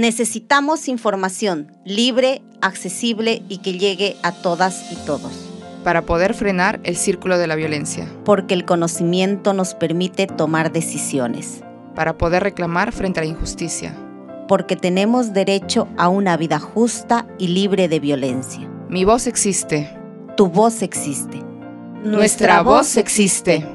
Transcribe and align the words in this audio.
Necesitamos 0.00 0.88
información 0.88 1.76
libre, 1.84 2.40
accesible 2.62 3.42
y 3.50 3.58
que 3.58 3.74
llegue 3.76 4.16
a 4.22 4.32
todas 4.32 4.90
y 4.90 4.96
todos. 5.04 5.30
Para 5.84 6.06
poder 6.06 6.32
frenar 6.32 6.80
el 6.84 6.96
círculo 6.96 7.36
de 7.36 7.46
la 7.46 7.54
violencia. 7.54 8.08
Porque 8.24 8.54
el 8.54 8.64
conocimiento 8.64 9.52
nos 9.52 9.74
permite 9.74 10.26
tomar 10.26 10.72
decisiones. 10.72 11.60
Para 11.94 12.16
poder 12.16 12.42
reclamar 12.42 12.92
frente 12.92 13.20
a 13.20 13.24
la 13.24 13.28
injusticia. 13.28 13.94
Porque 14.48 14.74
tenemos 14.74 15.34
derecho 15.34 15.86
a 15.98 16.08
una 16.08 16.38
vida 16.38 16.58
justa 16.58 17.26
y 17.38 17.48
libre 17.48 17.86
de 17.86 18.00
violencia. 18.00 18.66
Mi 18.88 19.04
voz 19.04 19.26
existe. 19.26 19.94
Tu 20.34 20.46
voz 20.46 20.80
existe. 20.80 21.42
Nuestra 22.04 22.62
voz 22.62 22.96
existe. 22.96 23.66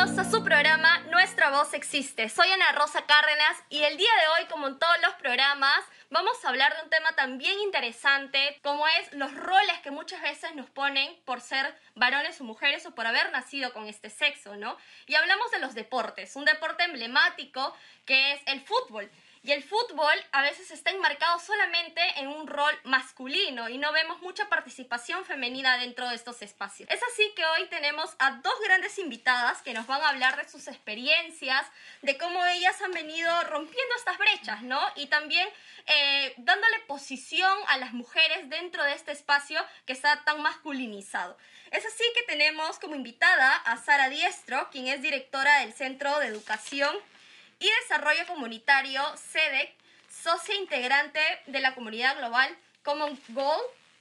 Bienvenidos 0.00 0.26
a 0.26 0.30
su 0.30 0.42
programa 0.42 0.98
Nuestra 1.10 1.50
Voz 1.50 1.74
Existe. 1.74 2.30
Soy 2.30 2.48
Ana 2.48 2.72
Rosa 2.72 3.04
Cárdenas 3.04 3.62
y 3.68 3.82
el 3.82 3.98
día 3.98 4.08
de 4.08 4.28
hoy, 4.28 4.48
como 4.48 4.66
en 4.66 4.78
todos 4.78 4.96
los 5.02 5.12
programas, 5.16 5.78
vamos 6.08 6.42
a 6.42 6.48
hablar 6.48 6.74
de 6.74 6.84
un 6.84 6.88
tema 6.88 7.12
también 7.16 7.58
interesante 7.60 8.58
como 8.62 8.88
es 8.88 9.12
los 9.12 9.34
roles 9.34 9.78
que 9.82 9.90
muchas 9.90 10.22
veces 10.22 10.54
nos 10.54 10.70
ponen 10.70 11.14
por 11.26 11.42
ser 11.42 11.74
varones 11.96 12.40
o 12.40 12.44
mujeres 12.44 12.86
o 12.86 12.94
por 12.94 13.06
haber 13.06 13.30
nacido 13.30 13.74
con 13.74 13.88
este 13.88 14.08
sexo, 14.08 14.56
¿no? 14.56 14.78
Y 15.06 15.16
hablamos 15.16 15.50
de 15.50 15.58
los 15.58 15.74
deportes, 15.74 16.34
un 16.34 16.46
deporte 16.46 16.84
emblemático 16.84 17.76
que 18.06 18.32
es 18.32 18.40
el 18.46 18.62
fútbol. 18.62 19.10
Y 19.42 19.52
el 19.52 19.62
fútbol 19.62 20.12
a 20.32 20.42
veces 20.42 20.70
está 20.70 20.90
enmarcado 20.90 21.38
solamente 21.38 22.02
en 22.16 22.28
un 22.28 22.46
rol 22.46 22.78
masculino 22.84 23.70
y 23.70 23.78
no 23.78 23.90
vemos 23.90 24.20
mucha 24.20 24.50
participación 24.50 25.24
femenina 25.24 25.78
dentro 25.78 26.06
de 26.10 26.14
estos 26.14 26.42
espacios. 26.42 26.90
Es 26.90 27.00
así 27.10 27.32
que 27.34 27.46
hoy 27.46 27.66
tenemos 27.68 28.14
a 28.18 28.32
dos 28.32 28.52
grandes 28.62 28.98
invitadas 28.98 29.62
que 29.62 29.72
nos 29.72 29.86
van 29.86 30.02
a 30.02 30.10
hablar 30.10 30.36
de 30.36 30.46
sus 30.46 30.68
experiencias, 30.68 31.66
de 32.02 32.18
cómo 32.18 32.44
ellas 32.44 32.82
han 32.82 32.92
venido 32.92 33.32
rompiendo 33.44 33.94
estas 33.96 34.18
brechas, 34.18 34.60
¿no? 34.62 34.78
Y 34.96 35.06
también 35.06 35.48
eh, 35.86 36.34
dándole 36.36 36.78
posición 36.80 37.58
a 37.68 37.78
las 37.78 37.94
mujeres 37.94 38.50
dentro 38.50 38.84
de 38.84 38.92
este 38.92 39.12
espacio 39.12 39.58
que 39.86 39.94
está 39.94 40.22
tan 40.22 40.42
masculinizado. 40.42 41.38
Es 41.70 41.86
así 41.86 42.04
que 42.14 42.24
tenemos 42.24 42.78
como 42.78 42.94
invitada 42.94 43.56
a 43.56 43.78
Sara 43.78 44.10
Diestro, 44.10 44.68
quien 44.70 44.88
es 44.88 45.00
directora 45.00 45.60
del 45.60 45.72
Centro 45.72 46.18
de 46.18 46.26
Educación 46.26 46.94
y 47.60 47.70
Desarrollo 47.82 48.26
Comunitario, 48.26 49.02
SEDEC, 49.16 49.72
socia 50.08 50.56
integrante 50.56 51.20
de 51.46 51.60
la 51.60 51.74
comunidad 51.74 52.18
global 52.18 52.56
Common 52.82 53.16
Goal, 53.28 53.60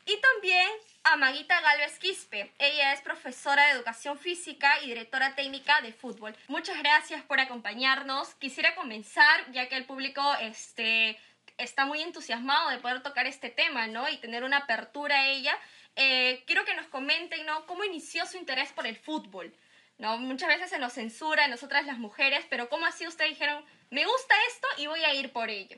y 0.10 0.20
también 0.20 0.68
a 1.04 1.18
Maguita 1.18 1.62
Galvez 1.62 2.00
Quispe. 2.00 2.52
Ella 2.58 2.94
es 2.94 3.02
profesora 3.02 3.66
de 3.66 3.72
educación 3.74 4.18
física 4.18 4.82
y 4.82 4.88
directora 4.88 5.36
técnica 5.36 5.82
de 5.82 5.94
fútbol. 5.94 6.36
Muchas 6.48 6.80
gracias 6.80 7.22
por 7.24 7.40
acompañarnos. 7.40 8.34
Quisiera 8.36 8.74
comenzar, 8.74 9.52
ya 9.52 9.70
que 9.70 9.76
el 9.76 9.86
público 9.86 10.22
este, 10.42 11.20
está 11.58 11.86
muy 11.86 12.02
entusiasmado 12.02 12.70
de 12.70 12.80
poder 12.80 13.04
tocar 13.04 13.28
este 13.28 13.50
tema, 13.50 13.86
¿no? 13.86 14.10
Y 14.10 14.18
tener 14.18 14.44
una 14.44 14.58
apertura 14.58 15.20
a 15.20 15.28
ella. 15.28 15.56
Eh, 15.96 16.44
quiero 16.48 16.66
que 16.66 16.76
nos 16.76 16.88
comenten, 16.88 17.46
¿no? 17.46 17.68
¿Cómo 17.68 17.84
inició 17.84 18.26
su 18.26 18.38
interés 18.38 18.72
por 18.72 18.88
el 18.88 18.98
fútbol? 18.98 19.54
¿No? 20.00 20.18
Muchas 20.18 20.48
veces 20.48 20.70
se 20.72 20.80
nos 20.80 20.94
censura, 20.94 21.48
nosotras 21.48 21.86
las 21.86 22.00
mujeres, 22.00 22.44
pero 22.50 22.70
¿cómo 22.70 22.86
así 22.86 23.06
ustedes 23.06 23.32
dijeron, 23.32 23.64
me 23.92 24.06
gusta 24.06 24.34
esto 24.48 24.68
y 24.78 24.88
voy 24.88 25.04
a 25.04 25.14
ir 25.14 25.32
por 25.32 25.50
ello? 25.50 25.78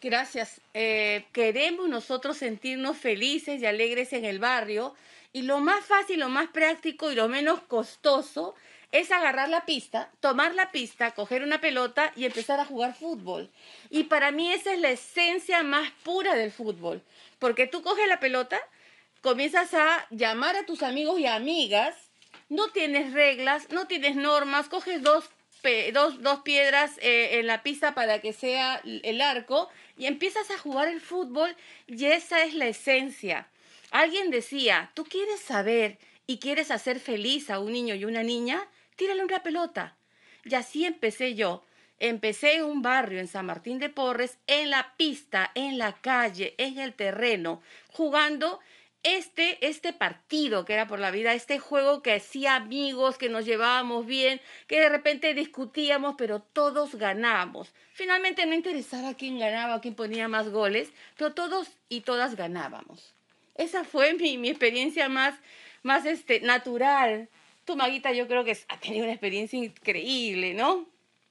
Gracias. 0.00 0.60
Eh, 0.74 1.24
queremos 1.32 1.88
nosotros 1.88 2.36
sentirnos 2.36 2.98
felices 2.98 3.62
y 3.62 3.66
alegres 3.66 4.12
en 4.12 4.26
el 4.26 4.38
barrio 4.38 4.94
y 5.32 5.42
lo 5.42 5.60
más 5.60 5.84
fácil, 5.84 6.20
lo 6.20 6.28
más 6.28 6.48
práctico 6.50 7.10
y 7.10 7.14
lo 7.14 7.26
menos 7.26 7.62
costoso 7.62 8.54
es 8.92 9.10
agarrar 9.10 9.48
la 9.48 9.64
pista, 9.64 10.10
tomar 10.20 10.54
la 10.54 10.70
pista, 10.70 11.12
coger 11.12 11.42
una 11.42 11.60
pelota 11.60 12.12
y 12.14 12.26
empezar 12.26 12.60
a 12.60 12.66
jugar 12.66 12.94
fútbol. 12.94 13.50
Y 13.90 14.04
para 14.04 14.30
mí 14.30 14.52
esa 14.52 14.74
es 14.74 14.78
la 14.78 14.90
esencia 14.90 15.62
más 15.62 15.90
pura 16.04 16.34
del 16.34 16.52
fútbol, 16.52 17.02
porque 17.38 17.66
tú 17.66 17.82
coges 17.82 18.06
la 18.06 18.20
pelota, 18.20 18.60
comienzas 19.22 19.72
a 19.74 20.06
llamar 20.10 20.54
a 20.54 20.66
tus 20.66 20.82
amigos 20.82 21.18
y 21.18 21.26
amigas 21.26 21.96
no 22.54 22.68
tienes 22.68 23.12
reglas, 23.12 23.68
no 23.70 23.86
tienes 23.86 24.14
normas, 24.14 24.68
coges 24.68 25.02
dos, 25.02 25.28
dos, 25.92 26.40
piedras 26.40 26.98
eh, 26.98 27.40
en 27.40 27.46
la 27.46 27.62
pista 27.62 27.94
para 27.94 28.20
que 28.20 28.32
sea 28.32 28.80
el 28.84 29.20
arco 29.20 29.68
y 29.98 30.06
empiezas 30.06 30.50
a 30.50 30.58
jugar 30.58 30.88
el 30.88 31.00
fútbol 31.00 31.56
y 31.88 32.04
esa 32.06 32.44
es 32.44 32.54
la 32.54 32.68
esencia. 32.68 33.48
Alguien 33.90 34.30
decía, 34.30 34.92
tú 34.94 35.04
quieres 35.04 35.40
saber 35.40 35.98
y 36.26 36.38
quieres 36.38 36.70
hacer 36.70 37.00
feliz 37.00 37.50
a 37.50 37.58
un 37.58 37.72
niño 37.72 37.94
y 37.96 38.04
una 38.04 38.22
niña, 38.22 38.68
tírale 38.96 39.24
una 39.24 39.42
pelota. 39.42 39.96
Y 40.44 40.54
así 40.54 40.84
empecé 40.84 41.34
yo. 41.34 41.64
Empecé 42.00 42.56
en 42.56 42.64
un 42.64 42.82
barrio 42.82 43.20
en 43.20 43.28
San 43.28 43.46
Martín 43.46 43.78
de 43.78 43.88
Porres, 43.88 44.38
en 44.46 44.70
la 44.70 44.94
pista, 44.96 45.50
en 45.54 45.78
la 45.78 45.92
calle, 45.92 46.54
en 46.58 46.78
el 46.78 46.92
terreno, 46.92 47.62
jugando 47.88 48.60
este, 49.04 49.64
este 49.66 49.92
partido 49.92 50.64
que 50.64 50.72
era 50.72 50.86
por 50.86 50.98
la 50.98 51.10
vida, 51.10 51.34
este 51.34 51.58
juego 51.58 52.02
que 52.02 52.14
hacía 52.14 52.56
amigos, 52.56 53.18
que 53.18 53.28
nos 53.28 53.44
llevábamos 53.44 54.06
bien, 54.06 54.40
que 54.66 54.80
de 54.80 54.88
repente 54.88 55.34
discutíamos, 55.34 56.14
pero 56.16 56.40
todos 56.40 56.94
ganábamos. 56.96 57.72
Finalmente 57.92 58.46
no 58.46 58.54
interesaba 58.54 59.14
quién 59.14 59.38
ganaba, 59.38 59.80
quién 59.82 59.94
ponía 59.94 60.26
más 60.26 60.48
goles, 60.48 60.90
pero 61.16 61.34
todos 61.34 61.68
y 61.88 62.00
todas 62.00 62.34
ganábamos. 62.34 63.14
Esa 63.56 63.84
fue 63.84 64.14
mi, 64.14 64.38
mi 64.38 64.48
experiencia 64.48 65.08
más, 65.10 65.34
más 65.82 66.06
este, 66.06 66.40
natural. 66.40 67.28
Tu, 67.66 67.76
Maguita, 67.76 68.10
yo 68.12 68.26
creo 68.26 68.42
que 68.42 68.56
ha 68.68 68.80
tenido 68.80 69.04
una 69.04 69.12
experiencia 69.12 69.58
increíble, 69.58 70.54
¿no? 70.54 70.86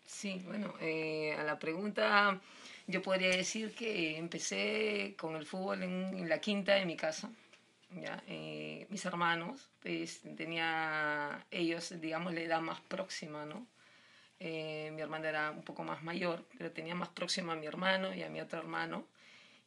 Sí, 0.06 0.42
bueno, 0.46 0.76
eh, 0.80 1.36
a 1.40 1.44
la 1.44 1.58
pregunta 1.58 2.40
yo 2.86 3.02
podría 3.02 3.30
decir 3.30 3.74
que 3.74 4.18
empecé 4.18 5.16
con 5.18 5.36
el 5.36 5.46
fútbol 5.46 5.82
en 5.82 6.30
la 6.30 6.40
quinta 6.40 6.76
de 6.76 6.86
mi 6.86 6.96
casa 6.96 7.32
¿ya? 8.02 8.24
Eh, 8.28 8.88
mis 8.90 9.06
hermanos, 9.06 9.70
pues 9.82 10.22
tenía 10.36 11.46
ellos, 11.52 12.00
digamos, 12.02 12.34
la 12.34 12.42
edad 12.42 12.62
más 12.62 12.82
próxima, 12.82 13.46
¿no? 13.46 13.68
Eh, 14.40 14.92
mi 14.94 15.02
hermana 15.02 15.30
era 15.30 15.52
un 15.52 15.64
poco 15.64 15.84
más 15.84 16.04
mayor, 16.04 16.46
pero 16.58 16.72
tenía 16.72 16.96
más 16.96 17.10
próxima 17.10 17.54
a 17.54 17.56
mi 17.56 17.66
hermano 17.66 18.14
y 18.14 18.24
a 18.24 18.30
mi 18.30 18.42
otro 18.42 18.60
hermano. 18.60 19.08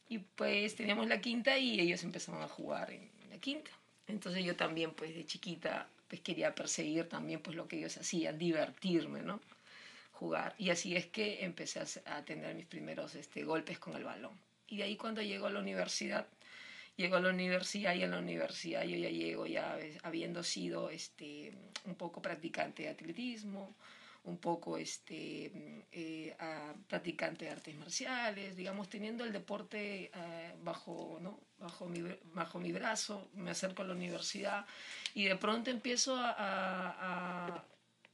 Y 0.09 0.19
pues 0.19 0.75
teníamos 0.75 1.07
la 1.07 1.19
quinta 1.19 1.57
y 1.57 1.79
ellos 1.79 2.03
empezaron 2.03 2.41
a 2.43 2.47
jugar 2.47 2.91
en 2.91 3.09
la 3.29 3.37
quinta. 3.39 3.71
Entonces 4.07 4.45
yo 4.45 4.55
también, 4.55 4.91
pues 4.91 5.13
de 5.15 5.25
chiquita, 5.25 5.89
pues 6.07 6.21
quería 6.21 6.55
perseguir 6.55 7.09
también 7.09 7.41
pues 7.41 7.55
lo 7.55 7.67
que 7.67 7.77
ellos 7.77 7.97
hacían, 7.97 8.37
divertirme, 8.37 9.21
¿no? 9.21 9.41
Jugar. 10.13 10.55
Y 10.57 10.69
así 10.69 10.95
es 10.95 11.05
que 11.07 11.43
empecé 11.43 11.81
a, 12.05 12.23
tener 12.23 12.55
mis 12.55 12.65
primeros 12.65 13.15
este, 13.15 13.43
golpes 13.43 13.79
con 13.79 13.95
el 13.95 14.03
balón. 14.03 14.39
Y 14.67 14.77
de 14.77 14.83
ahí 14.83 14.95
cuando 14.95 15.21
llego 15.21 15.47
a 15.47 15.49
la 15.49 15.59
universidad, 15.59 16.27
llego 16.97 17.15
a 17.15 17.19
la 17.19 17.29
universidad 17.29 17.93
y 17.95 18.03
en 18.03 18.11
la 18.11 18.19
universidad 18.19 18.83
yo 18.83 18.97
ya 18.97 19.09
llego 19.09 19.45
ya 19.45 19.77
habiendo 20.03 20.43
sido 20.43 20.89
este, 20.89 21.53
un 21.85 21.95
poco 21.95 22.21
practicante 22.21 22.83
de 22.83 22.89
atletismo, 22.89 23.75
un 24.23 24.37
poco 24.39 24.77
este, 24.77 25.85
eh, 25.91 26.35
practicante 26.87 27.45
de 27.45 27.51
artes 27.51 27.75
marciales, 27.75 28.57
digamos, 28.57 28.89
teniendo 28.89 29.23
el 29.23 29.31
deporte 29.31 30.11
eh, 30.13 30.53
bajo, 30.63 31.19
¿no? 31.21 31.39
bajo, 31.59 31.87
mi, 31.87 32.03
bajo 32.33 32.59
mi 32.59 32.73
brazo, 32.73 33.29
me 33.35 33.51
acerco 33.51 33.83
a 33.83 33.85
la 33.85 33.93
universidad 33.93 34.65
y 35.13 35.25
de 35.25 35.35
pronto 35.37 35.69
empiezo 35.69 36.15
a, 36.17 36.33
a, 36.37 37.63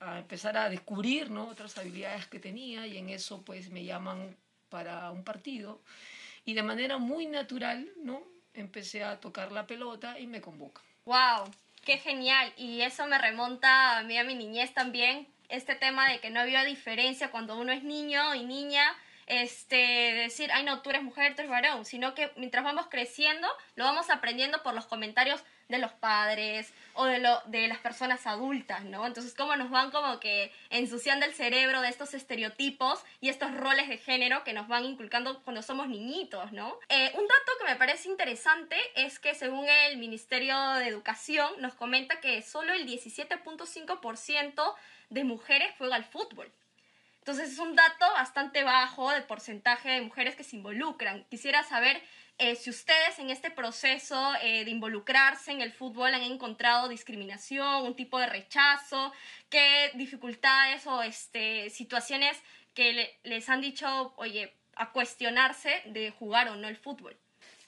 a 0.02 0.20
empezar 0.20 0.58
a 0.58 0.70
descubrir 0.70 1.32
¿no? 1.32 1.48
otras 1.48 1.78
habilidades 1.78 2.28
que 2.28 2.40
tenía 2.40 2.86
y 2.86 2.98
en 2.98 3.10
eso 3.10 3.44
pues 3.44 3.70
me 3.70 3.84
llaman 3.86 4.36
para 4.70 5.10
un 5.10 5.24
partido 5.24 5.82
y 6.46 6.54
de 6.54 6.64
manera 6.64 6.98
muy 6.98 7.26
natural, 7.26 7.90
¿no? 8.04 8.33
Empecé 8.54 9.04
a 9.04 9.20
tocar 9.20 9.52
la 9.52 9.68
pelota 9.68 10.20
y 10.20 10.28
me 10.28 10.42
convoca. 10.42 10.82
¡Wow! 11.06 11.52
¡Qué 11.84 11.98
genial! 11.98 12.54
Y 12.58 12.82
eso 12.82 13.06
me 13.08 13.18
remonta 13.18 13.98
a 13.98 14.04
mí, 14.04 14.18
a 14.18 14.24
mi 14.24 14.36
niñez 14.36 14.74
también, 14.74 15.28
este 15.50 15.76
tema 15.76 16.10
de 16.10 16.20
que 16.20 16.30
no 16.30 16.40
había 16.40 16.64
diferencia 16.64 17.32
cuando 17.32 17.58
uno 17.58 17.72
es 17.72 17.84
niño 17.84 18.34
y 18.36 18.44
niña, 18.44 18.86
este, 19.28 19.76
decir, 20.14 20.52
ay 20.54 20.64
no, 20.64 20.82
tú 20.82 20.90
eres 20.90 21.04
mujer, 21.04 21.36
tú 21.36 21.42
eres 21.42 21.52
varón, 21.52 21.86
sino 21.86 22.14
que 22.14 22.32
mientras 22.36 22.64
vamos 22.64 22.88
creciendo, 22.90 23.48
lo 23.76 23.86
vamos 23.86 24.10
aprendiendo 24.10 24.64
por 24.64 24.74
los 24.74 24.86
comentarios 24.86 25.44
de 25.70 25.80
los 25.80 25.92
padres 25.92 26.74
o 26.94 27.06
de, 27.06 27.20
lo, 27.20 27.42
de 27.46 27.68
las 27.68 27.80
personas 27.80 28.28
adultas, 28.28 28.84
¿no? 28.84 29.06
Entonces, 29.08 29.34
cómo 29.34 29.56
nos 29.56 29.70
van 29.70 29.92
como 29.92 30.20
que 30.20 30.52
ensuciando 30.70 31.26
el 31.26 31.34
cerebro 31.34 31.82
de 31.82 31.90
estos 31.90 32.14
estereotipos 32.14 33.04
y 33.22 33.30
estos 33.30 33.56
roles 33.56 33.88
de 33.88 33.98
género 33.98 34.44
que 34.44 34.54
nos 34.54 34.68
van 34.68 34.86
inculcando 34.86 35.42
cuando 35.44 35.62
somos 35.62 35.88
niñitos, 35.88 36.52
¿no? 36.52 36.78
Eh, 36.90 37.12
un 37.16 37.28
dato 37.28 37.52
que 37.60 37.66
me 37.66 37.76
parece 37.76 38.10
interesante 38.10 38.78
es 38.96 39.20
que 39.20 39.34
según 39.34 39.66
el 39.68 39.98
Ministerio 39.98 40.60
de 40.74 40.88
Educación 40.88 41.50
nos 41.60 41.74
comenta 41.74 42.20
que 42.20 42.42
solo 42.42 42.74
el 42.74 42.86
17.5% 42.86 44.76
de 45.10 45.24
mujeres 45.24 45.70
juega 45.78 45.96
al 45.96 46.06
fútbol. 46.06 46.52
Entonces 47.24 47.54
es 47.54 47.60
un 47.60 47.74
dato 47.74 48.06
bastante 48.16 48.66
bajo 48.66 49.10
del 49.10 49.24
porcentaje 49.24 49.90
de 49.90 50.02
mujeres 50.02 50.36
que 50.36 50.44
se 50.44 50.58
involucran. 50.58 51.24
Quisiera 51.30 51.64
saber 51.64 52.02
eh, 52.38 52.58
si 52.58 52.70
ustedes 52.70 53.18
en 53.18 53.30
este 53.30 53.50
proceso 53.50 54.34
eh, 54.42 54.66
de 54.66 54.72
involucrarse 54.72 55.54
en 55.54 55.62
el 55.62 55.72
fútbol 55.72 56.14
han 56.14 56.24
encontrado 56.24 56.90
discriminación, 56.90 57.86
un 57.86 57.96
tipo 57.96 58.20
de 58.20 58.26
rechazo, 58.26 59.14
qué 59.48 59.92
dificultades 59.94 60.86
o 60.86 61.02
este, 61.02 61.70
situaciones 61.70 62.38
que 62.74 63.18
les 63.24 63.48
han 63.48 63.62
dicho, 63.62 64.14
oye, 64.18 64.54
a 64.76 64.92
cuestionarse 64.92 65.82
de 65.86 66.12
jugar 66.12 66.50
o 66.50 66.58
no 66.58 66.68
el 66.68 66.76
fútbol. 66.76 67.16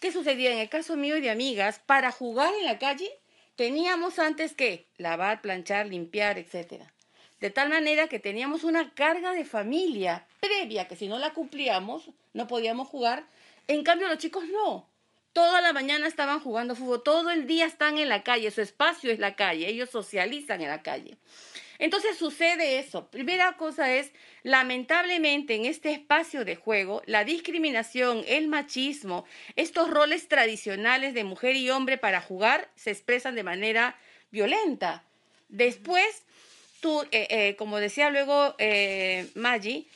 ¿Qué 0.01 0.11
sucedía 0.11 0.51
en 0.51 0.59
el 0.59 0.67
caso 0.67 0.97
mío 0.97 1.15
y 1.15 1.21
de 1.21 1.31
amigas? 1.31 1.79
Para 1.79 2.11
jugar 2.11 2.53
en 2.59 2.65
la 2.65 2.77
calle 2.77 3.09
teníamos 3.55 4.19
antes 4.19 4.53
que 4.53 4.89
lavar, 4.97 5.39
planchar, 5.39 5.87
limpiar, 5.87 6.37
etcétera. 6.37 6.91
De 7.45 7.51
tal 7.51 7.69
manera 7.69 8.07
que 8.07 8.19
teníamos 8.19 8.63
una 8.63 8.91
carga 8.95 9.31
de 9.33 9.45
familia 9.45 10.25
previa 10.39 10.87
que 10.87 10.95
si 10.95 11.07
no 11.07 11.19
la 11.19 11.31
cumplíamos 11.31 12.09
no 12.33 12.47
podíamos 12.47 12.87
jugar. 12.87 13.27
En 13.67 13.83
cambio 13.83 14.07
los 14.07 14.17
chicos 14.17 14.45
no. 14.47 14.89
Toda 15.31 15.61
la 15.61 15.71
mañana 15.71 16.07
estaban 16.07 16.39
jugando 16.39 16.75
fútbol, 16.75 17.03
todo 17.03 17.29
el 17.29 17.45
día 17.45 17.67
están 17.67 17.99
en 17.99 18.09
la 18.09 18.23
calle, 18.23 18.49
su 18.49 18.61
espacio 18.61 19.11
es 19.11 19.19
la 19.19 19.35
calle, 19.35 19.69
ellos 19.69 19.91
socializan 19.91 20.59
en 20.61 20.69
la 20.69 20.81
calle. 20.81 21.19
Entonces 21.77 22.17
sucede 22.17 22.79
eso. 22.79 23.11
Primera 23.11 23.55
cosa 23.57 23.93
es, 23.93 24.11
lamentablemente 24.41 25.53
en 25.53 25.65
este 25.65 25.91
espacio 25.91 26.45
de 26.45 26.55
juego, 26.55 27.03
la 27.05 27.25
discriminación, 27.25 28.23
el 28.27 28.47
machismo, 28.47 29.23
estos 29.55 29.91
roles 29.91 30.27
tradicionales 30.27 31.13
de 31.13 31.23
mujer 31.23 31.55
y 31.55 31.69
hombre 31.69 31.99
para 31.99 32.21
jugar 32.21 32.71
se 32.73 32.89
expresan 32.89 33.35
de 33.35 33.43
manera 33.43 33.99
violenta. 34.31 35.03
Después, 35.47 36.24
tú, 36.85 37.01
eh, 37.11 37.25
eh, 37.31 37.55
como 37.55 37.79
decía 37.79 38.11
luego 38.11 38.53
eh, 38.59 39.31
Maggie, 39.33 39.87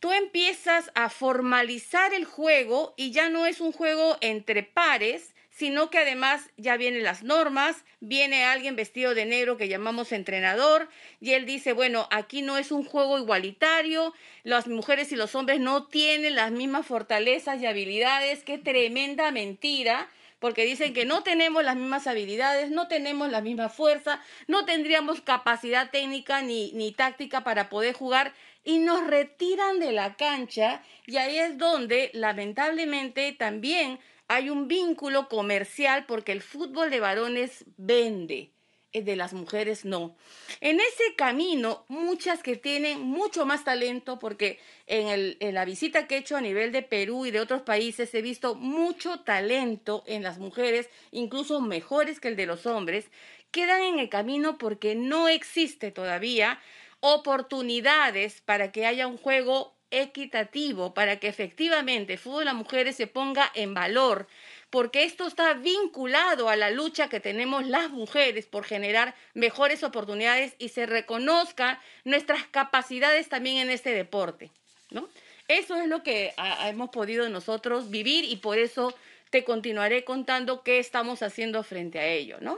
tú 0.00 0.10
empiezas 0.10 0.90
a 0.96 1.08
formalizar 1.08 2.12
el 2.12 2.24
juego 2.24 2.94
y 2.96 3.12
ya 3.12 3.28
no 3.28 3.46
es 3.46 3.60
un 3.60 3.70
juego 3.70 4.16
entre 4.20 4.64
pares, 4.64 5.36
sino 5.50 5.88
que 5.88 5.98
además 5.98 6.50
ya 6.56 6.76
vienen 6.76 7.04
las 7.04 7.22
normas, 7.22 7.84
viene 8.00 8.44
alguien 8.44 8.74
vestido 8.74 9.14
de 9.14 9.24
negro 9.24 9.56
que 9.56 9.68
llamamos 9.68 10.10
entrenador, 10.10 10.88
y 11.20 11.34
él 11.34 11.46
dice, 11.46 11.74
bueno, 11.74 12.08
aquí 12.10 12.42
no 12.42 12.58
es 12.58 12.72
un 12.72 12.84
juego 12.84 13.20
igualitario, 13.20 14.12
las 14.42 14.66
mujeres 14.66 15.12
y 15.12 15.16
los 15.16 15.36
hombres 15.36 15.60
no 15.60 15.86
tienen 15.86 16.34
las 16.34 16.50
mismas 16.50 16.86
fortalezas 16.86 17.62
y 17.62 17.66
habilidades, 17.66 18.42
qué 18.42 18.58
tremenda 18.58 19.30
mentira, 19.30 20.08
porque 20.42 20.64
dicen 20.64 20.92
que 20.92 21.04
no 21.04 21.22
tenemos 21.22 21.62
las 21.62 21.76
mismas 21.76 22.08
habilidades, 22.08 22.68
no 22.68 22.88
tenemos 22.88 23.30
la 23.30 23.40
misma 23.40 23.68
fuerza, 23.68 24.20
no 24.48 24.64
tendríamos 24.64 25.20
capacidad 25.20 25.92
técnica 25.92 26.42
ni, 26.42 26.72
ni 26.72 26.90
táctica 26.90 27.44
para 27.44 27.68
poder 27.68 27.94
jugar 27.94 28.34
y 28.64 28.80
nos 28.80 29.06
retiran 29.06 29.78
de 29.78 29.92
la 29.92 30.16
cancha 30.16 30.82
y 31.06 31.18
ahí 31.18 31.38
es 31.38 31.58
donde 31.58 32.10
lamentablemente 32.12 33.30
también 33.30 34.00
hay 34.26 34.50
un 34.50 34.66
vínculo 34.66 35.28
comercial 35.28 36.06
porque 36.06 36.32
el 36.32 36.42
fútbol 36.42 36.90
de 36.90 36.98
varones 36.98 37.64
vende, 37.76 38.50
de 38.92 39.16
las 39.16 39.32
mujeres 39.32 39.84
no. 39.84 40.14
En 40.60 40.80
ese 40.80 41.14
camino, 41.16 41.84
muchas 41.88 42.42
que 42.42 42.56
tienen 42.56 43.00
mucho 43.00 43.46
más 43.46 43.64
talento, 43.64 44.18
porque 44.18 44.58
en, 44.86 45.08
el, 45.08 45.36
en 45.40 45.54
la 45.54 45.64
visita 45.64 46.06
que 46.06 46.16
he 46.16 46.18
hecho 46.18 46.36
a 46.36 46.42
nivel 46.42 46.72
de 46.72 46.82
Perú 46.82 47.24
y 47.24 47.30
de 47.30 47.40
otros 47.40 47.62
países 47.62 48.14
he 48.14 48.22
visto 48.22 48.54
mucho 48.54 49.20
talento 49.20 50.04
en 50.06 50.22
las 50.22 50.38
mujeres, 50.38 50.90
incluso 51.10 51.60
mejores 51.60 52.20
que 52.20 52.28
el 52.28 52.36
de 52.36 52.46
los 52.46 52.66
hombres, 52.66 53.06
quedan 53.50 53.82
en 53.82 53.98
el 53.98 54.08
camino 54.08 54.58
porque 54.58 54.94
no 54.94 55.28
existe 55.28 55.90
todavía 55.90 56.60
oportunidades 57.00 58.40
para 58.42 58.72
que 58.72 58.86
haya 58.86 59.06
un 59.06 59.16
juego 59.16 59.74
equitativo 59.92 60.94
para 60.94 61.20
que 61.20 61.28
efectivamente 61.28 62.14
el 62.14 62.18
fútbol 62.18 62.40
de 62.40 62.44
las 62.46 62.54
mujeres 62.54 62.96
se 62.96 63.06
ponga 63.06 63.50
en 63.54 63.74
valor, 63.74 64.26
porque 64.72 65.04
esto 65.04 65.26
está 65.26 65.52
vinculado 65.52 66.48
a 66.48 66.56
la 66.56 66.70
lucha 66.70 67.10
que 67.10 67.20
tenemos 67.20 67.66
las 67.66 67.90
mujeres 67.90 68.46
por 68.46 68.64
generar 68.64 69.14
mejores 69.34 69.84
oportunidades 69.84 70.54
y 70.58 70.70
se 70.70 70.86
reconozca 70.86 71.78
nuestras 72.04 72.46
capacidades 72.46 73.28
también 73.28 73.58
en 73.58 73.68
este 73.68 73.90
deporte, 73.90 74.50
¿no? 74.90 75.10
Eso 75.46 75.76
es 75.76 75.88
lo 75.88 76.02
que 76.02 76.32
hemos 76.64 76.88
podido 76.88 77.28
nosotros 77.28 77.90
vivir 77.90 78.24
y 78.24 78.36
por 78.36 78.56
eso 78.56 78.94
te 79.28 79.44
continuaré 79.44 80.04
contando 80.04 80.62
qué 80.62 80.78
estamos 80.78 81.22
haciendo 81.22 81.62
frente 81.64 81.98
a 81.98 82.06
ello, 82.06 82.38
¿no? 82.40 82.56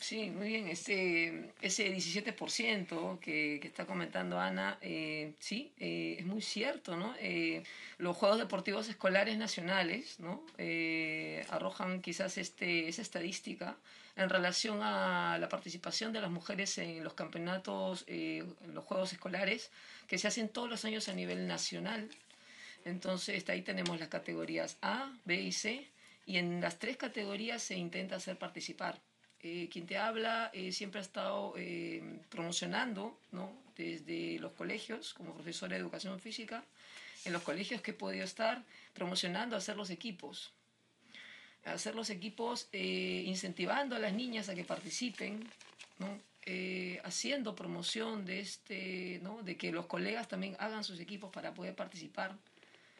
Sí, 0.00 0.30
muy 0.30 0.48
bien. 0.48 0.68
Ese, 0.68 1.52
ese 1.60 1.94
17% 1.94 3.18
que, 3.20 3.58
que 3.60 3.68
está 3.68 3.86
comentando 3.86 4.40
Ana, 4.40 4.78
eh, 4.80 5.34
sí, 5.38 5.72
eh, 5.78 6.16
es 6.18 6.26
muy 6.26 6.42
cierto, 6.42 6.96
¿no? 6.96 7.14
Eh, 7.20 7.62
los 7.98 8.16
Juegos 8.16 8.38
Deportivos 8.38 8.88
Escolares 8.88 9.38
Nacionales, 9.38 10.18
¿no? 10.18 10.44
arrojan 11.50 12.00
quizás 12.02 12.38
este, 12.38 12.88
esa 12.88 13.02
estadística 13.02 13.76
en 14.16 14.28
relación 14.28 14.80
a 14.82 15.38
la 15.38 15.48
participación 15.48 16.12
de 16.12 16.20
las 16.20 16.30
mujeres 16.30 16.78
en 16.78 17.04
los 17.04 17.14
campeonatos, 17.14 18.04
en 18.06 18.54
los 18.74 18.84
Juegos 18.84 19.12
Escolares, 19.12 19.70
que 20.08 20.18
se 20.18 20.28
hacen 20.28 20.48
todos 20.48 20.68
los 20.68 20.84
años 20.84 21.08
a 21.08 21.14
nivel 21.14 21.46
nacional. 21.46 22.08
Entonces, 22.84 23.48
ahí 23.48 23.62
tenemos 23.62 24.00
las 24.00 24.08
categorías 24.08 24.78
A, 24.82 25.12
B 25.24 25.40
y 25.40 25.52
C, 25.52 25.88
y 26.26 26.38
en 26.38 26.60
las 26.60 26.78
tres 26.78 26.96
categorías 26.96 27.62
se 27.62 27.76
intenta 27.76 28.16
hacer 28.16 28.38
participar 28.38 29.00
eh, 29.42 29.68
quien 29.72 29.86
te 29.86 29.98
habla 29.98 30.50
eh, 30.52 30.70
siempre 30.70 31.00
ha 31.00 31.02
estado 31.02 31.54
eh, 31.56 32.20
promocionando, 32.28 33.18
¿no? 33.32 33.50
desde 33.76 34.38
los 34.38 34.52
colegios, 34.52 35.14
como 35.14 35.34
profesora 35.34 35.74
de 35.74 35.80
educación 35.80 36.20
física, 36.20 36.64
en 37.24 37.32
los 37.32 37.42
colegios 37.42 37.80
que 37.80 37.90
he 37.90 37.94
podido 37.94 38.24
estar 38.24 38.62
promocionando 38.94 39.56
hacer 39.56 39.76
los 39.76 39.90
equipos, 39.90 40.52
hacer 41.64 41.94
los 41.94 42.10
equipos 42.10 42.68
incentivando 42.72 43.96
a 43.96 43.98
las 43.98 44.12
niñas 44.12 44.48
a 44.48 44.54
que 44.54 44.64
participen, 44.64 45.48
¿no? 45.98 46.18
haciendo 47.04 47.54
promoción 47.54 48.26
de, 48.26 48.40
este, 48.40 49.20
¿no? 49.22 49.42
de 49.42 49.56
que 49.56 49.72
los 49.72 49.86
colegas 49.86 50.28
también 50.28 50.56
hagan 50.58 50.84
sus 50.84 51.00
equipos 51.00 51.30
para 51.30 51.54
poder 51.54 51.74
participar 51.74 52.36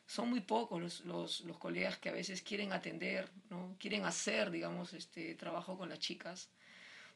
son 0.06 0.30
muy 0.30 0.40
pocos 0.40 0.80
los, 0.80 1.00
los, 1.04 1.40
los, 1.42 1.58
colegas 1.58 1.98
que 1.98 2.08
a 2.08 2.12
veces 2.12 2.42
quieren 2.42 2.72
atender, 2.72 3.30
¿no? 3.50 3.76
quieren 3.78 4.04
hacer, 4.04 4.50
digamos, 4.50 4.92
este 4.92 5.34
trabajo 5.34 5.78
con 5.78 5.88
las 5.88 5.98
chicas, 5.98 6.48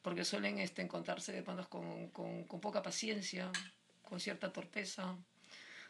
porque 0.01 0.25
suelen 0.25 0.59
este, 0.59 0.81
encontrarse 0.81 1.31
de 1.31 1.43
con, 1.43 2.09
con, 2.09 2.43
con, 2.43 2.59
poca 2.59 2.81
paciencia, 2.81 3.51
con 4.03 4.19
cierta 4.19 4.51
torpeza 4.51 5.15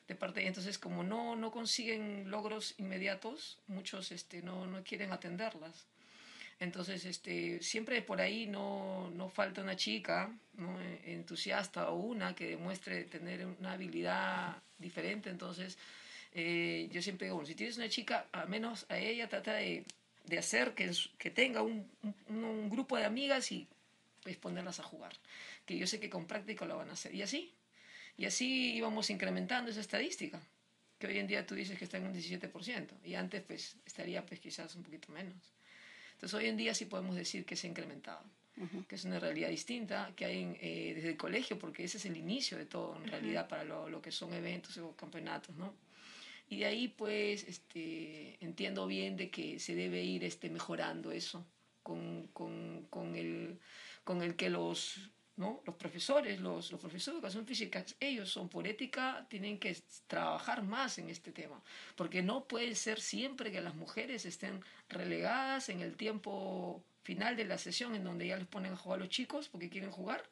de 0.08 0.16
parte 0.16 0.42
y 0.42 0.48
entonces 0.48 0.80
como 0.80 1.04
no, 1.04 1.36
no 1.36 1.52
consiguen 1.52 2.32
logros 2.32 2.74
inmediatos, 2.78 3.60
muchos 3.68 4.12
este, 4.12 4.42
no, 4.42 4.66
no 4.66 4.84
quieren 4.84 5.12
atenderlas. 5.12 5.88
Entonces, 6.60 7.06
este, 7.06 7.62
siempre 7.62 8.02
por 8.02 8.20
ahí 8.20 8.48
no, 8.48 9.12
no 9.12 9.30
falta 9.30 9.62
una 9.62 9.76
chica 9.76 10.34
¿no? 10.54 10.82
entusiasta 11.06 11.92
o 11.92 11.98
una 11.98 12.34
que 12.34 12.48
demuestre 12.48 13.04
tener 13.04 13.46
una 13.46 13.74
habilidad 13.74 14.58
diferente. 14.80 15.30
Entonces, 15.30 15.77
eh, 16.39 16.88
yo 16.91 17.01
siempre 17.01 17.25
digo, 17.25 17.44
si 17.48 17.56
tienes 17.56 17.77
una 17.77 17.89
chica, 17.89 18.27
al 18.32 18.48
menos 18.48 18.86
a 18.89 19.00
ella 19.00 19.27
trata 19.27 19.53
de, 19.53 19.84
de 20.24 20.38
hacer 20.38 20.75
que, 20.75 20.91
que 21.17 21.32
tenga 21.32 21.63
un, 21.63 21.89
un, 22.29 22.70
grupo 22.70 22.96
de 22.96 23.06
amigas 23.06 23.51
y 23.51 23.67
pues 24.22 24.38
ponerlas 24.38 24.79
a 24.79 24.84
jugar. 24.84 25.13
Que 25.65 25.75
yo 25.79 25.88
sé 25.88 26.00
que 26.00 26.12
con 26.12 26.27
práctica 26.27 26.65
lo 26.65 26.77
van 26.77 26.91
a 26.91 26.94
hacer. 26.94 27.15
Y 27.15 27.24
así, 27.24 27.56
y 28.17 28.25
así 28.25 28.75
íbamos 28.75 29.10
incrementando 29.10 29.72
esa 29.72 29.82
estadística. 29.82 30.39
Que 31.00 31.08
hoy 31.08 31.17
en 31.17 31.25
día 31.25 31.44
tú 31.44 31.56
dices 31.56 31.75
que 31.75 31.86
está 31.86 31.98
en 31.98 32.06
un 32.06 32.13
17%. 32.13 32.88
Y 33.03 33.15
antes 33.15 33.41
pues 33.41 33.77
estaría 33.84 34.24
pues 34.24 34.39
quizás 34.39 34.75
un 34.75 34.84
poquito 34.84 35.12
menos. 35.12 35.34
Entonces 36.13 36.38
hoy 36.38 36.50
en 36.50 36.58
día 36.58 36.75
sí 36.75 36.86
podemos 36.86 37.15
decir 37.15 37.46
que 37.46 37.56
se 37.56 37.65
ha 37.65 37.72
incrementado. 37.72 38.22
que 38.88 38.94
es 38.94 39.06
una 39.06 39.20
realidad 39.20 39.50
distinta 39.50 40.13
que 40.15 40.25
hay 40.25 40.56
eh, 40.62 40.94
desde 40.94 41.10
el 41.10 41.17
colegio, 41.17 41.58
porque 41.58 41.84
ese 41.84 41.98
es 41.98 42.06
el 42.06 42.15
inicio 42.15 42.60
de 42.60 42.65
todo, 42.65 42.96
en 42.98 43.08
realidad, 43.08 43.48
para 43.48 43.63
lo, 43.63 43.89
lo, 43.89 44.03
que 44.03 44.12
son 44.12 44.34
eventos 44.34 44.77
o 44.77 44.96
campeonatos, 44.96 45.56
¿no? 45.56 45.74
Y 46.50 46.60
de 46.60 46.66
ahí 46.66 46.88
pues 46.88 47.44
este, 47.44 48.38
entiendo 48.44 48.88
bien 48.88 49.18
de 49.18 49.30
que 49.30 49.60
se 49.60 49.75
debe 49.75 50.04
ir 50.04 50.24
este, 50.24 50.50
mejorando 50.50 51.12
eso 51.12 51.46
con, 51.84 52.27
con, 52.27 52.86
con, 52.89 53.16
el, 53.16 53.60
con 54.04 54.22
el 54.22 54.36
que 54.36 54.50
los, 54.50 55.12
¿no? 55.36 55.62
los 55.66 55.75
profesores, 55.75 56.39
los, 56.39 56.72
los 56.72 56.80
profesores 56.80 57.06
de 57.06 57.12
educación 57.20 57.46
física, 57.46 57.86
ellos 58.00 58.30
son 58.30 58.50
por 58.50 58.68
ética, 58.68 59.25
tienen 59.30 59.60
que 59.60 59.77
trabajar 60.08 60.63
más 60.63 60.98
en 61.00 61.10
este 61.10 61.32
tema, 61.32 61.62
porque 61.96 62.22
no 62.22 62.46
puede 62.46 62.75
ser 62.75 63.00
siempre 63.00 63.51
que 63.51 63.62
las 63.62 63.75
mujeres 63.75 64.25
estén 64.25 64.62
relegadas 64.89 65.70
en 65.70 65.82
el 65.82 65.96
tiempo 65.96 66.84
final 67.04 67.36
de 67.38 67.46
la 67.46 67.58
sesión 67.58 67.96
en 67.96 68.04
donde 68.04 68.27
ya 68.27 68.38
les 68.38 68.48
ponen 68.48 68.74
a 68.74 68.77
jugar 68.77 69.00
a 69.00 69.04
los 69.04 69.10
chicos 69.10 69.48
porque 69.48 69.70
quieren 69.70 69.92
jugar, 69.92 70.24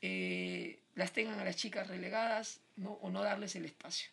eh, 0.00 0.80
las 0.94 1.12
tengan 1.12 1.38
a 1.38 1.44
las 1.44 1.56
chicas 1.56 1.86
relegadas 1.88 2.60
¿no? 2.76 2.92
o 2.92 3.10
no 3.10 3.22
darles 3.22 3.56
el 3.56 3.64
espacio 3.64 4.10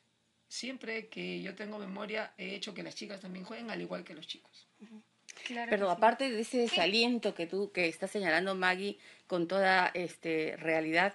siempre 0.56 1.08
que 1.08 1.42
yo 1.42 1.54
tengo 1.54 1.78
memoria 1.78 2.34
he 2.38 2.56
hecho 2.56 2.74
que 2.74 2.84
las 2.84 2.96
chicas 2.96 3.22
también 3.22 3.46
jueguen 3.46 3.70
al 3.70 3.82
igual 3.82 4.04
que 4.04 4.14
los 4.14 4.26
chicos. 4.26 4.68
Pero 5.70 5.92
aparte 5.92 6.32
de 6.32 6.42
ese 6.42 6.58
desaliento 6.60 7.36
que 7.36 7.46
tú 7.46 7.72
que 7.72 7.88
estás 7.88 8.12
señalando 8.12 8.56
Maggie 8.56 8.98
con 9.28 9.48
toda 9.48 9.92
este 9.94 10.56
realidad, 10.58 11.14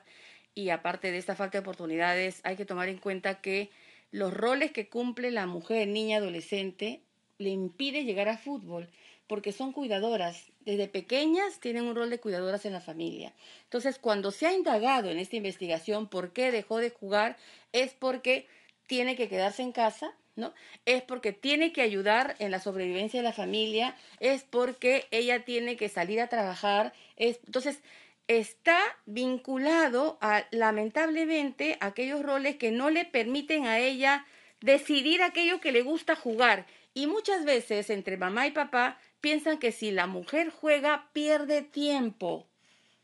y 0.54 0.68
aparte 0.70 1.10
de 1.10 1.18
esta 1.18 1.36
falta 1.36 1.58
de 1.58 1.62
oportunidades, 1.62 2.40
hay 2.44 2.56
que 2.56 2.66
tomar 2.66 2.88
en 2.88 2.98
cuenta 2.98 3.40
que 3.40 3.70
los 4.10 4.34
roles 4.34 4.72
que 4.72 4.88
cumple 4.88 5.30
la 5.30 5.46
mujer, 5.46 5.88
niña, 5.88 6.18
adolescente, 6.18 7.00
le 7.38 7.48
impide 7.48 8.04
llegar 8.04 8.28
al 8.28 8.38
fútbol 8.38 8.88
porque 9.26 9.52
son 9.52 9.72
cuidadoras. 9.72 10.50
Desde 10.60 10.88
pequeñas 10.88 11.60
tienen 11.60 11.84
un 11.84 11.94
rol 11.94 12.10
de 12.10 12.18
cuidadoras 12.18 12.66
en 12.66 12.72
la 12.72 12.80
familia. 12.80 13.32
Entonces, 13.62 13.98
cuando 13.98 14.32
se 14.32 14.46
ha 14.46 14.52
indagado 14.52 15.08
en 15.08 15.18
esta 15.18 15.36
investigación 15.36 16.08
por 16.08 16.32
qué 16.32 16.50
dejó 16.50 16.78
de 16.78 16.90
jugar, 16.90 17.36
es 17.72 17.92
porque 17.92 18.46
tiene 18.90 19.14
que 19.14 19.28
quedarse 19.28 19.62
en 19.62 19.70
casa, 19.70 20.12
¿no? 20.34 20.52
Es 20.84 21.00
porque 21.02 21.32
tiene 21.32 21.72
que 21.72 21.80
ayudar 21.80 22.34
en 22.40 22.50
la 22.50 22.58
sobrevivencia 22.58 23.20
de 23.20 23.24
la 23.24 23.32
familia, 23.32 23.94
es 24.18 24.42
porque 24.42 25.06
ella 25.12 25.44
tiene 25.44 25.76
que 25.76 25.88
salir 25.88 26.20
a 26.20 26.26
trabajar, 26.26 26.92
es 27.14 27.38
entonces 27.46 27.78
está 28.26 28.80
vinculado 29.06 30.18
a 30.20 30.44
lamentablemente 30.50 31.76
aquellos 31.78 32.20
roles 32.20 32.56
que 32.56 32.72
no 32.72 32.90
le 32.90 33.04
permiten 33.04 33.68
a 33.68 33.78
ella 33.78 34.26
decidir 34.60 35.22
aquello 35.22 35.60
que 35.60 35.70
le 35.70 35.82
gusta 35.82 36.16
jugar. 36.16 36.66
Y 36.92 37.06
muchas 37.06 37.44
veces 37.44 37.90
entre 37.90 38.16
mamá 38.16 38.48
y 38.48 38.50
papá 38.50 38.98
piensan 39.20 39.58
que 39.58 39.70
si 39.70 39.92
la 39.92 40.08
mujer 40.08 40.50
juega 40.50 41.10
pierde 41.12 41.62
tiempo, 41.62 42.48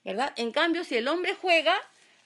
¿verdad? 0.05 0.33
En 0.35 0.51
cambio, 0.51 0.83
si 0.83 0.97
el 0.97 1.07
hombre 1.07 1.37
juega, 1.41 1.77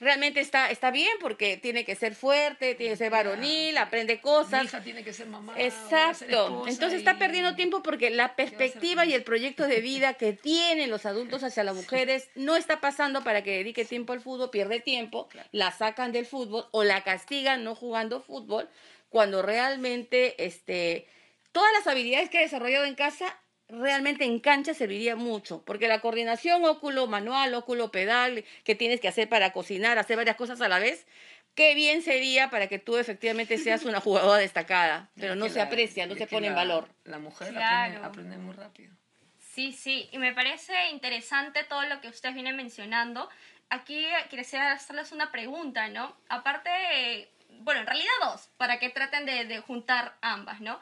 realmente 0.00 0.40
está, 0.40 0.70
está 0.70 0.90
bien 0.90 1.12
porque 1.20 1.58
tiene 1.58 1.84
que 1.84 1.94
ser 1.94 2.14
fuerte, 2.14 2.74
tiene 2.74 2.94
que 2.94 2.96
ser 2.96 3.10
varonil, 3.10 3.76
aprende 3.76 4.20
cosas. 4.20 4.62
Mi 4.62 4.66
hija 4.66 4.82
tiene 4.82 5.04
que 5.04 5.12
ser 5.12 5.26
mamá. 5.26 5.54
Exacto. 5.58 6.64
Entonces 6.66 6.98
está 6.98 7.18
perdiendo 7.18 7.54
tiempo 7.54 7.82
porque 7.82 8.08
la 8.10 8.34
perspectiva 8.34 9.04
y 9.04 9.12
el 9.12 9.22
proyecto 9.22 9.66
de 9.66 9.80
vida 9.80 10.14
que 10.14 10.32
tienen 10.42 10.90
los 10.90 11.04
adultos 11.04 11.44
hacia 11.44 11.64
las 11.64 11.76
mujeres 11.76 12.30
no 12.34 12.56
está 12.56 12.80
pasando 12.80 13.22
para 13.22 13.44
que 13.44 13.58
dedique 13.58 13.84
tiempo 13.84 14.14
al 14.14 14.20
fútbol, 14.20 14.50
pierde 14.50 14.80
tiempo, 14.80 15.28
la 15.52 15.70
sacan 15.70 16.12
del 16.12 16.24
fútbol 16.24 16.66
o 16.70 16.82
la 16.82 17.04
castigan 17.04 17.62
no 17.62 17.74
jugando 17.74 18.22
fútbol, 18.22 18.68
cuando 19.10 19.42
realmente 19.42 20.44
este, 20.44 21.06
todas 21.52 21.72
las 21.74 21.86
habilidades 21.86 22.30
que 22.30 22.38
ha 22.38 22.42
desarrollado 22.42 22.86
en 22.86 22.94
casa 22.94 23.36
realmente 23.72 24.24
en 24.24 24.40
cancha 24.40 24.74
serviría 24.74 25.16
mucho, 25.16 25.62
porque 25.64 25.88
la 25.88 26.00
coordinación 26.00 26.64
óculo 26.64 27.06
manual, 27.06 27.54
óculo 27.54 27.90
pedal, 27.90 28.44
que 28.64 28.74
tienes 28.74 29.00
que 29.00 29.08
hacer 29.08 29.28
para 29.28 29.52
cocinar, 29.52 29.98
hacer 29.98 30.16
varias 30.16 30.36
cosas 30.36 30.60
a 30.60 30.68
la 30.68 30.78
vez, 30.78 31.06
qué 31.54 31.74
bien 31.74 32.02
sería 32.02 32.50
para 32.50 32.68
que 32.68 32.78
tú 32.78 32.96
efectivamente 32.96 33.58
seas 33.58 33.84
una 33.84 34.00
jugadora 34.00 34.38
destacada, 34.38 35.10
pero 35.16 35.34
no 35.34 35.48
se 35.48 35.60
aprecia, 35.60 36.06
no 36.06 36.14
se 36.14 36.26
pone 36.26 36.48
en 36.48 36.54
valor. 36.54 36.88
La 37.04 37.18
mujer 37.18 37.56
aprende, 37.58 38.36
muy 38.38 38.54
rápido. 38.54 38.94
Sí, 39.38 39.72
sí, 39.72 40.08
y 40.12 40.18
me 40.18 40.32
parece 40.32 40.90
interesante 40.90 41.64
todo 41.64 41.82
lo 41.84 42.00
que 42.00 42.08
ustedes 42.08 42.34
vienen 42.34 42.56
mencionando. 42.56 43.28
Aquí 43.68 44.06
quisiera 44.28 44.72
hacerles 44.72 45.12
una 45.12 45.30
pregunta, 45.32 45.88
¿no? 45.88 46.16
Aparte, 46.28 47.28
bueno, 47.60 47.80
en 47.80 47.86
realidad 47.86 48.10
dos, 48.22 48.48
para 48.56 48.78
que 48.78 48.90
traten 48.90 49.26
de, 49.26 49.44
de 49.44 49.60
juntar 49.60 50.16
ambas, 50.22 50.60
¿no? 50.60 50.78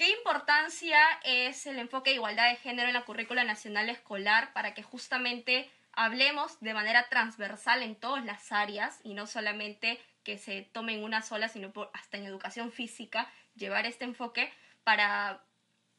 ¿Qué 0.00 0.08
importancia 0.12 0.98
es 1.24 1.66
el 1.66 1.78
enfoque 1.78 2.08
de 2.08 2.16
igualdad 2.16 2.48
de 2.48 2.56
género 2.56 2.88
en 2.88 2.94
la 2.94 3.04
currícula 3.04 3.44
nacional 3.44 3.90
escolar 3.90 4.54
para 4.54 4.72
que 4.72 4.82
justamente 4.82 5.70
hablemos 5.92 6.58
de 6.60 6.72
manera 6.72 7.06
transversal 7.10 7.82
en 7.82 7.94
todas 7.96 8.24
las 8.24 8.50
áreas 8.50 8.98
y 9.04 9.12
no 9.12 9.26
solamente 9.26 10.00
que 10.24 10.38
se 10.38 10.62
tome 10.62 11.04
una 11.04 11.20
sola, 11.20 11.50
sino 11.50 11.70
hasta 11.92 12.16
en 12.16 12.24
educación 12.24 12.72
física, 12.72 13.30
llevar 13.56 13.84
este 13.84 14.06
enfoque 14.06 14.50
para 14.84 15.44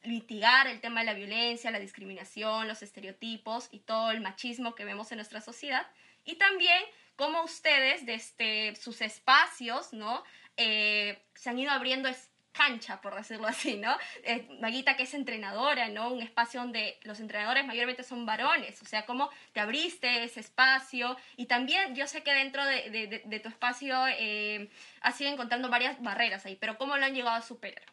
litigar 0.02 0.66
el 0.66 0.80
tema 0.80 0.98
de 0.98 1.06
la 1.06 1.14
violencia, 1.14 1.70
la 1.70 1.78
discriminación, 1.78 2.66
los 2.66 2.82
estereotipos 2.82 3.68
y 3.70 3.78
todo 3.78 4.10
el 4.10 4.20
machismo 4.20 4.74
que 4.74 4.84
vemos 4.84 5.12
en 5.12 5.18
nuestra 5.18 5.40
sociedad. 5.40 5.86
Y 6.24 6.34
también 6.34 6.82
cómo 7.14 7.44
ustedes, 7.44 8.04
desde 8.04 8.74
sus 8.74 9.00
espacios, 9.00 9.92
¿no? 9.92 10.24
Eh, 10.56 11.22
se 11.36 11.50
han 11.50 11.58
ido 11.60 11.70
abriendo 11.70 12.08
cancha, 12.52 13.00
por 13.00 13.14
decirlo 13.14 13.46
así, 13.48 13.76
¿no? 13.76 13.96
Eh, 14.24 14.46
Maguita 14.60 14.96
que 14.96 15.04
es 15.04 15.14
entrenadora, 15.14 15.88
¿no? 15.88 16.12
Un 16.12 16.22
espacio 16.22 16.60
donde 16.60 16.98
los 17.02 17.20
entrenadores 17.20 17.66
mayormente 17.66 18.04
son 18.04 18.26
varones, 18.26 18.80
o 18.82 18.84
sea, 18.84 19.04
cómo 19.06 19.30
te 19.52 19.60
abriste 19.60 20.24
ese 20.24 20.40
espacio 20.40 21.16
y 21.36 21.46
también 21.46 21.94
yo 21.94 22.06
sé 22.06 22.22
que 22.22 22.32
dentro 22.32 22.64
de, 22.64 23.40
tu 23.42 23.48
espacio 23.48 24.06
eh, 24.18 24.68
has 25.00 25.20
ido 25.20 25.30
encontrando 25.30 25.68
varias 25.68 26.00
barreras 26.02 26.46
ahí, 26.46 26.56
pero 26.56 26.78
¿cómo 26.78 26.96
lo 26.96 27.04
han 27.04 27.14
llegado 27.14 27.36
a 27.36 27.42
superar? 27.42 27.84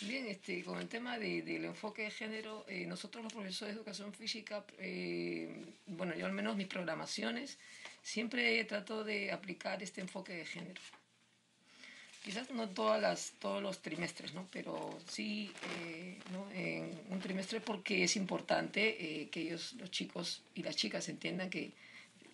Bien, 0.00 0.26
este, 0.26 0.62
con 0.62 0.78
el 0.78 0.88
tema 0.88 1.18
del 1.18 1.64
enfoque 1.64 2.02
de 2.02 2.10
género, 2.10 2.66
eh, 2.68 2.84
nosotros 2.86 3.24
los 3.24 3.32
profesores 3.32 3.74
de 3.74 3.78
educación 3.78 4.12
física, 4.12 4.62
eh, 4.78 5.48
bueno, 5.86 6.14
yo 6.14 6.26
al 6.26 6.32
menos 6.32 6.54
mis 6.54 6.66
programaciones, 6.66 7.58
siempre 8.02 8.62
trato 8.64 9.04
de 9.04 9.32
aplicar 9.32 9.82
este 9.82 10.02
enfoque 10.02 10.34
de 10.34 10.44
género 10.44 10.80
quizás 12.26 12.50
no 12.50 12.68
todas 12.68 13.00
las, 13.00 13.34
todos 13.38 13.62
los 13.62 13.78
trimestres, 13.78 14.34
¿no? 14.34 14.48
pero 14.50 14.98
sí 15.08 15.52
eh, 15.84 16.18
¿no? 16.32 16.50
en 16.50 16.90
un 17.08 17.20
trimestre 17.20 17.60
porque 17.60 18.02
es 18.02 18.16
importante 18.16 18.80
eh, 18.98 19.28
que 19.28 19.42
ellos, 19.42 19.74
los 19.78 19.92
chicos 19.92 20.42
y 20.56 20.64
las 20.64 20.74
chicas 20.74 21.08
entiendan 21.08 21.48
que 21.50 21.70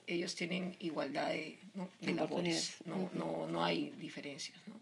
ellos 0.06 0.34
tienen 0.34 0.74
igualdad 0.80 1.28
de, 1.28 1.58
¿no? 1.74 1.90
de 2.00 2.14
labores, 2.14 2.78
no, 2.86 3.10
no, 3.12 3.46
no 3.46 3.62
hay 3.62 3.90
diferencias. 3.98 4.56
¿no? 4.66 4.80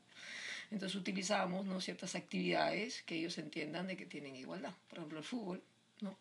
Entonces 0.71 0.95
utilizamos 0.95 1.67
¿no? 1.67 1.81
ciertas 1.81 2.15
actividades 2.15 3.03
que 3.03 3.17
ellos 3.17 3.37
entiendan 3.39 3.89
de 3.89 3.97
que 3.97 4.07
tienen 4.07 4.37
igualdad. 4.37 4.73
Por 4.89 4.99
ejemplo, 4.99 5.19
el 5.19 5.25
fútbol. 5.25 5.61
¿no? 6.03 6.17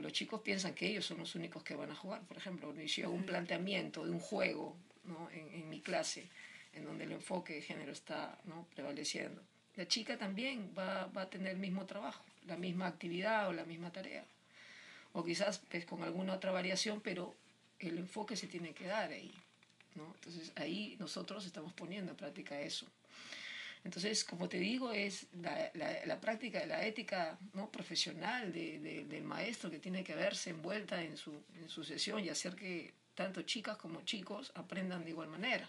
los 0.00 0.12
chicos 0.12 0.40
piensan 0.42 0.72
que 0.72 0.86
ellos 0.86 1.04
son 1.04 1.18
los 1.18 1.34
únicos 1.34 1.64
que 1.64 1.74
van 1.74 1.90
a 1.90 1.96
jugar. 1.96 2.22
Por 2.22 2.36
ejemplo, 2.36 2.72
yo 2.76 3.06
hago 3.06 3.14
un 3.14 3.26
planteamiento 3.26 4.04
de 4.04 4.12
un 4.12 4.20
juego 4.20 4.76
¿no? 5.02 5.28
en, 5.32 5.52
en 5.52 5.68
mi 5.68 5.80
clase 5.80 6.28
en 6.72 6.84
donde 6.84 7.04
el 7.04 7.12
enfoque 7.12 7.54
de 7.54 7.62
género 7.62 7.92
está 7.92 8.38
¿no? 8.44 8.66
prevaleciendo. 8.74 9.42
La 9.76 9.86
chica 9.86 10.18
también 10.18 10.72
va, 10.76 11.06
va, 11.06 11.22
a 11.22 11.30
tener 11.30 11.52
el 11.52 11.58
mismo 11.58 11.86
trabajo, 11.86 12.24
la 12.46 12.56
misma 12.56 12.86
actividad 12.86 13.48
o 13.48 13.52
la 13.52 13.64
misma 13.64 13.92
tarea. 13.92 14.24
O 15.12 15.24
quizás 15.24 15.60
pues, 15.70 15.84
con 15.84 16.02
alguna 16.02 16.34
otra 16.34 16.52
variación, 16.52 17.00
pero 17.00 17.34
el 17.78 17.98
enfoque 17.98 18.36
se 18.36 18.46
tiene 18.46 18.72
que 18.72 18.86
dar 18.86 19.10
ahí. 19.10 19.34
¿no? 19.94 20.12
Entonces 20.14 20.52
ahí 20.56 20.96
nosotros 20.98 21.46
estamos 21.46 21.72
poniendo 21.72 22.12
en 22.12 22.16
práctica 22.16 22.60
eso. 22.60 22.86
Entonces, 23.82 24.24
como 24.24 24.48
te 24.48 24.58
digo, 24.58 24.92
es 24.92 25.26
la, 25.40 25.70
la, 25.72 26.04
la 26.04 26.20
práctica 26.20 26.64
la 26.66 26.84
ética 26.84 27.38
¿no? 27.54 27.70
profesional 27.70 28.52
de, 28.52 29.04
del 29.08 29.24
maestro 29.24 29.70
que 29.70 29.78
tiene 29.78 30.04
que 30.04 30.14
verse 30.14 30.50
envuelta 30.50 31.02
en 31.02 31.16
su, 31.16 31.32
en 31.58 31.68
su 31.68 31.82
sesión 31.82 32.22
y 32.22 32.28
hacer 32.28 32.54
que 32.54 32.92
tanto 33.14 33.42
chicas 33.42 33.78
como 33.78 34.02
chicos 34.02 34.52
aprendan 34.54 35.04
de 35.04 35.10
igual 35.10 35.28
manera 35.28 35.68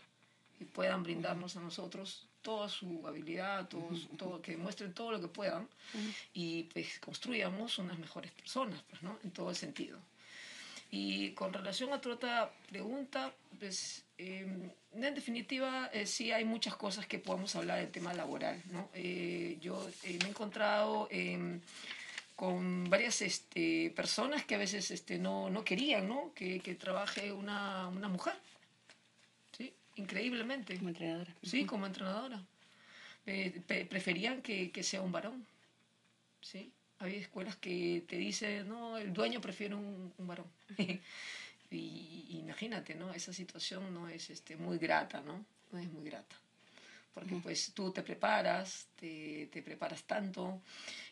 y 0.61 0.65
puedan 0.65 1.03
brindarnos 1.03 1.57
a 1.57 1.59
nosotros 1.59 2.27
toda 2.41 2.69
su 2.69 3.05
habilidad, 3.07 3.67
todos, 3.67 4.07
todo, 4.17 4.41
que 4.41 4.57
muestren 4.57 4.93
todo 4.93 5.11
lo 5.11 5.21
que 5.21 5.27
puedan 5.27 5.67
y 6.33 6.63
pues 6.63 6.99
construyamos 6.99 7.77
unas 7.79 7.97
mejores 7.99 8.31
personas, 8.31 8.81
pues, 8.89 9.01
¿no? 9.03 9.17
En 9.23 9.31
todo 9.31 9.49
el 9.49 9.55
sentido. 9.55 9.97
Y 10.91 11.31
con 11.31 11.53
relación 11.53 11.93
a 11.93 12.01
tu 12.01 12.11
otra 12.11 12.51
pregunta, 12.69 13.33
pues 13.59 14.03
em, 14.17 14.69
en 14.93 15.15
definitiva 15.15 15.89
eh, 15.93 16.05
sí 16.05 16.31
hay 16.31 16.43
muchas 16.43 16.75
cosas 16.75 17.05
que 17.07 17.17
podemos 17.17 17.55
hablar 17.55 17.79
del 17.79 17.91
tema 17.91 18.13
laboral, 18.13 18.61
¿no? 18.71 18.89
Eh, 18.93 19.57
yo 19.61 19.87
eh, 20.03 20.17
me 20.21 20.27
he 20.27 20.29
encontrado 20.29 21.07
em, 21.11 21.61
con 22.35 22.89
varias 22.89 23.21
este, 23.21 23.91
personas 23.95 24.45
que 24.45 24.55
a 24.55 24.57
veces 24.57 24.91
este, 24.91 25.17
no, 25.17 25.49
no 25.49 25.63
querían 25.63 26.07
¿no? 26.07 26.33
Que, 26.33 26.59
que 26.59 26.75
trabaje 26.75 27.31
una, 27.31 27.87
una 27.87 28.07
mujer 28.07 28.33
increíblemente. 30.01 30.77
Como 30.77 30.89
entrenadora. 30.89 31.34
Sí, 31.43 31.65
como 31.65 31.86
entrenadora. 31.86 32.43
preferían 33.89 34.41
que, 34.41 34.72
que, 34.72 34.84
sea 34.84 35.01
un 35.01 35.12
varón. 35.12 35.46
¿sí? 36.41 36.72
Hay 37.00 37.15
escuelas 37.15 37.55
que 37.55 38.03
te 38.08 38.17
dicen, 38.17 38.67
no, 38.67 38.98
el 38.98 39.13
dueño 39.13 39.41
prefiere 39.41 39.75
un, 39.75 40.13
un 40.17 40.27
varón. 40.27 40.48
y, 41.72 42.27
imagínate, 42.31 42.96
¿no? 42.96 43.13
Esa 43.13 43.34
situación 43.34 43.93
no 43.93 44.10
es 44.10 44.29
este, 44.29 44.55
muy 44.58 44.77
grata, 44.77 45.22
¿no? 45.22 45.46
No 45.72 45.79
es 45.79 45.91
muy 45.91 46.03
grata. 46.03 46.36
Porque 47.13 47.36
pues 47.43 47.74
tú 47.74 47.91
te 47.91 48.03
preparas, 48.03 48.88
te, 48.96 49.48
te 49.51 49.62
preparas 49.62 50.03
tanto 50.03 50.62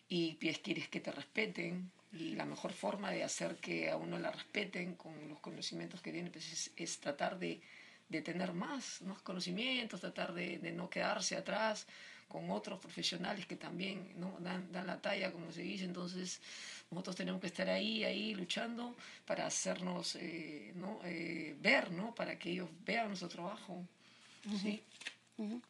y 0.08 0.36
quieres 0.36 0.88
que 0.88 1.02
te 1.02 1.12
respeten, 1.12 1.92
y 2.12 2.36
la 2.36 2.46
mejor 2.46 2.74
forma 2.74 3.12
de 3.12 3.24
hacer 3.24 3.58
que 3.58 3.90
a 3.90 3.98
uno 3.98 4.18
la 4.18 4.32
respeten 4.32 4.96
con 4.96 5.14
los 5.30 5.40
conocimientos 5.40 6.02
que 6.02 6.12
tiene 6.12 6.32
pues 6.32 6.52
es, 6.52 6.72
es, 6.76 7.00
tratar 7.00 7.38
de 7.38 7.62
de 8.10 8.22
tener 8.22 8.54
más, 8.54 9.02
más 9.04 9.22
conocimientos, 9.22 10.02
tratar 10.02 10.34
de, 10.34 10.58
de, 10.58 10.72
no 10.72 10.90
quedarse 10.90 11.38
atrás 11.38 11.86
con 12.28 12.50
otros 12.52 12.80
profesionales 12.80 13.46
que 13.46 13.56
también 13.56 14.14
¿no? 14.18 14.36
dan, 14.40 14.72
dan, 14.72 14.88
la 14.88 15.02
talla, 15.02 15.32
como 15.32 15.52
se 15.52 15.62
dice. 15.62 15.86
Entonces, 15.86 16.42
nosotros 16.92 17.16
tenemos 17.16 17.40
que 17.42 17.48
estar 17.48 17.70
ahí, 17.70 18.04
ahí 18.04 18.36
luchando 18.36 18.96
para 19.26 19.46
hacernos 19.46 20.16
eh, 20.16 20.72
¿no? 20.76 21.00
Eh, 21.06 21.56
ver, 21.60 21.92
¿no? 21.92 22.14
para 22.14 22.38
que 22.38 22.52
ellos 22.52 22.70
vean 22.86 23.08
nuestro 23.08 23.30
trabajo. 23.30 23.74
Uh 24.46 24.52
-huh. 24.52 24.62
¿sí? 24.62 24.84
Uh 25.38 25.46
-huh. 25.46 25.62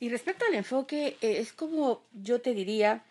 Y 0.00 0.08
respecto 0.08 0.44
al 0.46 0.54
enfoque, 0.54 1.18
eh, 1.20 1.38
es 1.38 1.52
como 1.52 2.02
yo 2.12 2.40
te 2.40 2.54
diría, 2.54 3.04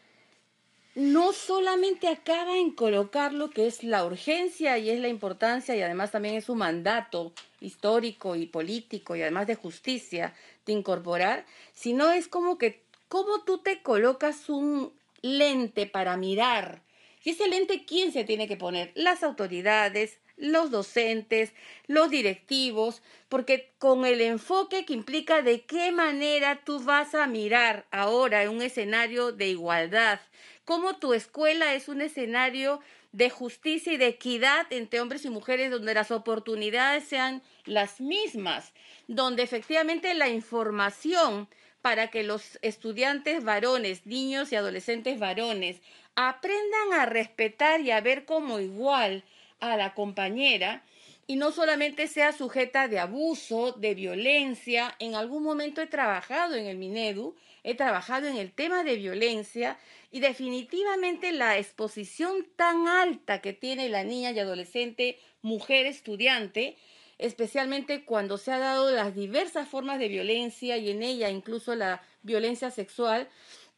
no 0.96 1.34
solamente 1.34 2.08
acaba 2.08 2.58
en 2.58 2.72
colocar 2.72 3.34
lo 3.34 3.50
que 3.50 3.68
es 3.68 3.84
la 3.84 4.06
urgencia 4.06 4.78
y 4.78 4.90
es 4.90 5.00
la 5.00 5.08
importancia 5.08 5.76
y 5.76 5.82
además 5.82 6.12
también 6.12 6.36
es 6.36 6.50
un 6.50 6.58
mandato 6.58 7.32
histórico 7.62 8.36
y 8.36 8.48
político 8.48 9.16
y 9.16 9.22
además 9.22 9.48
de 9.48 9.56
justicia 9.56 10.34
de 10.66 10.74
incorporar, 10.74 11.46
sino 11.74 12.12
es 12.12 12.28
como 12.28 12.58
que 12.58 12.82
cómo 13.08 13.44
tú 13.44 13.60
te 13.60 13.82
colocas 13.82 14.50
un 14.50 14.92
lente 15.22 15.86
para 15.86 16.18
mirar. 16.18 16.82
Y 17.24 17.32
ese 17.32 17.48
lente, 17.48 17.86
¿quién 17.86 18.12
se 18.12 18.24
tiene 18.24 18.48
que 18.48 18.58
poner? 18.58 18.92
Las 18.96 19.24
autoridades, 19.24 20.20
los 20.38 20.72
docentes, 20.72 21.52
los 21.88 22.10
directivos, 22.10 23.02
porque 23.28 23.72
con 23.78 24.06
el 24.06 24.22
enfoque 24.22 24.86
que 24.86 24.94
implica 24.94 25.42
de 25.42 25.62
qué 25.62 25.92
manera 25.92 26.62
tú 26.64 26.80
vas 26.80 27.14
a 27.14 27.28
mirar 27.28 27.86
ahora 27.92 28.44
en 28.44 28.50
un 28.50 28.62
escenario 28.62 29.32
de 29.32 29.50
igualdad, 29.50 30.22
cómo 30.70 30.98
tu 30.98 31.16
escuela 31.16 31.74
es 31.74 31.90
un 31.90 32.00
escenario 32.00 32.80
de 33.12 33.32
justicia 33.32 33.92
y 33.92 33.98
de 33.98 34.06
equidad 34.06 34.72
entre 34.72 35.02
hombres 35.02 35.26
y 35.26 35.32
mujeres, 35.32 35.72
donde 35.72 35.96
las 35.96 36.12
oportunidades 36.12 37.06
sean 37.06 37.42
las 37.66 38.00
mismas, 38.00 38.72
donde 39.08 39.42
efectivamente 39.42 40.14
la 40.14 40.30
información 40.30 41.48
para 41.82 42.12
que 42.12 42.22
los 42.22 42.60
estudiantes 42.62 43.44
varones, 43.44 44.06
niños 44.06 44.52
y 44.52 44.58
adolescentes 44.58 45.18
varones 45.18 45.82
aprendan 46.14 46.94
a 46.94 47.08
respetar 47.08 47.82
y 47.82 47.90
a 47.90 48.02
ver 48.02 48.26
como 48.26 48.60
igual 48.60 49.24
a 49.60 49.76
la 49.76 49.96
compañera 49.96 50.84
y 51.26 51.38
no 51.38 51.52
solamente 51.52 52.08
sea 52.08 52.32
sujeta 52.32 52.88
de 52.88 53.00
abuso, 53.00 53.72
de 53.72 53.96
violencia. 53.96 54.96
En 55.00 55.16
algún 55.16 55.42
momento 55.42 55.82
he 55.82 55.88
trabajado 55.88 56.54
en 56.54 56.68
el 56.68 56.78
Minedu, 56.78 57.36
he 57.70 57.76
trabajado 57.76 58.28
en 58.28 58.38
el 58.38 58.52
tema 58.52 58.84
de 58.84 58.96
violencia 58.96 59.78
y 60.12 60.20
definitivamente 60.20 61.32
la 61.32 61.58
exposición 61.58 62.48
tan 62.56 62.88
alta 62.88 63.42
que 63.42 63.54
tiene 63.54 63.90
la 63.90 64.04
niña 64.04 64.32
y 64.32 64.40
adolescente, 64.40 65.20
mujer 65.42 65.86
estudiante, 65.86 66.78
especialmente 67.18 68.06
cuando 68.06 68.38
se 68.38 68.52
ha 68.52 68.60
dado 68.60 68.92
las 68.92 69.14
diversas 69.14 69.68
formas 69.68 70.00
de 70.00 70.08
violencia 70.08 70.78
y 70.78 70.90
en 70.90 71.04
ella 71.04 71.30
incluso 71.30 71.76
la 71.76 72.02
violencia 72.24 72.72
sexual, 72.72 73.30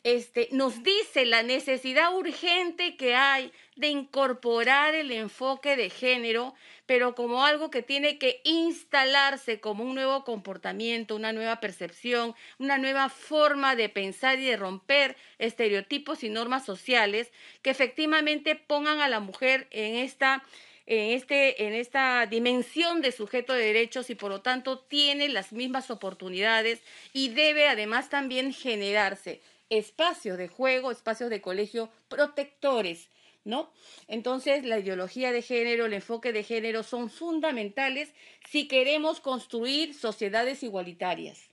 este, 0.03 0.49
nos 0.51 0.81
dice 0.83 1.25
la 1.25 1.43
necesidad 1.43 2.15
urgente 2.15 2.95
que 2.97 3.13
hay 3.15 3.51
de 3.75 3.87
incorporar 3.89 4.95
el 4.95 5.11
enfoque 5.11 5.75
de 5.75 5.89
género, 5.89 6.55
pero 6.87 7.13
como 7.13 7.45
algo 7.45 7.69
que 7.69 7.83
tiene 7.83 8.17
que 8.17 8.41
instalarse 8.43 9.59
como 9.59 9.83
un 9.83 9.93
nuevo 9.93 10.23
comportamiento, 10.23 11.15
una 11.15 11.33
nueva 11.33 11.59
percepción, 11.59 12.35
una 12.57 12.79
nueva 12.79 13.09
forma 13.09 13.75
de 13.75 13.89
pensar 13.89 14.39
y 14.39 14.45
de 14.45 14.57
romper 14.57 15.15
estereotipos 15.37 16.23
y 16.23 16.29
normas 16.29 16.65
sociales 16.65 17.31
que 17.61 17.69
efectivamente 17.69 18.55
pongan 18.55 19.01
a 19.01 19.09
la 19.09 19.19
mujer 19.19 19.67
en 19.71 19.95
esta 19.95 20.43
en, 20.87 21.11
este, 21.11 21.67
en 21.67 21.73
esta 21.73 22.25
dimensión 22.25 23.01
de 23.01 23.11
sujeto 23.11 23.53
de 23.53 23.63
derechos 23.63 24.09
y 24.09 24.15
por 24.15 24.31
lo 24.31 24.41
tanto 24.41 24.79
tiene 24.79 25.29
las 25.29 25.53
mismas 25.53 25.91
oportunidades 25.91 26.81
y 27.13 27.29
debe 27.29 27.69
además 27.69 28.09
también 28.09 28.51
generarse 28.51 29.41
espacios 29.71 30.37
de 30.37 30.49
juego, 30.49 30.91
espacios 30.91 31.29
de 31.29 31.41
colegio 31.41 31.89
protectores, 32.09 33.09
¿no? 33.45 33.71
Entonces, 34.07 34.65
la 34.65 34.77
ideología 34.77 35.31
de 35.31 35.41
género, 35.41 35.85
el 35.85 35.93
enfoque 35.93 36.33
de 36.33 36.43
género 36.43 36.83
son 36.83 37.09
fundamentales 37.09 38.13
si 38.47 38.67
queremos 38.67 39.21
construir 39.21 39.95
sociedades 39.95 40.61
igualitarias. 40.61 41.49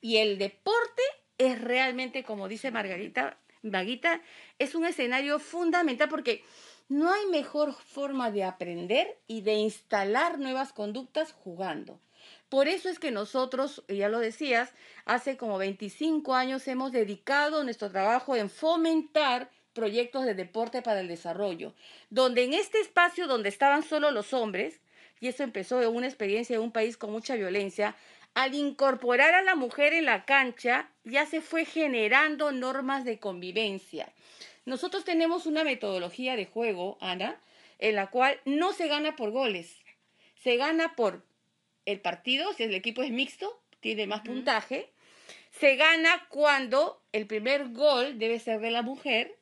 Y 0.00 0.16
el 0.16 0.38
deporte 0.38 1.02
es 1.38 1.60
realmente, 1.60 2.24
como 2.24 2.48
dice 2.48 2.70
Margarita 2.70 3.38
Vaguita, 3.62 4.20
es 4.58 4.74
un 4.74 4.86
escenario 4.86 5.38
fundamental 5.38 6.08
porque 6.08 6.42
no 6.88 7.12
hay 7.12 7.26
mejor 7.26 7.74
forma 7.74 8.30
de 8.30 8.44
aprender 8.44 9.18
y 9.26 9.42
de 9.42 9.54
instalar 9.54 10.38
nuevas 10.38 10.72
conductas 10.72 11.32
jugando. 11.32 12.00
Por 12.52 12.68
eso 12.68 12.90
es 12.90 12.98
que 12.98 13.12
nosotros, 13.12 13.82
ya 13.88 14.10
lo 14.10 14.18
decías, 14.18 14.74
hace 15.06 15.38
como 15.38 15.56
25 15.56 16.34
años 16.34 16.68
hemos 16.68 16.92
dedicado 16.92 17.64
nuestro 17.64 17.90
trabajo 17.90 18.36
en 18.36 18.50
fomentar 18.50 19.50
proyectos 19.72 20.26
de 20.26 20.34
deporte 20.34 20.82
para 20.82 21.00
el 21.00 21.08
desarrollo, 21.08 21.72
donde 22.10 22.44
en 22.44 22.52
este 22.52 22.78
espacio 22.78 23.26
donde 23.26 23.48
estaban 23.48 23.82
solo 23.82 24.10
los 24.10 24.34
hombres, 24.34 24.82
y 25.18 25.28
eso 25.28 25.42
empezó 25.42 25.78
de 25.78 25.86
una 25.86 26.06
experiencia 26.06 26.54
de 26.54 26.62
un 26.62 26.72
país 26.72 26.98
con 26.98 27.10
mucha 27.10 27.36
violencia, 27.36 27.96
al 28.34 28.52
incorporar 28.54 29.32
a 29.32 29.42
la 29.42 29.54
mujer 29.54 29.94
en 29.94 30.04
la 30.04 30.26
cancha, 30.26 30.90
ya 31.04 31.24
se 31.24 31.40
fue 31.40 31.64
generando 31.64 32.52
normas 32.52 33.06
de 33.06 33.18
convivencia. 33.18 34.12
Nosotros 34.66 35.04
tenemos 35.06 35.46
una 35.46 35.64
metodología 35.64 36.36
de 36.36 36.44
juego, 36.44 36.98
Ana, 37.00 37.40
en 37.78 37.94
la 37.94 38.08
cual 38.08 38.38
no 38.44 38.74
se 38.74 38.88
gana 38.88 39.16
por 39.16 39.30
goles, 39.30 39.78
se 40.34 40.58
gana 40.58 40.94
por 40.96 41.31
el 41.86 42.00
partido, 42.00 42.52
si 42.52 42.64
el 42.64 42.74
equipo 42.74 43.02
es 43.02 43.10
mixto, 43.10 43.60
tiene 43.80 44.06
más 44.06 44.22
puntaje. 44.22 44.90
Se 45.50 45.76
gana 45.76 46.26
cuando 46.28 47.02
el 47.12 47.26
primer 47.26 47.70
gol 47.70 48.18
debe 48.18 48.38
ser 48.38 48.60
de 48.60 48.70
la 48.70 48.82
mujer, 48.82 49.36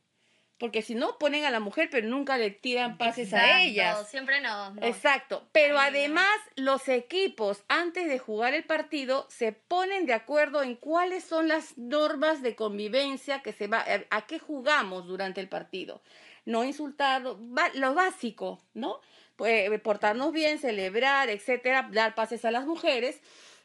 porque 0.58 0.82
si 0.82 0.94
no 0.94 1.16
ponen 1.18 1.46
a 1.46 1.50
la 1.50 1.60
mujer, 1.60 1.88
pero 1.90 2.06
nunca 2.06 2.36
le 2.36 2.50
tiran 2.50 2.98
pases 2.98 3.32
a 3.32 3.62
ella. 3.62 4.04
Siempre 4.04 4.42
no, 4.42 4.74
Exacto. 4.82 5.48
Pero 5.52 5.78
además, 5.78 6.28
los 6.54 6.86
equipos, 6.88 7.62
antes 7.68 8.08
de 8.08 8.18
jugar 8.18 8.52
el 8.52 8.64
partido, 8.64 9.26
se 9.30 9.52
ponen 9.52 10.04
de 10.04 10.12
acuerdo 10.12 10.62
en 10.62 10.74
cuáles 10.74 11.24
son 11.24 11.48
las 11.48 11.78
normas 11.78 12.42
de 12.42 12.56
convivencia 12.56 13.40
que 13.40 13.54
se 13.54 13.68
va, 13.68 13.84
a 14.10 14.26
qué 14.26 14.38
jugamos 14.38 15.06
durante 15.06 15.40
el 15.40 15.48
partido. 15.48 16.02
No 16.44 16.64
insultar, 16.64 17.22
lo 17.22 17.94
básico, 17.94 18.60
¿no? 18.74 19.00
Eh, 19.46 19.78
portarnos 19.82 20.32
bien, 20.32 20.58
celebrar, 20.58 21.30
etcétera, 21.30 21.88
dar 21.92 22.14
pases 22.14 22.44
a 22.44 22.50
las 22.50 22.66
mujeres. 22.66 23.20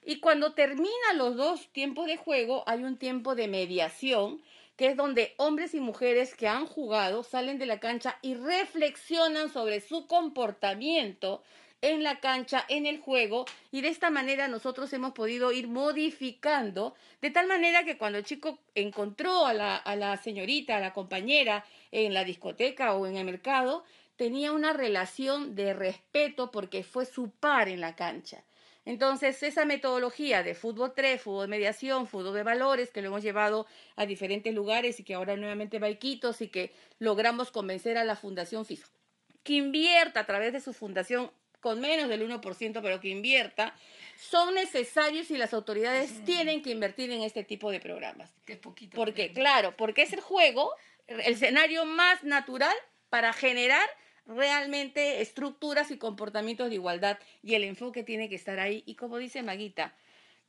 Y 0.06 0.20
cuando 0.20 0.54
terminan 0.54 1.18
los 1.18 1.36
dos 1.36 1.68
tiempos 1.72 2.08
de 2.08 2.18
juego, 2.18 2.64
hay 2.68 2.84
un 2.84 2.98
tiempo 2.98 3.36
de 3.36 3.48
mediación, 3.48 4.42
que 4.78 4.88
es 4.88 4.98
donde 4.98 5.34
hombres 5.38 5.74
y 5.74 5.80
mujeres 5.80 6.36
que 6.36 6.48
han 6.48 6.66
jugado 6.66 7.24
salen 7.24 7.58
de 7.58 7.66
la 7.66 7.80
cancha 7.80 8.20
y 8.22 8.36
reflexionan 8.36 9.52
sobre 9.52 9.82
su 9.82 10.06
comportamiento 10.06 11.42
en 11.82 12.04
la 12.04 12.20
cancha, 12.20 12.66
en 12.68 12.86
el 12.86 13.00
juego, 13.00 13.46
y 13.72 13.82
de 13.82 13.90
esta 13.90 14.10
manera 14.10 14.48
nosotros 14.48 14.92
hemos 14.94 15.14
podido 15.14 15.52
ir 15.52 15.68
modificando, 15.68 16.96
de 17.22 17.30
tal 17.32 17.48
manera 17.48 17.84
que 17.84 17.98
cuando 17.98 18.18
el 18.18 18.26
chico 18.26 18.60
encontró 18.74 19.46
a 19.46 19.54
la, 19.54 19.76
a 19.76 19.96
la 19.96 20.18
señorita, 20.18 20.78
a 20.78 20.80
la 20.80 20.94
compañera 20.94 21.64
en 21.92 22.14
la 22.14 22.24
discoteca 22.24 22.96
o 22.96 23.06
en 23.06 23.18
el 23.18 23.26
mercado, 23.26 23.84
tenía 24.16 24.52
una 24.52 24.74
relación 24.74 25.56
de 25.56 25.74
respeto 25.74 26.52
porque 26.52 26.84
fue 26.84 27.06
su 27.06 27.32
par 27.32 27.70
en 27.70 27.82
la 27.82 27.96
cancha. 27.96 28.44
Entonces, 28.86 29.42
esa 29.42 29.66
metodología 29.66 30.44
de 30.44 30.54
fútbol 30.54 30.94
3, 30.96 31.20
fútbol 31.20 31.46
de 31.46 31.48
mediación, 31.48 32.08
fútbol 32.08 32.36
de 32.36 32.44
valores, 32.44 32.92
que 32.92 33.02
lo 33.02 33.08
hemos 33.08 33.24
llevado 33.24 33.66
a 33.96 34.06
diferentes 34.06 34.54
lugares 34.54 35.00
y 35.00 35.04
que 35.04 35.16
ahora 35.16 35.36
nuevamente 35.36 35.80
va 35.80 35.88
a 35.88 35.90
Iquitos 35.90 36.42
y 36.42 36.50
que 36.50 36.72
logramos 37.00 37.50
convencer 37.50 37.98
a 37.98 38.04
la 38.04 38.16
Fundación 38.16 38.66
FIFA 38.66 38.88
que 39.46 39.54
invierta 39.54 40.22
a 40.22 40.26
través 40.26 40.52
de 40.52 40.60
su 40.60 40.74
fundación 40.74 41.32
con 41.62 41.80
menos 41.80 42.10
del 42.10 42.28
1%, 42.28 42.82
pero 42.82 43.00
que 43.00 43.10
invierta, 43.10 43.76
son 44.18 44.56
necesarios 44.56 45.32
y 45.32 45.38
las 45.38 45.54
autoridades 45.54 46.24
tienen 46.26 46.62
que 46.62 46.72
invertir 46.72 47.12
en 47.12 47.22
este 47.22 47.44
tipo 47.44 47.72
de 47.72 47.80
programas. 47.80 48.32
Qué 48.46 48.56
poquito. 48.56 48.96
Porque, 48.96 49.32
claro, 49.34 49.76
porque 49.78 50.02
es 50.02 50.14
el 50.14 50.20
juego, 50.20 50.72
el 51.08 51.22
escenario 51.22 51.86
más 51.86 52.24
natural 52.24 52.76
para 53.10 53.34
generar 53.34 53.88
realmente 54.26 55.22
estructuras 55.22 55.92
y 55.92 55.98
comportamientos 55.98 56.70
de 56.70 56.76
igualdad 56.76 57.20
y 57.44 57.56
el 57.56 57.64
enfoque 57.64 58.04
tiene 58.04 58.30
que 58.30 58.36
estar 58.36 58.60
ahí. 58.60 58.84
Y 58.86 58.96
como 58.96 59.18
dice 59.18 59.44
Maguita, 59.44 59.94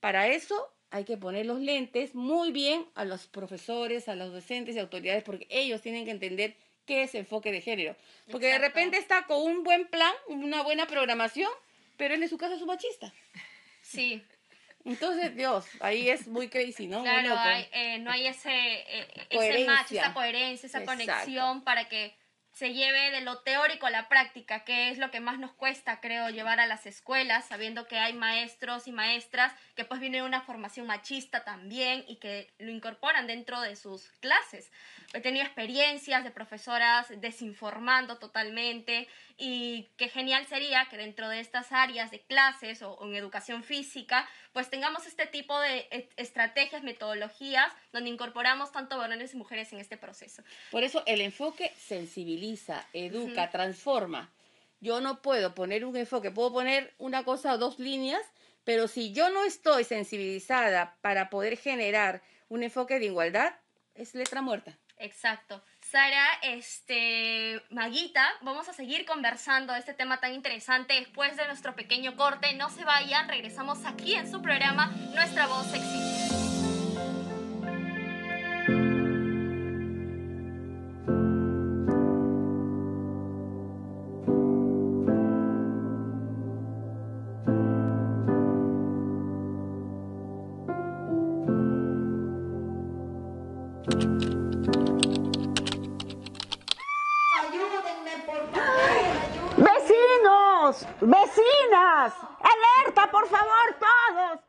para 0.00 0.28
eso 0.28 0.72
hay 0.90 1.04
que 1.04 1.16
poner 1.16 1.46
los 1.46 1.60
lentes 1.60 2.14
muy 2.14 2.52
bien 2.52 2.86
a 2.94 3.04
los 3.04 3.26
profesores, 3.26 4.08
a 4.08 4.14
los 4.14 4.32
docentes 4.32 4.76
y 4.76 4.78
autoridades, 4.78 5.24
porque 5.24 5.46
ellos 5.50 5.82
tienen 5.82 6.04
que 6.04 6.10
entender 6.10 6.56
qué 6.86 7.02
es 7.02 7.14
enfoque 7.14 7.52
de 7.52 7.60
género. 7.60 7.96
Porque 8.30 8.46
de 8.46 8.58
repente 8.58 8.96
está 8.96 9.26
con 9.26 9.42
un 9.42 9.62
buen 9.62 9.86
plan, 9.88 10.12
una 10.28 10.62
buena 10.62 10.86
programación, 10.86 11.50
pero 11.96 12.14
él 12.14 12.22
en 12.22 12.28
su 12.28 12.38
casa 12.38 12.54
es 12.54 12.62
un 12.62 12.68
machista. 12.68 13.12
Sí. 13.82 14.22
Entonces, 14.84 15.34
Dios, 15.34 15.66
ahí 15.80 16.08
es 16.08 16.28
muy 16.28 16.48
crazy, 16.48 16.86
¿no? 16.86 17.02
Claro, 17.02 17.36
hay, 17.36 17.66
eh, 17.72 17.98
no 17.98 18.10
hay 18.12 18.28
ese, 18.28 18.50
eh, 18.52 19.26
ese 19.30 19.64
match, 19.64 19.92
esa 19.92 20.14
coherencia, 20.14 20.68
esa 20.68 20.84
conexión 20.84 21.64
para 21.64 21.88
que 21.88 22.14
se 22.56 22.72
lleve 22.72 23.10
de 23.10 23.20
lo 23.20 23.40
teórico 23.40 23.84
a 23.84 23.90
la 23.90 24.08
práctica, 24.08 24.64
que 24.64 24.88
es 24.88 24.96
lo 24.96 25.10
que 25.10 25.20
más 25.20 25.38
nos 25.38 25.52
cuesta, 25.52 26.00
creo, 26.00 26.30
llevar 26.30 26.58
a 26.58 26.66
las 26.66 26.86
escuelas, 26.86 27.44
sabiendo 27.44 27.86
que 27.86 27.98
hay 27.98 28.14
maestros 28.14 28.88
y 28.88 28.92
maestras 28.92 29.52
que 29.74 29.84
pues 29.84 30.00
vienen 30.00 30.22
de 30.22 30.26
una 30.26 30.40
formación 30.40 30.86
machista 30.86 31.44
también 31.44 32.06
y 32.08 32.16
que 32.16 32.50
lo 32.58 32.70
incorporan 32.70 33.26
dentro 33.26 33.60
de 33.60 33.76
sus 33.76 34.08
clases. 34.20 34.72
He 35.12 35.20
tenido 35.20 35.44
experiencias 35.44 36.24
de 36.24 36.30
profesoras 36.30 37.08
desinformando 37.20 38.16
totalmente 38.16 39.06
y 39.38 39.90
qué 39.96 40.08
genial 40.08 40.46
sería 40.46 40.86
que 40.88 40.96
dentro 40.96 41.28
de 41.28 41.40
estas 41.40 41.70
áreas 41.72 42.10
de 42.10 42.20
clases 42.20 42.82
o, 42.82 42.98
en 43.02 43.14
educación 43.14 43.62
física, 43.62 44.28
pues 44.52 44.70
tengamos 44.70 45.06
este 45.06 45.26
tipo 45.26 45.58
de 45.60 45.86
e, 45.90 46.08
estrategias, 46.16 46.82
metodologías, 46.82 47.70
donde 47.92 48.10
incorporamos 48.10 48.72
tanto 48.72 48.96
varones 48.96 49.34
y 49.34 49.36
mujeres 49.36 49.72
en 49.72 49.78
este 49.78 49.96
proceso. 49.96 50.42
Por 50.70 50.84
eso 50.84 51.02
el 51.06 51.20
enfoque 51.20 51.72
sensibiliza, 51.78 52.86
educa, 52.92 53.50
transforma. 53.50 54.32
Yo 54.80 55.00
no 55.00 55.20
puedo 55.20 55.54
poner 55.54 55.84
un 55.84 55.96
enfoque, 55.96 56.30
puedo 56.30 56.52
poner 56.52 56.94
una 56.98 57.24
cosa 57.24 57.54
o 57.54 57.58
dos 57.58 57.78
líneas, 57.78 58.22
pero 58.64 58.88
si 58.88 59.12
yo 59.12 59.30
no 59.30 59.44
estoy 59.44 59.84
sensibilizada 59.84 60.96
para 61.02 61.28
poder 61.28 61.56
generar 61.56 62.22
un 62.48 62.62
enfoque 62.62 62.98
de 62.98 63.06
igualdad, 63.06 63.54
es 63.94 64.14
letra 64.14 64.42
muerta. 64.42 64.78
Exacto. 64.98 65.62
Sara, 65.90 66.26
este, 66.42 67.62
Maguita, 67.70 68.26
vamos 68.42 68.68
a 68.68 68.72
seguir 68.72 69.06
conversando 69.06 69.72
de 69.72 69.78
este 69.78 69.94
tema 69.94 70.18
tan 70.18 70.34
interesante 70.34 70.94
después 70.94 71.36
de 71.36 71.46
nuestro 71.46 71.76
pequeño 71.76 72.16
corte. 72.16 72.54
No 72.54 72.70
se 72.70 72.84
vayan, 72.84 73.28
regresamos 73.28 73.84
aquí 73.86 74.14
en 74.14 74.28
su 74.30 74.42
programa 74.42 74.92
Nuestra 75.14 75.46
Voz 75.46 75.72
Existe. 75.72 76.46
¡Vecinas! 101.00 102.14
¡Alerta, 102.40 103.10
por 103.10 103.26
favor, 103.26 103.76
todos! 103.78 104.40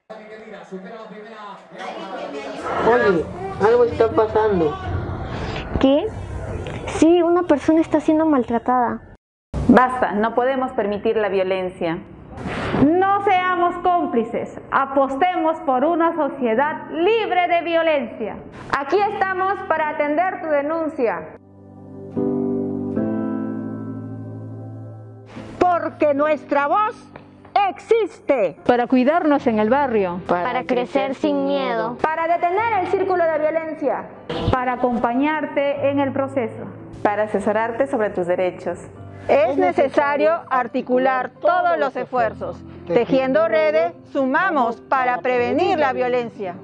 Oye, 2.88 3.25
algo 3.67 3.83
está 3.83 4.10
pasando. 4.10 4.77
¿Qué? 5.81 6.07
Sí, 6.88 7.21
una 7.21 7.43
persona 7.43 7.81
está 7.81 7.99
siendo 7.99 8.25
maltratada. 8.25 9.01
Basta, 9.67 10.13
no 10.13 10.33
podemos 10.36 10.71
permitir 10.71 11.17
la 11.17 11.27
violencia. 11.27 11.97
No 12.86 13.23
seamos 13.25 13.75
cómplices, 13.79 14.57
apostemos 14.71 15.60
por 15.65 15.83
una 15.83 16.15
sociedad 16.15 16.89
libre 16.91 17.47
de 17.49 17.62
violencia. 17.62 18.38
Aquí 18.77 18.97
estamos 18.99 19.55
para 19.67 19.89
atender 19.89 20.41
tu 20.41 20.47
denuncia. 20.47 21.38
Porque 25.81 26.13
nuestra 26.13 26.67
voz 26.67 26.95
existe. 27.69 28.57
Para 28.65 28.87
cuidarnos 28.87 29.45
en 29.47 29.59
el 29.59 29.69
barrio. 29.69 30.21
Para, 30.27 30.63
crecer, 30.63 31.15
sin 31.15 31.45
miedo. 31.45 31.97
Para 32.01 32.27
detener 32.27 32.79
el 32.81 32.87
círculo 32.87 33.23
de 33.23 33.39
violencia. 33.39 34.05
Para 34.51 34.73
acompañarte 34.73 35.89
en 35.89 35.99
el 35.99 36.11
proceso. 36.11 36.65
Para 37.03 37.23
asesorarte 37.23 37.87
sobre 37.87 38.09
tus 38.09 38.27
derechos. 38.27 38.79
Es 39.27 39.57
necesario 39.57 40.41
articular 40.49 41.31
todos 41.41 41.77
los 41.77 41.95
esfuerzos. 41.95 42.57
Tejiendo 42.87 43.47
redes, 43.47 43.93
sumamos 44.13 44.77
para 44.77 45.19
prevenir 45.19 45.77
la 45.77 45.91
violencia. 45.91 46.55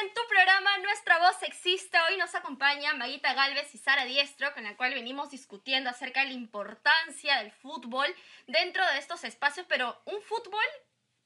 En 0.00 0.14
tu 0.14 0.20
programa 0.28 0.78
Nuestra 0.78 1.18
Voz 1.18 1.42
Existe. 1.42 1.98
Hoy 2.08 2.16
nos 2.18 2.34
acompaña 2.36 2.94
Maguita 2.94 3.34
Galvez 3.34 3.74
y 3.74 3.78
Sara 3.78 4.04
Diestro, 4.04 4.54
con 4.54 4.62
la 4.62 4.76
cual 4.76 4.94
venimos 4.94 5.30
discutiendo 5.30 5.90
acerca 5.90 6.20
de 6.20 6.28
la 6.28 6.34
importancia 6.34 7.38
del 7.38 7.50
fútbol 7.50 8.06
dentro 8.46 8.86
de 8.86 8.98
estos 8.98 9.24
espacios, 9.24 9.66
pero 9.68 10.00
un 10.04 10.22
fútbol 10.22 10.64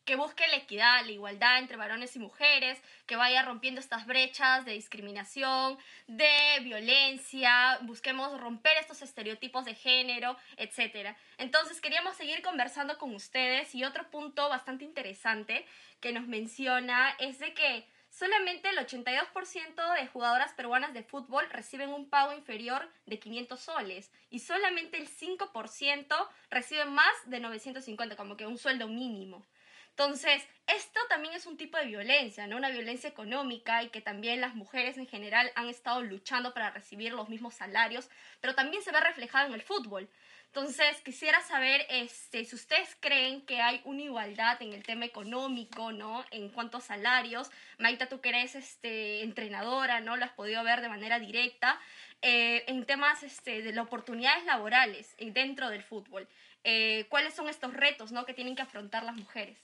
que 0.06 0.16
busque 0.16 0.46
la 0.48 0.56
equidad, 0.56 1.04
la 1.04 1.12
igualdad 1.12 1.58
entre 1.58 1.76
varones 1.76 2.16
y 2.16 2.18
mujeres, 2.18 2.80
que 3.04 3.16
vaya 3.16 3.42
rompiendo 3.42 3.78
estas 3.78 4.06
brechas 4.06 4.64
de 4.64 4.72
discriminación, 4.72 5.76
de 6.06 6.60
violencia, 6.62 7.78
busquemos 7.82 8.40
romper 8.40 8.78
estos 8.78 9.02
estereotipos 9.02 9.66
de 9.66 9.74
género, 9.74 10.36
etc. 10.56 11.14
Entonces 11.36 11.80
queríamos 11.82 12.16
seguir 12.16 12.40
conversando 12.40 12.96
con 12.96 13.14
ustedes 13.14 13.74
y 13.74 13.84
otro 13.84 14.08
punto 14.10 14.48
bastante 14.48 14.84
interesante 14.84 15.66
que 16.00 16.12
nos 16.12 16.26
menciona 16.26 17.14
es 17.18 17.38
de 17.38 17.52
que 17.52 17.86
solamente 18.12 18.68
el 18.68 18.76
82% 18.76 19.94
de 19.94 20.06
jugadoras 20.06 20.52
peruanas 20.52 20.92
de 20.92 21.02
fútbol 21.02 21.48
reciben 21.50 21.88
un 21.88 22.08
pago 22.08 22.34
inferior 22.34 22.88
de 23.06 23.18
500 23.18 23.58
soles 23.58 24.12
y 24.30 24.40
solamente 24.40 24.98
el 24.98 25.08
5% 25.08 26.28
reciben 26.50 26.92
más 26.92 27.14
de 27.24 27.40
950, 27.40 28.14
como 28.16 28.36
que 28.36 28.46
un 28.46 28.58
sueldo 28.58 28.86
mínimo. 28.86 29.44
Entonces, 29.90 30.46
esto 30.66 31.00
también 31.08 31.34
es 31.34 31.46
un 31.46 31.58
tipo 31.58 31.76
de 31.76 31.84
violencia, 31.84 32.46
¿no? 32.46 32.56
Una 32.56 32.70
violencia 32.70 33.10
económica 33.10 33.82
y 33.82 33.90
que 33.90 34.00
también 34.00 34.40
las 34.40 34.54
mujeres 34.54 34.96
en 34.96 35.06
general 35.06 35.52
han 35.54 35.68
estado 35.68 36.02
luchando 36.02 36.54
para 36.54 36.70
recibir 36.70 37.12
los 37.12 37.28
mismos 37.28 37.54
salarios, 37.54 38.08
pero 38.40 38.54
también 38.54 38.82
se 38.82 38.90
ve 38.90 39.00
reflejado 39.00 39.48
en 39.48 39.54
el 39.54 39.62
fútbol. 39.62 40.08
Entonces, 40.54 41.00
quisiera 41.00 41.40
saber 41.40 41.86
este, 41.88 42.44
si 42.44 42.54
ustedes 42.54 42.94
creen 43.00 43.40
que 43.46 43.62
hay 43.62 43.80
una 43.86 44.02
igualdad 44.02 44.60
en 44.60 44.74
el 44.74 44.82
tema 44.82 45.06
económico, 45.06 45.92
¿no? 45.92 46.26
En 46.30 46.50
cuanto 46.50 46.76
a 46.76 46.82
salarios. 46.82 47.50
Maita, 47.78 48.06
tú 48.10 48.20
que 48.20 48.28
eres 48.28 48.54
este, 48.54 49.22
entrenadora, 49.22 50.00
¿no? 50.02 50.18
Lo 50.18 50.26
has 50.26 50.32
podido 50.32 50.62
ver 50.62 50.82
de 50.82 50.90
manera 50.90 51.18
directa. 51.18 51.80
Eh, 52.20 52.64
en 52.66 52.84
temas 52.84 53.22
este, 53.22 53.62
de 53.62 53.72
las 53.72 53.86
oportunidades 53.86 54.44
laborales 54.44 55.16
dentro 55.18 55.70
del 55.70 55.82
fútbol. 55.82 56.28
Eh, 56.64 57.06
¿Cuáles 57.08 57.32
son 57.32 57.48
estos 57.48 57.72
retos, 57.72 58.12
¿no? 58.12 58.26
Que 58.26 58.34
tienen 58.34 58.54
que 58.54 58.60
afrontar 58.60 59.04
las 59.04 59.16
mujeres. 59.16 59.58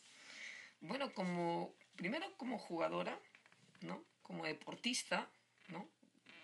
Bueno, 0.80 1.12
como, 1.12 1.74
primero 1.96 2.34
como 2.38 2.58
jugadora, 2.58 3.20
¿no? 3.82 4.02
Como 4.22 4.46
deportista, 4.46 5.28
¿no? 5.68 5.86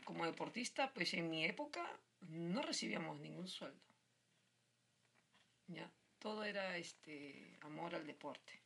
Como 0.05 0.27
deportista, 0.27 0.93
pues 0.93 1.15
en 1.15 1.31
mi 1.31 1.47
época 1.47 1.91
no 2.29 2.61
recibíamos 2.61 3.19
ningún 3.21 3.49
sueldo. 3.49 3.94
¿Ya? 5.67 5.91
Todo 6.19 6.45
era 6.45 6.77
este, 6.77 7.59
amor 7.63 7.95
al 7.95 8.07
deporte. 8.07 8.61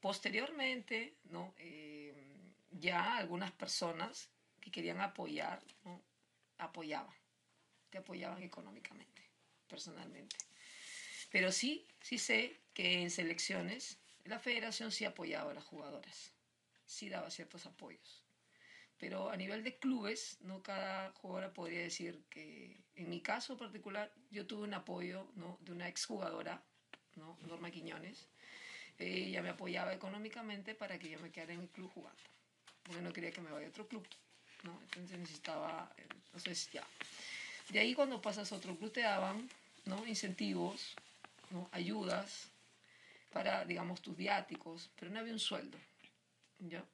Posteriormente, 0.00 1.16
¿no? 1.24 1.54
Eh, 1.58 2.14
ya 2.70 3.16
algunas 3.16 3.52
personas 3.52 4.30
que 4.60 4.70
querían 4.70 5.00
apoyar, 5.00 5.62
¿no? 5.84 6.02
apoyaban, 6.58 7.14
te 7.90 7.98
apoyaban 7.98 8.42
económicamente, 8.42 9.22
personalmente. 9.68 10.36
Pero 11.30 11.52
sí, 11.52 11.86
sí 12.00 12.18
sé 12.18 12.60
que 12.72 13.02
en 13.02 13.10
selecciones 13.10 13.98
la 14.24 14.38
federación 14.38 14.90
sí 14.90 15.04
apoyaba 15.04 15.50
a 15.50 15.54
las 15.54 15.64
jugadoras, 15.64 16.32
sí 16.86 17.08
daba 17.08 17.30
ciertos 17.30 17.66
apoyos. 17.66 18.23
Pero 18.98 19.30
a 19.30 19.36
nivel 19.36 19.64
de 19.64 19.76
clubes, 19.76 20.38
no 20.42 20.62
cada 20.62 21.10
jugadora 21.12 21.52
podría 21.52 21.80
decir 21.80 22.22
que, 22.30 22.76
en 22.94 23.10
mi 23.10 23.20
caso 23.20 23.56
particular, 23.56 24.12
yo 24.30 24.46
tuve 24.46 24.62
un 24.62 24.74
apoyo 24.74 25.26
¿no? 25.34 25.58
de 25.62 25.72
una 25.72 25.88
exjugadora, 25.88 26.62
¿no? 27.16 27.36
Norma 27.42 27.70
Quiñones. 27.70 28.28
Ella 28.98 29.42
me 29.42 29.50
apoyaba 29.50 29.92
económicamente 29.92 30.74
para 30.74 30.98
que 30.98 31.10
yo 31.10 31.18
me 31.18 31.30
quedara 31.30 31.52
en 31.54 31.60
el 31.60 31.68
club 31.68 31.90
jugando, 31.92 32.22
porque 32.84 33.02
no 33.02 33.12
quería 33.12 33.32
que 33.32 33.40
me 33.40 33.50
vaya 33.50 33.66
a 33.66 33.70
otro 33.70 33.88
club. 33.88 34.06
¿no? 34.64 34.78
Entonces 34.82 35.18
necesitaba, 35.18 35.92
entonces 35.96 36.70
ya. 36.72 36.82
De 37.68 37.78
ahí 37.78 37.94
cuando 37.94 38.20
pasas 38.20 38.50
a 38.52 38.56
otro 38.56 38.76
club 38.76 38.92
te 38.92 39.02
daban 39.02 39.48
¿no? 39.84 40.06
incentivos, 40.06 40.94
¿no? 41.50 41.68
ayudas 41.72 42.50
para, 43.32 43.64
digamos, 43.64 44.00
tus 44.00 44.16
viáticos, 44.16 44.90
pero 44.98 45.10
no 45.10 45.20
había 45.20 45.32
un 45.32 45.38
sueldo. 45.38 45.78
¿ya? 46.58 46.84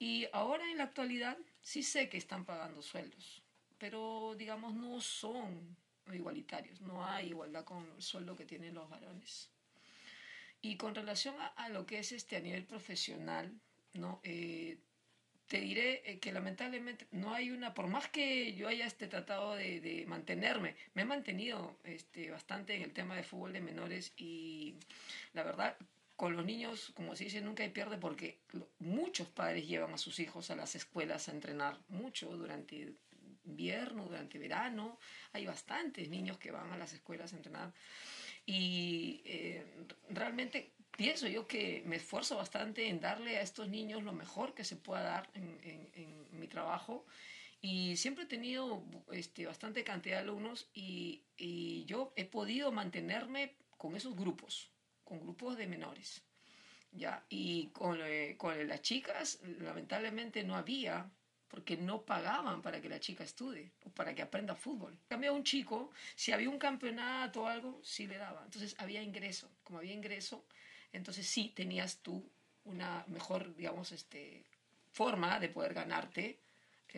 Y 0.00 0.26
ahora 0.32 0.68
en 0.70 0.78
la 0.78 0.84
actualidad 0.84 1.36
sí 1.60 1.82
sé 1.82 2.08
que 2.08 2.16
están 2.16 2.46
pagando 2.46 2.80
sueldos, 2.80 3.42
pero 3.76 4.34
digamos 4.34 4.74
no 4.74 4.98
son 5.02 5.76
igualitarios, 6.10 6.80
no 6.80 7.04
hay 7.04 7.28
igualdad 7.28 7.64
con 7.64 7.86
el 7.94 8.02
sueldo 8.02 8.34
que 8.34 8.46
tienen 8.46 8.74
los 8.74 8.88
varones. 8.88 9.50
Y 10.62 10.76
con 10.76 10.94
relación 10.94 11.34
a, 11.54 11.68
lo 11.68 11.84
que 11.84 11.98
es 11.98 12.12
este 12.12 12.36
a 12.36 12.40
nivel 12.40 12.64
profesional, 12.64 13.52
¿no? 13.92 14.20
Eh, 14.24 14.78
te 15.46 15.60
diré 15.60 16.02
eh, 16.10 16.18
que 16.18 16.32
lamentablemente 16.32 17.06
no 17.10 17.34
hay 17.34 17.50
una, 17.50 17.74
por 17.74 17.86
más 17.86 18.08
que 18.08 18.54
yo 18.54 18.68
haya 18.68 18.86
este, 18.86 19.06
tratado 19.06 19.54
de, 19.54 19.80
de, 19.82 20.06
mantenerme, 20.06 20.76
me 20.94 21.02
he 21.02 21.04
mantenido 21.04 21.76
este, 21.84 22.30
bastante 22.30 22.74
en 22.74 22.82
el 22.82 22.92
tema 22.94 23.16
de 23.16 23.22
fútbol 23.22 23.52
de 23.52 23.60
menores 23.60 24.14
y 24.16 24.76
la 25.34 25.42
verdad 25.42 25.76
con 26.20 26.36
los 26.36 26.44
niños, 26.44 26.92
como 26.94 27.16
se 27.16 27.24
dice, 27.24 27.40
nunca 27.40 27.62
hay 27.62 27.70
pierde 27.70 27.96
porque 27.96 28.40
muchos 28.78 29.26
padres 29.28 29.66
llevan 29.66 29.94
a 29.94 29.96
sus 29.96 30.20
hijos 30.20 30.50
a 30.50 30.54
las 30.54 30.74
escuelas 30.74 31.26
a 31.26 31.32
entrenar 31.32 31.78
mucho 31.88 32.36
durante 32.36 32.92
invierno, 33.46 34.04
durante 34.04 34.38
verano. 34.38 34.98
Hay 35.32 35.46
bastantes 35.46 36.10
niños 36.10 36.36
que 36.36 36.50
van 36.50 36.70
a 36.72 36.76
las 36.76 36.92
escuelas 36.92 37.32
a 37.32 37.36
entrenar. 37.36 37.72
Y 38.44 39.22
eh, 39.24 39.64
realmente 40.10 40.74
pienso 40.94 41.26
yo 41.26 41.46
que 41.46 41.82
me 41.86 41.96
esfuerzo 41.96 42.36
bastante 42.36 42.90
en 42.90 43.00
darle 43.00 43.38
a 43.38 43.40
estos 43.40 43.70
niños 43.70 44.02
lo 44.02 44.12
mejor 44.12 44.52
que 44.52 44.64
se 44.64 44.76
pueda 44.76 45.00
dar 45.00 45.30
en, 45.32 46.38
mi 46.38 46.48
trabajo 46.48 47.06
y 47.62 47.96
siempre 47.96 48.24
he 48.24 48.26
tenido 48.26 48.84
este, 49.10 49.46
bastante 49.46 49.84
cantidad 49.84 50.16
de 50.16 50.24
alumnos 50.24 50.68
y, 50.74 51.22
yo 51.86 52.12
he 52.14 52.26
podido 52.26 52.72
mantenerme 52.72 53.54
con 53.78 53.96
esos 53.96 54.14
grupos, 54.14 54.70
con 55.10 55.18
grupos 55.18 55.56
de 55.56 55.66
menores. 55.66 56.22
¿ya? 56.92 57.24
Y 57.28 57.66
con, 57.72 57.98
eh, 58.00 58.36
con 58.38 58.68
las 58.68 58.80
chicas, 58.80 59.40
lamentablemente 59.58 60.44
no 60.44 60.54
había 60.54 61.10
porque 61.48 61.76
no 61.76 62.02
pagaban 62.02 62.62
para 62.62 62.80
que 62.80 62.88
la 62.88 63.00
chica 63.00 63.24
estudie 63.24 63.72
o 63.84 63.90
para 63.90 64.14
que 64.14 64.22
aprenda 64.22 64.54
fútbol. 64.54 64.96
Cambio 65.08 65.34
un 65.34 65.42
chico, 65.42 65.90
si 66.14 66.30
había 66.30 66.48
un 66.48 66.60
campeonato 66.60 67.42
o 67.42 67.46
algo, 67.48 67.80
sí 67.82 68.06
le 68.06 68.18
daba. 68.18 68.42
Entonces 68.44 68.76
había 68.78 69.02
ingreso. 69.02 69.50
Como 69.64 69.80
había 69.80 69.94
ingreso, 69.94 70.44
entonces 70.92 71.26
sí 71.26 71.52
tenías 71.56 71.98
tú 71.98 72.24
una 72.66 73.04
mejor, 73.08 73.56
digamos, 73.56 73.90
este, 73.90 74.44
forma 74.92 75.40
de 75.40 75.48
poder 75.48 75.74
ganarte 75.74 76.38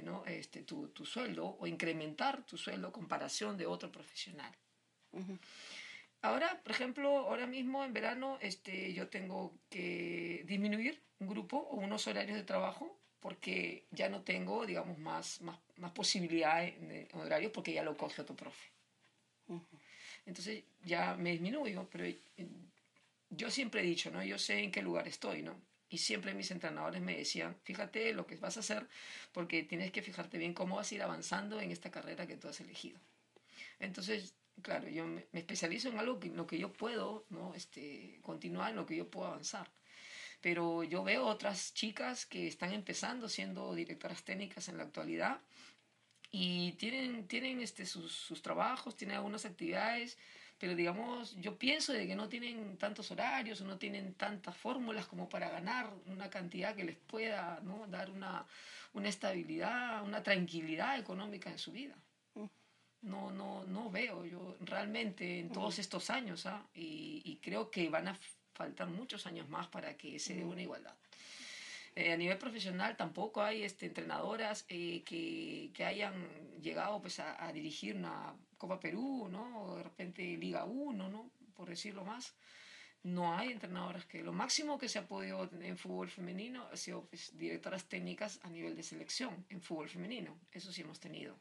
¿no? 0.03 0.23
este, 0.27 0.65
tu, 0.65 0.89
tu, 0.89 1.07
sueldo 1.07 1.57
o 1.59 1.67
incrementar 1.67 2.45
tu 2.45 2.59
sueldo 2.59 2.89
en 2.89 2.93
comparación 2.93 3.57
de 3.57 3.65
otro 3.65 3.91
profesional. 3.91 4.53
Uh 5.13 5.21
-huh. 5.21 5.39
Ahora, 6.23 6.61
por 6.63 6.73
ejemplo, 6.73 7.09
ahora 7.19 7.47
mismo 7.47 7.85
en 7.85 7.93
verano 7.93 8.39
este, 8.41 8.93
yo 8.95 9.09
tengo 9.09 9.53
que 9.69 10.45
disminuir 10.47 11.03
un 11.19 11.29
grupo 11.29 11.57
o 11.59 11.77
unos 11.77 12.07
horarios 12.07 12.37
de 12.37 12.45
trabajo 12.45 12.97
porque 13.21 13.87
ya 13.91 14.09
no 14.09 14.23
tengo, 14.23 14.65
digamos, 14.67 14.99
más, 14.99 15.41
más, 15.43 15.59
más 15.77 15.93
posibilidad 15.93 16.63
de 16.63 17.09
horarios 17.15 17.53
porque 17.53 17.73
ya 17.73 17.83
lo 17.83 17.97
coge 17.97 18.23
otro 18.23 18.37
profe. 18.37 18.71
Uh 19.49 19.55
-huh. 19.57 19.79
Entonces 20.27 20.65
ya 20.85 21.17
me 21.17 21.33
disminuyo, 21.33 21.89
pero 21.91 22.05
yo 23.31 23.51
siempre 23.51 23.81
he 23.81 23.85
dicho, 23.85 24.11
¿no? 24.11 24.23
Yo 24.23 24.39
sé 24.39 24.61
en 24.61 24.71
qué 24.71 24.83
lugar 24.83 25.09
estoy, 25.09 25.43
¿no? 25.43 25.61
Y 25.89 25.99
siempre 25.99 26.35
mis 26.35 26.51
entrenadores 26.51 27.03
me 27.03 27.17
decían, 27.17 27.57
fíjate 27.65 28.13
lo 28.15 28.27
que 28.27 28.37
vas 28.37 28.57
a 28.57 28.61
hacer, 28.61 28.87
porque 29.33 29.63
tienes 29.65 29.91
que 29.93 30.03
fijarte 30.03 30.39
bien 30.39 30.55
cómo 30.55 30.77
vas 30.77 30.91
a 30.91 30.95
ir 30.95 31.03
avanzando 31.03 31.61
en 31.61 31.71
esta 31.71 31.91
carrera 31.91 32.27
que 32.27 32.37
tú 32.37 32.49
has 32.49 32.61
elegido. 32.61 32.99
Entonces, 33.81 34.35
claro, 34.61 34.89
yo 34.89 35.07
me, 35.07 35.27
especializo 35.33 35.89
en 35.89 35.99
algo 35.99 36.21
que, 36.21 36.29
en 36.29 36.37
lo 36.37 36.47
que 36.47 36.59
yo 36.59 36.73
puedo 36.73 37.25
¿no? 37.31 37.55
este, 37.55 38.19
continuar, 38.23 38.71
en 38.71 38.77
lo 38.77 38.87
que 38.87 38.97
yo 38.97 39.09
puedo 39.11 39.29
avanzar. 39.29 39.71
Pero 40.41 40.83
yo 40.83 41.05
veo 41.05 41.27
otras 41.27 41.73
chicas 41.73 42.27
que 42.27 42.49
están 42.49 42.73
empezando 42.73 43.29
siendo 43.29 43.75
directoras 43.75 44.25
técnicas 44.25 44.69
en 44.69 44.77
la 44.77 44.83
actualidad 44.83 45.41
y 46.31 46.73
tienen, 46.73 47.29
tienen 47.29 47.61
este, 47.61 47.87
sus, 47.87 48.13
sus 48.13 48.43
trabajos, 48.43 48.97
tienen 48.97 49.17
algunas 49.17 49.45
actividades, 49.45 50.19
pero 50.59 50.75
digamos, 50.75 51.35
yo 51.37 51.59
pienso 51.59 51.93
de 51.93 52.07
que 52.07 52.17
no 52.17 52.29
tienen 52.29 52.77
tantos 52.79 53.11
horarios 53.11 53.61
o 53.61 53.65
no 53.65 53.79
tienen 53.79 54.15
tantas 54.15 54.57
fórmulas 54.57 55.07
como 55.07 55.29
para 55.29 55.51
ganar 55.51 55.93
una 56.07 56.31
cantidad 56.31 56.75
que 56.75 56.85
les 56.85 56.97
pueda 56.97 57.61
¿no? 57.63 57.87
dar 57.89 58.11
una, 58.11 58.47
una 58.93 59.09
estabilidad, 59.09 60.03
una 60.05 60.23
tranquilidad 60.23 60.99
económica 60.99 61.51
en 61.51 61.59
su 61.59 61.73
vida. 61.73 61.97
No, 63.03 63.33
no, 63.33 63.65
no 63.65 63.91
veo 63.91 64.25
yo 64.25 64.57
realmente 64.61 65.41
en 65.41 65.51
todos 65.51 65.79
estos 65.79 66.09
años, 66.11 66.47
¿ah? 66.47 66.65
y, 66.75 67.21
y 67.25 67.37
creo 67.37 67.71
que 67.71 67.89
van 67.89 68.09
a 68.09 68.19
faltar 68.55 68.89
muchos 68.89 69.27
años 69.27 69.49
más 69.49 69.67
para 69.67 69.97
que 69.97 70.19
se 70.19 70.35
dé 70.35 70.45
una 70.45 70.63
igualdad. 70.63 70.95
Eh, 71.95 72.13
a 72.13 72.17
nivel 72.17 72.39
profesional 72.39 72.97
tampoco 72.97 73.43
hay 73.43 73.65
este, 73.65 73.87
entrenadoras 73.87 74.65
eh, 74.69 75.03
que, 75.05 75.71
que, 75.75 75.85
hayan 75.85 76.15
llegado 76.63 77.03
pues, 77.03 77.21
a, 77.21 77.45
a, 77.45 77.53
dirigir 77.53 77.97
una 77.97 78.35
Copa 78.57 78.81
Perú, 78.81 79.29
¿no? 79.31 79.65
o 79.65 79.77
de 79.77 79.83
repente 79.83 80.23
Liga 80.39 80.65
1, 80.65 81.09
¿no? 81.11 81.31
por 81.55 81.69
decirlo 81.69 82.05
más. 82.05 82.35
No 83.03 83.37
hay 83.37 83.51
entrenadoras 83.53 84.07
que 84.07 84.23
lo 84.23 84.33
máximo 84.33 84.79
que 84.79 84.89
se 84.89 85.01
ha 85.01 85.07
podido 85.07 85.49
tener 85.49 85.69
en 85.69 85.77
fútbol 85.77 86.09
femenino 86.09 86.67
ha 86.73 86.77
sido 86.77 87.05
pues, 87.07 87.37
directoras 87.37 87.85
técnicas 87.85 88.41
a 88.43 88.49
nivel 88.49 88.75
de 88.77 88.85
selección 88.85 89.45
en 89.51 89.61
fútbol 89.61 89.89
femenino. 89.89 90.39
Eso 90.53 90.73
sí 90.73 90.83
hemos 90.83 91.01
tenido. 91.01 91.37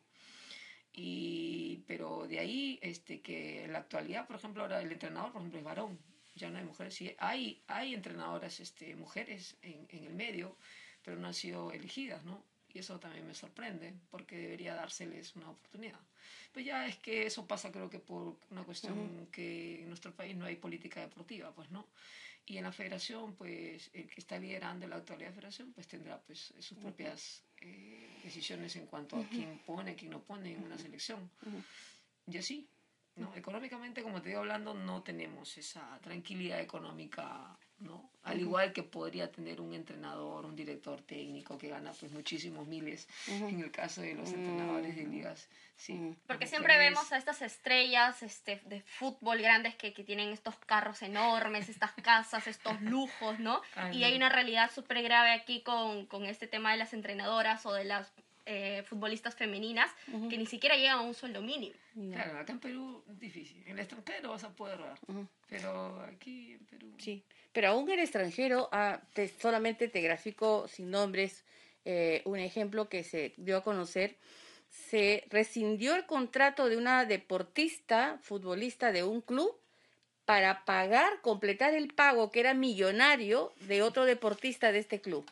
Y, 0.93 1.83
pero 1.87 2.27
de 2.27 2.39
ahí 2.39 2.79
este, 2.81 3.21
que 3.21 3.63
en 3.63 3.73
la 3.73 3.79
actualidad, 3.79 4.27
por 4.27 4.35
ejemplo, 4.35 4.63
ahora 4.63 4.81
el 4.81 4.91
entrenador, 4.91 5.31
por 5.31 5.41
ejemplo, 5.41 5.59
es 5.59 5.65
varón, 5.65 5.99
ya 6.35 6.49
no 6.49 6.57
hay 6.57 6.65
mujeres. 6.65 6.95
Sí, 6.95 7.15
hay, 7.17 7.61
hay 7.67 7.93
entrenadoras 7.93 8.59
este, 8.59 8.95
mujeres 8.95 9.55
en, 9.61 9.85
en, 9.89 10.05
el 10.05 10.13
medio, 10.13 10.57
pero 11.03 11.17
no 11.17 11.27
han 11.27 11.33
sido 11.33 11.71
elegidas, 11.71 12.23
¿no? 12.25 12.43
Y 12.73 12.79
eso 12.79 12.99
también 12.99 13.27
me 13.27 13.33
sorprende, 13.33 13.93
porque 14.09 14.37
debería 14.37 14.75
dárseles 14.75 15.35
una 15.35 15.49
oportunidad. 15.49 15.99
Pues 16.53 16.65
ya 16.65 16.85
es 16.87 16.97
que 16.97 17.25
eso 17.25 17.45
pasa 17.45 17.71
creo 17.71 17.89
que 17.89 17.99
por 17.99 18.37
una 18.49 18.63
cuestión 18.63 18.97
uh 18.97 19.03
-huh. 19.03 19.31
que 19.31 19.81
en 19.81 19.87
nuestro 19.87 20.13
país 20.13 20.35
no 20.35 20.45
hay 20.45 20.55
política 20.55 21.01
deportiva, 21.01 21.53
pues 21.53 21.69
no. 21.71 21.87
Y 22.45 22.57
en 22.57 22.63
la 22.63 22.71
federación, 22.71 23.35
pues 23.35 23.89
el 23.93 24.07
que 24.07 24.19
está 24.19 24.37
liderando 24.39 24.87
la 24.87 24.97
actualidad 24.97 25.29
de 25.29 25.31
la 25.31 25.41
federación, 25.41 25.73
pues 25.73 25.87
tendrá 25.87 26.19
pues 26.21 26.53
sus 26.59 26.77
propias 26.77 27.43
eh, 27.61 28.19
decisiones 28.23 28.75
en 28.75 28.87
cuanto 28.87 29.17
a 29.17 29.23
quién 29.25 29.59
pone, 29.65 29.95
quién 29.95 30.11
no 30.11 30.21
pone 30.21 30.53
en 30.53 30.63
una 30.63 30.77
selección. 30.77 31.29
Y 32.27 32.37
así, 32.37 32.67
¿no? 33.15 33.33
Económicamente, 33.35 34.03
como 34.03 34.21
te 34.21 34.29
digo 34.29 34.41
hablando, 34.41 34.73
no 34.73 35.03
tenemos 35.03 35.57
esa 35.57 35.99
tranquilidad 36.01 36.59
económica, 36.61 37.57
¿no? 37.81 38.09
Al 38.23 38.37
uh 38.37 38.39
-huh. 38.39 38.41
igual 38.41 38.73
que 38.73 38.83
podría 38.83 39.31
tener 39.31 39.59
un 39.59 39.73
entrenador, 39.73 40.45
un 40.45 40.55
director 40.55 41.01
técnico 41.01 41.57
que 41.57 41.69
gana 41.69 41.91
pues 41.91 42.11
muchísimos 42.11 42.67
miles 42.67 43.07
uh 43.27 43.31
-huh. 43.31 43.49
en 43.49 43.59
el 43.61 43.71
caso 43.71 44.01
de 44.01 44.13
los 44.13 44.31
entrenadores 44.31 44.95
de 44.95 45.05
ligas, 45.07 45.49
sí. 45.75 46.15
Porque 46.27 46.45
siempre 46.45 46.77
vemos 46.77 47.11
a 47.11 47.17
estas 47.17 47.41
estrellas 47.41 48.21
este, 48.21 48.61
de 48.65 48.81
fútbol 48.81 49.41
grandes 49.41 49.75
que, 49.75 49.93
que 49.93 50.03
tienen 50.03 50.29
estos 50.29 50.55
carros 50.67 51.01
enormes, 51.01 51.67
estas 51.67 51.93
casas, 51.93 52.45
estos 52.47 52.79
lujos, 52.81 53.39
¿no? 53.39 53.61
Ay, 53.75 53.97
y 53.97 53.99
no. 54.01 54.05
hay 54.05 54.15
una 54.15 54.29
realidad 54.29 54.69
súper 54.71 55.01
grave 55.01 55.31
aquí 55.31 55.61
con, 55.63 56.05
con 56.05 56.25
este 56.25 56.47
tema 56.47 56.71
de 56.71 56.77
las 56.77 56.93
entrenadoras 56.93 57.65
o 57.65 57.73
de 57.73 57.85
las 57.85 58.11
eh, 58.45 58.83
futbolistas 58.87 59.35
femeninas 59.35 59.91
uh 60.07 60.17
-huh. 60.17 60.29
que 60.29 60.37
ni 60.37 60.45
siquiera 60.45 60.75
llegan 60.75 60.99
a 60.99 61.01
un 61.01 61.13
sueldo 61.13 61.41
mínimo. 61.41 61.75
Claro, 61.93 62.39
acá 62.39 62.53
en 62.53 62.59
Perú 62.59 63.03
es 63.09 63.19
difícil. 63.19 63.63
En 63.65 63.73
el 63.73 63.79
extranjero 63.79 64.29
vas 64.29 64.43
a 64.43 64.49
poder 64.49 64.79
uh 64.79 65.13
-huh. 65.13 65.27
pero 65.49 65.99
aquí 66.01 66.53
en 66.53 66.65
Perú. 66.65 66.93
Sí, 66.97 67.23
pero 67.51 67.69
aún 67.69 67.87
en 67.89 67.99
el 67.99 68.05
extranjero, 68.05 68.69
ah, 68.71 69.01
te, 69.13 69.27
solamente 69.27 69.87
te 69.87 70.01
grafico 70.01 70.67
sin 70.67 70.89
nombres 70.89 71.43
eh, 71.83 72.21
un 72.25 72.39
ejemplo 72.39 72.89
que 72.89 73.03
se 73.03 73.33
dio 73.37 73.57
a 73.57 73.63
conocer. 73.63 74.17
Se 74.69 75.25
rescindió 75.29 75.95
el 75.95 76.05
contrato 76.05 76.69
de 76.69 76.77
una 76.77 77.05
deportista, 77.05 78.19
futbolista 78.21 78.91
de 78.91 79.03
un 79.03 79.21
club, 79.21 79.53
para 80.25 80.63
pagar, 80.63 81.19
completar 81.21 81.73
el 81.73 81.87
pago 81.93 82.31
que 82.31 82.39
era 82.39 82.53
millonario 82.53 83.51
de 83.61 83.81
otro 83.81 84.05
deportista 84.05 84.71
de 84.71 84.79
este 84.79 85.01
club. 85.01 85.29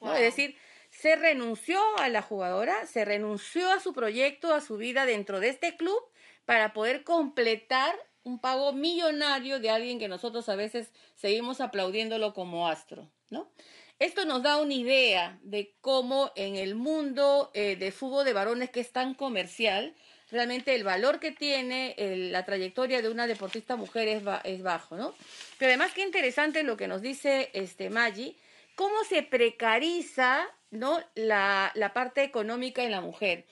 Wow. 0.00 0.10
¿no? 0.10 0.14
Es 0.16 0.22
decir, 0.22 0.56
se 1.00 1.16
renunció 1.16 1.78
a 1.98 2.08
la 2.08 2.22
jugadora, 2.22 2.86
se 2.86 3.04
renunció 3.04 3.70
a 3.70 3.80
su 3.80 3.92
proyecto, 3.92 4.54
a 4.54 4.60
su 4.60 4.76
vida 4.76 5.06
dentro 5.06 5.40
de 5.40 5.48
este 5.48 5.76
club 5.76 5.98
para 6.44 6.72
poder 6.72 7.04
completar 7.04 7.94
un 8.22 8.38
pago 8.38 8.72
millonario 8.72 9.60
de 9.60 9.70
alguien 9.70 9.98
que 9.98 10.08
nosotros 10.08 10.48
a 10.48 10.56
veces 10.56 10.92
seguimos 11.14 11.60
aplaudiéndolo 11.60 12.32
como 12.32 12.68
astro, 12.68 13.10
¿no? 13.30 13.50
Esto 13.98 14.24
nos 14.24 14.42
da 14.42 14.56
una 14.60 14.74
idea 14.74 15.38
de 15.42 15.74
cómo 15.80 16.32
en 16.36 16.56
el 16.56 16.74
mundo 16.74 17.50
eh, 17.54 17.76
de 17.76 17.92
fútbol 17.92 18.24
de 18.24 18.32
varones 18.32 18.70
que 18.70 18.80
es 18.80 18.90
tan 18.90 19.14
comercial, 19.14 19.94
realmente 20.30 20.74
el 20.74 20.84
valor 20.84 21.20
que 21.20 21.30
tiene 21.30 21.94
la 22.30 22.44
trayectoria 22.44 23.02
de 23.02 23.08
una 23.08 23.26
deportista 23.26 23.76
mujer 23.76 24.08
es, 24.08 24.22
es, 24.44 24.62
bajo, 24.62 24.96
¿no? 24.96 25.14
Pero 25.58 25.70
además 25.70 25.92
qué 25.92 26.02
interesante 26.02 26.62
lo 26.62 26.76
que 26.76 26.88
nos 26.88 27.02
dice 27.02 27.50
este 27.52 27.88
Maggi, 27.88 28.36
cómo 28.74 29.04
se 29.08 29.22
precariza 29.22 30.48
¿no? 30.74 31.00
La, 31.14 31.70
la 31.74 31.92
parte 31.92 32.22
económica 32.22 32.82
en 32.82 32.90
la 32.90 33.00
mujer. 33.00 33.46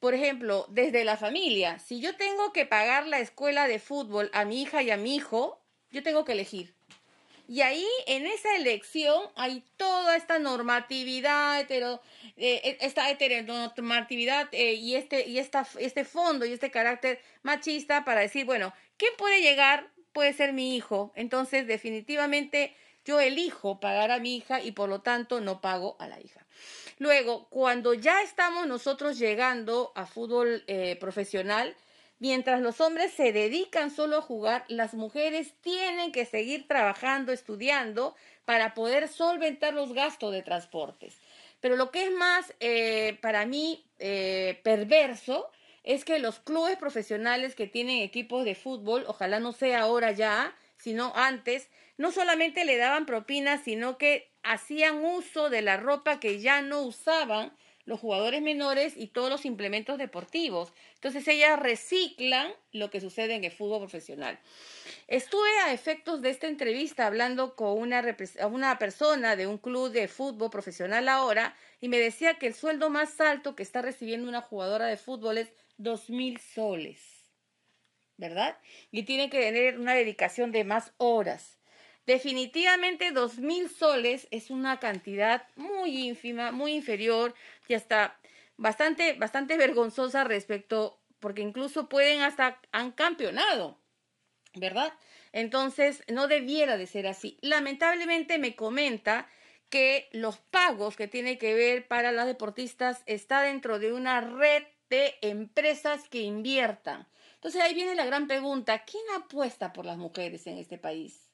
Por 0.00 0.14
ejemplo, 0.14 0.66
desde 0.68 1.04
la 1.04 1.16
familia, 1.16 1.78
si 1.78 2.00
yo 2.00 2.16
tengo 2.16 2.52
que 2.52 2.66
pagar 2.66 3.06
la 3.06 3.20
escuela 3.20 3.66
de 3.66 3.78
fútbol 3.78 4.30
a 4.34 4.44
mi 4.44 4.62
hija 4.62 4.82
y 4.82 4.90
a 4.90 4.96
mi 4.96 5.16
hijo, 5.16 5.58
yo 5.90 6.02
tengo 6.02 6.24
que 6.24 6.32
elegir. 6.32 6.74
Y 7.48 7.60
ahí, 7.60 7.86
en 8.06 8.26
esa 8.26 8.56
elección, 8.56 9.22
hay 9.36 9.62
toda 9.76 10.16
esta 10.16 10.40
normatividad, 10.40 11.60
hetero, 11.60 12.02
eh, 12.36 12.76
esta 12.80 13.08
heteronormatividad 13.08 14.48
eh, 14.50 14.74
y, 14.74 14.96
este, 14.96 15.28
y 15.28 15.38
esta, 15.38 15.66
este 15.78 16.04
fondo 16.04 16.44
y 16.44 16.52
este 16.52 16.72
carácter 16.72 17.20
machista 17.42 18.04
para 18.04 18.20
decir, 18.20 18.44
bueno, 18.44 18.74
¿quién 18.96 19.12
puede 19.16 19.42
llegar? 19.42 19.88
Puede 20.12 20.32
ser 20.32 20.52
mi 20.52 20.76
hijo. 20.76 21.12
Entonces, 21.14 21.68
definitivamente, 21.68 22.74
yo 23.06 23.20
elijo 23.20 23.80
pagar 23.80 24.10
a 24.10 24.18
mi 24.18 24.36
hija 24.36 24.60
y 24.60 24.72
por 24.72 24.90
lo 24.90 25.00
tanto 25.00 25.40
no 25.40 25.62
pago 25.62 25.96
a 25.98 26.08
la 26.08 26.20
hija. 26.20 26.44
Luego, 26.98 27.48
cuando 27.48 27.94
ya 27.94 28.20
estamos 28.22 28.66
nosotros 28.66 29.18
llegando 29.18 29.92
a 29.94 30.06
fútbol 30.06 30.64
eh, 30.66 30.96
profesional, 30.96 31.74
mientras 32.18 32.60
los 32.60 32.80
hombres 32.80 33.12
se 33.12 33.32
dedican 33.32 33.90
solo 33.90 34.18
a 34.18 34.22
jugar, 34.22 34.64
las 34.68 34.94
mujeres 34.94 35.54
tienen 35.60 36.12
que 36.12 36.26
seguir 36.26 36.66
trabajando, 36.66 37.32
estudiando, 37.32 38.14
para 38.44 38.74
poder 38.74 39.08
solventar 39.08 39.74
los 39.74 39.92
gastos 39.92 40.32
de 40.32 40.42
transportes. 40.42 41.16
Pero 41.60 41.76
lo 41.76 41.90
que 41.90 42.04
es 42.04 42.12
más 42.12 42.54
eh, 42.60 43.18
para 43.20 43.46
mí 43.46 43.84
eh, 43.98 44.60
perverso 44.62 45.50
es 45.84 46.04
que 46.04 46.18
los 46.18 46.40
clubes 46.40 46.76
profesionales 46.76 47.54
que 47.54 47.66
tienen 47.66 48.02
equipos 48.02 48.44
de 48.44 48.54
fútbol, 48.54 49.04
ojalá 49.06 49.38
no 49.38 49.52
sea 49.52 49.82
ahora 49.82 50.12
ya, 50.12 50.54
sino 50.76 51.12
antes, 51.14 51.68
no 51.98 52.12
solamente 52.12 52.64
le 52.64 52.76
daban 52.76 53.06
propinas, 53.06 53.62
sino 53.62 53.98
que 53.98 54.30
hacían 54.42 55.04
uso 55.04 55.50
de 55.50 55.62
la 55.62 55.76
ropa 55.76 56.20
que 56.20 56.40
ya 56.40 56.62
no 56.62 56.82
usaban 56.82 57.52
los 57.86 58.00
jugadores 58.00 58.42
menores 58.42 58.94
y 58.96 59.06
todos 59.06 59.30
los 59.30 59.46
implementos 59.46 59.96
deportivos. 59.96 60.72
Entonces 60.94 61.26
ellas 61.28 61.58
reciclan 61.58 62.52
lo 62.72 62.90
que 62.90 63.00
sucede 63.00 63.34
en 63.34 63.44
el 63.44 63.52
fútbol 63.52 63.78
profesional. 63.78 64.38
Estuve 65.06 65.48
a 65.64 65.72
efectos 65.72 66.20
de 66.20 66.30
esta 66.30 66.48
entrevista 66.48 67.06
hablando 67.06 67.54
con 67.54 67.78
una, 67.78 68.04
una 68.50 68.78
persona 68.78 69.36
de 69.36 69.46
un 69.46 69.58
club 69.58 69.92
de 69.92 70.08
fútbol 70.08 70.50
profesional 70.50 71.08
ahora 71.08 71.56
y 71.80 71.88
me 71.88 71.98
decía 71.98 72.38
que 72.38 72.48
el 72.48 72.54
sueldo 72.54 72.90
más 72.90 73.20
alto 73.20 73.54
que 73.54 73.62
está 73.62 73.82
recibiendo 73.82 74.28
una 74.28 74.42
jugadora 74.42 74.86
de 74.86 74.96
fútbol 74.96 75.38
es 75.38 75.52
dos 75.76 76.10
mil 76.10 76.40
soles, 76.40 77.30
¿verdad? 78.16 78.58
Y 78.90 79.04
tiene 79.04 79.30
que 79.30 79.40
tener 79.40 79.78
una 79.78 79.94
dedicación 79.94 80.50
de 80.50 80.64
más 80.64 80.92
horas. 80.96 81.55
Definitivamente 82.06 83.10
dos 83.10 83.38
mil 83.38 83.68
soles 83.68 84.28
es 84.30 84.50
una 84.50 84.78
cantidad 84.78 85.48
muy 85.56 86.06
ínfima, 86.06 86.52
muy 86.52 86.72
inferior 86.72 87.34
y 87.66 87.74
hasta 87.74 88.16
bastante, 88.56 89.14
bastante 89.14 89.56
vergonzosa 89.56 90.22
respecto, 90.22 91.00
porque 91.18 91.42
incluso 91.42 91.88
pueden 91.88 92.22
hasta 92.22 92.60
han 92.70 92.92
campeonado, 92.92 93.80
¿verdad? 94.54 94.92
Entonces 95.32 96.04
no 96.06 96.28
debiera 96.28 96.76
de 96.76 96.86
ser 96.86 97.08
así. 97.08 97.38
Lamentablemente 97.42 98.38
me 98.38 98.54
comenta 98.54 99.28
que 99.68 100.08
los 100.12 100.38
pagos 100.38 100.96
que 100.96 101.08
tiene 101.08 101.38
que 101.38 101.54
ver 101.54 101.88
para 101.88 102.12
las 102.12 102.26
deportistas 102.26 103.02
está 103.06 103.42
dentro 103.42 103.80
de 103.80 103.92
una 103.92 104.20
red 104.20 104.62
de 104.88 105.16
empresas 105.22 106.08
que 106.08 106.20
inviertan. 106.20 107.08
Entonces 107.34 107.60
ahí 107.60 107.74
viene 107.74 107.96
la 107.96 108.06
gran 108.06 108.28
pregunta, 108.28 108.84
¿quién 108.84 109.02
apuesta 109.16 109.72
por 109.72 109.84
las 109.84 109.98
mujeres 109.98 110.46
en 110.46 110.58
este 110.58 110.78
país? 110.78 111.25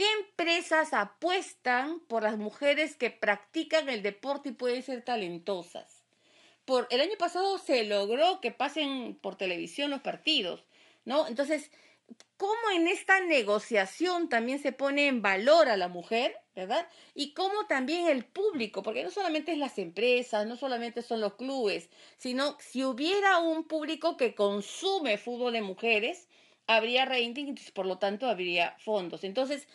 ¿Qué 0.00 0.06
empresas 0.18 0.94
apuestan 0.94 2.00
por 2.08 2.22
las 2.22 2.38
mujeres 2.38 2.96
que 2.96 3.10
practican 3.10 3.90
el 3.90 4.02
deporte 4.02 4.48
y 4.48 4.52
pueden 4.52 4.82
ser 4.82 5.04
talentosas? 5.04 6.04
Por, 6.64 6.88
el 6.88 7.02
año 7.02 7.18
pasado 7.18 7.58
se 7.58 7.84
logró 7.84 8.40
que 8.40 8.50
pasen 8.50 9.14
por 9.20 9.36
televisión 9.36 9.90
los 9.90 10.00
partidos, 10.00 10.64
¿no? 11.04 11.28
Entonces, 11.28 11.70
¿cómo 12.38 12.70
en 12.74 12.88
esta 12.88 13.20
negociación 13.20 14.30
también 14.30 14.58
se 14.58 14.72
pone 14.72 15.06
en 15.06 15.20
valor 15.20 15.68
a 15.68 15.76
la 15.76 15.88
mujer, 15.88 16.34
¿verdad? 16.54 16.88
Y 17.14 17.34
cómo 17.34 17.66
también 17.66 18.06
el 18.06 18.24
público, 18.24 18.82
porque 18.82 19.04
no 19.04 19.10
solamente 19.10 19.52
es 19.52 19.58
las 19.58 19.76
empresas, 19.76 20.46
no 20.46 20.56
solamente 20.56 21.02
son 21.02 21.20
los 21.20 21.34
clubes, 21.34 21.90
sino 22.16 22.56
si 22.58 22.84
hubiera 22.84 23.36
un 23.36 23.64
público 23.64 24.16
que 24.16 24.34
consume 24.34 25.18
fútbol 25.18 25.52
de 25.52 25.60
mujeres, 25.60 26.26
habría 26.70 27.04
rating 27.04 27.54
y 27.56 27.70
por 27.72 27.84
lo 27.84 27.98
tanto 27.98 28.28
habría 28.28 28.76
fondos. 28.78 29.24
Entonces, 29.24 29.66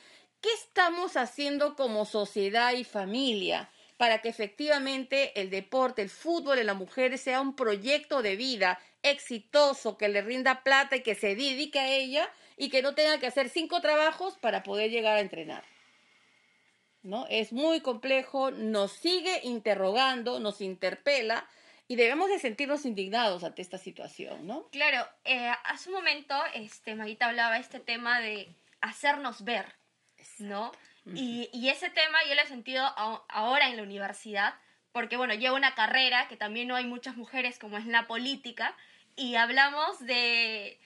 ¿qué 0.45 0.53
estamos 0.53 1.17
haciendo 1.17 1.75
como 1.75 2.05
sociedad 2.05 2.73
y 2.73 2.83
familia 2.83 3.67
para 3.97 4.21
que 4.21 4.29
efectivamente 4.29 5.41
el 5.41 5.49
deporte, 5.49 6.03
el 6.03 6.11
fútbol 6.11 6.57
de 6.57 6.63
las 6.63 6.75
mujeres 6.75 7.21
sea 7.21 7.41
un 7.41 7.55
proyecto 7.55 8.21
de 8.21 8.35
vida 8.35 8.79
exitoso, 9.01 9.97
que 9.97 10.07
le 10.07 10.21
rinda 10.21 10.61
plata 10.61 10.97
y 10.97 11.01
que 11.01 11.15
se 11.15 11.29
dedique 11.29 11.79
a 11.79 11.87
ella 11.87 12.29
y 12.57 12.69
que 12.69 12.83
no 12.83 12.93
tenga 12.93 13.19
que 13.19 13.25
hacer 13.25 13.49
cinco 13.49 13.81
trabajos 13.81 14.37
para 14.37 14.61
poder 14.61 14.91
llegar 14.91 15.17
a 15.17 15.21
entrenar? 15.21 15.63
¿No? 17.01 17.25
Es 17.31 17.51
muy 17.51 17.81
complejo, 17.81 18.51
nos 18.51 18.91
sigue 18.91 19.39
interrogando, 19.45 20.39
nos 20.39 20.61
interpela 20.61 21.49
y 21.87 21.95
debemos 21.95 22.29
de 22.29 22.37
sentirnos 22.37 22.85
indignados 22.85 23.43
ante 23.43 23.63
esta 23.63 23.79
situación, 23.79 24.45
¿no? 24.45 24.67
Claro, 24.69 25.07
eh, 25.23 25.51
hace 25.63 25.89
un 25.89 25.95
momento 25.95 26.35
este, 26.53 26.93
Maguita 26.93 27.29
hablaba 27.29 27.57
este 27.57 27.79
tema 27.79 28.19
de 28.19 28.55
hacernos 28.81 29.43
ver, 29.43 29.73
¿no? 30.39 30.71
y, 31.05 31.49
y, 31.53 31.69
ese 31.69 31.89
tema 31.89 32.17
yo 32.27 32.33
lo 32.33 32.41
he 32.41 32.47
sentido 32.47 32.83
ahora 33.29 33.67
en 33.67 33.77
la 33.77 33.83
universidad, 33.83 34.55
porque 34.91 35.17
bueno, 35.17 35.35
llevo 35.35 35.55
una 35.55 35.75
carrera 35.75 36.27
que 36.27 36.35
también 36.35 36.67
no 36.67 36.75
hay 36.75 36.85
muchas 36.85 37.15
mujeres 37.15 37.59
como 37.59 37.77
es 37.77 37.85
la 37.85 38.07
política, 38.07 38.75
y 39.15 39.35
hablamos 39.35 39.99
de... 40.05 40.79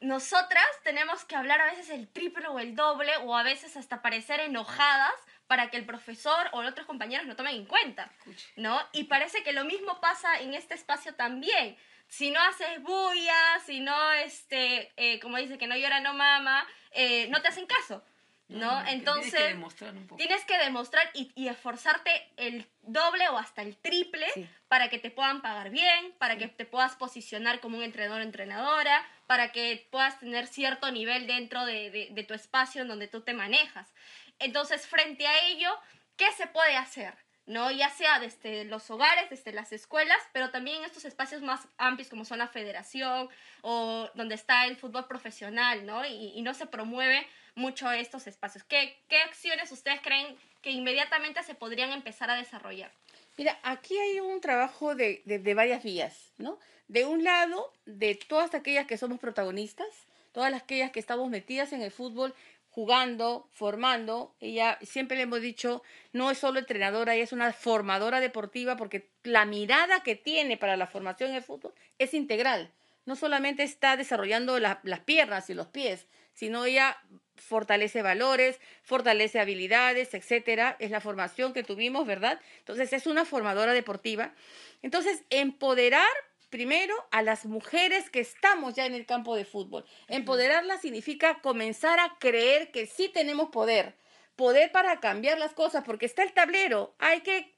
Nosotras 0.00 0.66
tenemos 0.84 1.24
que 1.24 1.34
hablar 1.34 1.60
a 1.60 1.70
veces 1.70 1.90
el 1.90 2.06
triple 2.08 2.46
o 2.46 2.60
el 2.60 2.76
doble, 2.76 3.16
o 3.24 3.36
a 3.36 3.42
veces 3.42 3.76
hasta 3.76 4.00
parecer 4.00 4.38
enojadas 4.38 5.12
para 5.48 5.70
que 5.70 5.76
el 5.76 5.86
profesor 5.86 6.48
o 6.52 6.62
los 6.62 6.70
otros 6.72 6.86
compañeros 6.86 7.26
lo 7.26 7.34
tomen 7.34 7.56
en 7.56 7.64
cuenta, 7.64 8.12
¿no? 8.54 8.80
Y 8.92 9.04
parece 9.04 9.42
que 9.42 9.52
lo 9.52 9.64
mismo 9.64 10.00
pasa 10.00 10.38
en 10.40 10.54
este 10.54 10.74
espacio 10.74 11.14
también. 11.14 11.76
Si 12.06 12.30
no 12.30 12.40
haces 12.40 12.80
bulla, 12.82 13.58
si 13.66 13.80
no, 13.80 14.12
este, 14.12 14.92
eh, 14.96 15.18
como 15.20 15.38
dice, 15.38 15.58
que 15.58 15.66
no 15.66 15.76
llora, 15.76 16.00
no 16.00 16.14
mama, 16.14 16.64
eh, 16.92 17.26
no 17.28 17.42
te 17.42 17.48
hacen 17.48 17.66
caso, 17.66 18.04
¿no? 18.48 18.86
Entonces, 18.86 19.32
tienes 19.32 19.34
que 19.34 19.54
demostrar 19.54 19.94
un 19.96 20.06
poco. 20.06 20.16
Tienes 20.16 20.44
que 20.44 20.58
demostrar 20.58 21.10
y, 21.14 21.48
esforzarte 21.48 22.10
el 22.36 22.66
doble 22.82 23.28
o 23.28 23.38
hasta 23.38 23.62
el 23.62 23.76
triple 23.76 24.26
para 24.68 24.88
que 24.88 24.98
te 24.98 25.10
puedan 25.10 25.42
pagar 25.42 25.70
bien, 25.70 26.14
para 26.18 26.36
que 26.38 26.48
te 26.48 26.64
puedas 26.64 26.96
posicionar 26.96 27.60
como 27.60 27.76
un 27.76 27.84
entrenador 27.84 28.20
o 28.20 28.24
entrenadora, 28.24 29.06
para 29.26 29.52
que 29.52 29.86
puedas 29.90 30.18
tener 30.18 30.46
cierto 30.46 30.90
nivel 30.90 31.26
dentro 31.26 31.64
de, 31.66 32.08
de 32.10 32.24
tu 32.24 32.34
espacio 32.34 32.82
en 32.82 32.88
donde 32.88 33.08
tú 33.08 33.20
te 33.20 33.34
manejas. 33.34 33.92
Entonces, 34.38 34.86
frente 34.86 35.26
a 35.26 35.46
ello, 35.46 35.70
¿qué 36.16 36.30
se 36.32 36.46
puede 36.46 36.76
hacer? 36.76 37.14
¿no? 37.48 37.70
Ya 37.70 37.88
sea 37.88 38.20
desde 38.20 38.66
los 38.66 38.90
hogares, 38.90 39.30
desde 39.30 39.52
las 39.52 39.72
escuelas, 39.72 40.18
pero 40.32 40.50
también 40.50 40.78
en 40.78 40.84
estos 40.84 41.06
espacios 41.06 41.40
más 41.40 41.66
amplios 41.78 42.10
como 42.10 42.26
son 42.26 42.38
la 42.38 42.46
federación 42.46 43.30
o 43.62 44.08
donde 44.14 44.34
está 44.34 44.66
el 44.66 44.76
fútbol 44.76 45.06
profesional, 45.08 45.86
¿no? 45.86 46.04
Y, 46.04 46.40
no 46.42 46.54
se 46.54 46.66
promueve 46.66 47.26
mucho 47.58 47.90
estos 47.90 48.26
espacios. 48.26 48.64
¿Qué, 48.64 48.96
¿Qué, 49.08 49.18
acciones 49.18 49.70
ustedes 49.72 50.00
creen 50.00 50.36
que 50.62 50.70
inmediatamente 50.70 51.42
se 51.42 51.54
podrían 51.54 51.92
empezar 51.92 52.30
a 52.30 52.36
desarrollar? 52.36 52.90
Mira, 53.36 53.58
aquí 53.62 53.96
hay 53.98 54.20
un 54.20 54.40
trabajo 54.40 54.94
de, 54.94 55.22
de, 55.24 55.54
varias 55.54 55.82
vías, 55.82 56.32
¿no? 56.38 56.58
De 56.88 57.04
un 57.04 57.22
lado, 57.22 57.72
de 57.84 58.14
todas 58.14 58.54
aquellas 58.54 58.86
que 58.86 58.96
somos 58.96 59.20
protagonistas, 59.20 59.88
todas 60.32 60.54
aquellas 60.54 60.90
que 60.90 61.00
estamos 61.00 61.28
metidas 61.28 61.72
en 61.72 61.82
el 61.82 61.90
fútbol, 61.90 62.34
jugando, 62.70 63.48
formando. 63.52 64.34
Ella 64.40 64.78
siempre 64.82 65.16
le 65.16 65.24
hemos 65.24 65.40
dicho, 65.40 65.82
no 66.12 66.30
es 66.30 66.38
solo 66.38 66.58
entrenadora, 66.58 67.14
ella 67.14 67.24
es 67.24 67.32
una 67.32 67.52
formadora 67.52 68.20
deportiva 68.20 68.76
porque 68.76 69.10
la 69.24 69.44
mirada 69.44 70.02
que 70.02 70.16
tiene 70.16 70.56
para 70.56 70.76
la 70.76 70.86
formación 70.86 71.30
en 71.30 71.36
el 71.36 71.42
fútbol 71.42 71.74
es 71.98 72.14
integral. 72.14 72.72
No 73.04 73.16
solamente 73.16 73.62
está 73.62 73.96
desarrollando 73.96 74.58
las 74.58 75.00
piernas 75.00 75.48
y 75.50 75.54
los 75.54 75.68
pies, 75.68 76.06
sino 76.34 76.64
ella 76.64 76.96
fortalece 77.38 78.02
valores, 78.02 78.60
fortalece 78.82 79.40
habilidades, 79.40 80.14
etcétera. 80.14 80.76
Es 80.78 80.90
la 80.90 81.00
formación 81.00 81.52
que 81.52 81.62
tuvimos, 81.62 82.06
¿verdad? 82.06 82.40
Entonces 82.58 82.92
es 82.92 83.06
una 83.06 83.24
formadora 83.24 83.72
deportiva. 83.72 84.34
Entonces, 84.82 85.22
empoderar 85.30 86.08
primero 86.50 86.94
a 87.10 87.22
las 87.22 87.44
mujeres 87.46 88.10
que 88.10 88.20
estamos 88.20 88.74
ya 88.74 88.86
en 88.86 88.94
el 88.94 89.06
campo 89.06 89.36
de 89.36 89.44
fútbol. 89.44 89.84
Empoderarlas 90.08 90.80
significa 90.80 91.40
comenzar 91.40 91.98
a 91.98 92.16
creer 92.18 92.70
que 92.70 92.86
sí 92.86 93.08
tenemos 93.08 93.50
poder, 93.50 93.94
poder 94.36 94.72
para 94.72 95.00
cambiar 95.00 95.38
las 95.38 95.52
cosas, 95.52 95.84
porque 95.84 96.06
está 96.06 96.22
el 96.22 96.32
tablero, 96.32 96.94
hay 96.98 97.20
que 97.20 97.54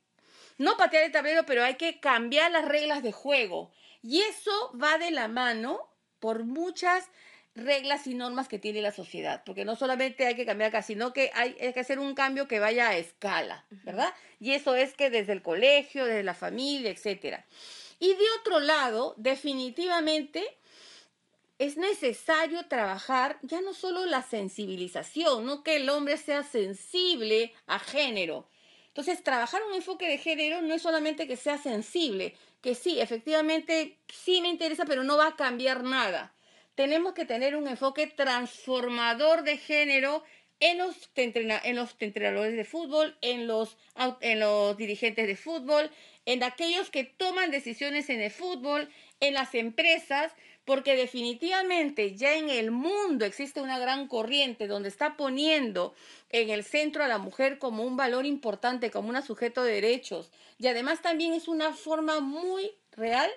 no 0.58 0.76
patear 0.76 1.04
el 1.04 1.12
tablero, 1.12 1.46
pero 1.46 1.64
hay 1.64 1.76
que 1.76 2.00
cambiar 2.00 2.50
las 2.50 2.66
reglas 2.66 3.02
de 3.02 3.12
juego. 3.12 3.72
Y 4.02 4.20
eso 4.22 4.72
va 4.80 4.98
de 4.98 5.10
la 5.10 5.28
mano 5.28 5.88
por 6.18 6.44
muchas 6.44 7.08
reglas 7.54 8.06
y 8.06 8.14
normas 8.14 8.48
que 8.48 8.58
tiene 8.58 8.80
la 8.80 8.92
sociedad, 8.92 9.42
porque 9.44 9.64
no 9.64 9.76
solamente 9.76 10.26
hay 10.26 10.36
que 10.36 10.46
cambiar 10.46 10.68
acá, 10.68 10.82
sino 10.82 11.12
que 11.12 11.30
hay, 11.34 11.56
hay, 11.60 11.72
que 11.72 11.80
hacer 11.80 11.98
un 11.98 12.14
cambio 12.14 12.48
que 12.48 12.60
vaya 12.60 12.88
a 12.88 12.96
escala, 12.96 13.64
¿verdad? 13.84 14.12
Y 14.38 14.52
eso 14.52 14.74
es 14.74 14.94
que 14.94 15.10
desde 15.10 15.32
el 15.32 15.42
colegio, 15.42 16.04
desde 16.04 16.22
la 16.22 16.34
familia, 16.34 16.90
etcétera. 16.90 17.44
Y 17.98 18.08
de 18.08 18.24
otro 18.40 18.60
lado, 18.60 19.14
definitivamente 19.18 20.44
es 21.58 21.76
necesario 21.76 22.66
trabajar 22.68 23.38
ya 23.42 23.60
no 23.60 23.74
solo 23.74 24.06
la 24.06 24.22
sensibilización, 24.22 25.44
no 25.44 25.62
que 25.62 25.76
el 25.76 25.90
hombre 25.90 26.16
sea 26.16 26.42
sensible 26.42 27.52
a 27.66 27.78
género. 27.78 28.48
Entonces, 28.88 29.22
trabajar 29.22 29.60
un 29.68 29.74
enfoque 29.74 30.08
de 30.08 30.16
género 30.16 30.62
no 30.62 30.72
es 30.72 30.80
solamente 30.80 31.28
que 31.28 31.36
sea 31.36 31.58
sensible, 31.58 32.34
que 32.62 32.74
sí, 32.74 32.98
efectivamente 32.98 33.98
sí 34.08 34.40
me 34.40 34.48
interesa, 34.48 34.86
pero 34.86 35.04
no 35.04 35.18
va 35.18 35.28
a 35.28 35.36
cambiar 35.36 35.84
nada. 35.84 36.32
Tenemos 36.80 37.12
que 37.12 37.26
tener 37.26 37.56
un 37.56 37.68
enfoque 37.68 38.06
transformador 38.06 39.42
de 39.42 39.58
género 39.58 40.24
en 40.60 40.78
los, 40.78 41.10
en 41.14 41.76
los 41.76 41.94
entrenadores 41.98 42.56
de 42.56 42.64
fútbol, 42.64 43.18
en 43.20 43.46
los, 43.46 43.76
en 44.22 44.40
los 44.40 44.78
dirigentes 44.78 45.26
de 45.26 45.36
fútbol, 45.36 45.90
en 46.24 46.42
aquellos 46.42 46.88
que 46.88 47.04
toman 47.04 47.50
decisiones 47.50 48.08
en 48.08 48.22
el 48.22 48.30
fútbol, 48.30 48.88
en 49.20 49.34
las 49.34 49.54
empresas, 49.54 50.32
porque 50.64 50.96
definitivamente 50.96 52.16
ya 52.16 52.32
en 52.32 52.48
el 52.48 52.70
mundo 52.70 53.26
existe 53.26 53.60
una 53.60 53.78
gran 53.78 54.08
corriente 54.08 54.66
donde 54.66 54.88
está 54.88 55.18
poniendo 55.18 55.92
en 56.30 56.48
el 56.48 56.64
centro 56.64 57.04
a 57.04 57.08
la 57.08 57.18
mujer 57.18 57.58
como 57.58 57.82
un 57.82 57.98
valor 57.98 58.24
importante, 58.24 58.90
como 58.90 59.10
un 59.10 59.22
sujeto 59.22 59.64
de 59.64 59.74
derechos. 59.74 60.30
Y 60.58 60.66
además 60.68 61.02
también 61.02 61.34
es 61.34 61.46
una 61.46 61.74
forma 61.74 62.20
muy 62.20 62.70
real 62.92 63.30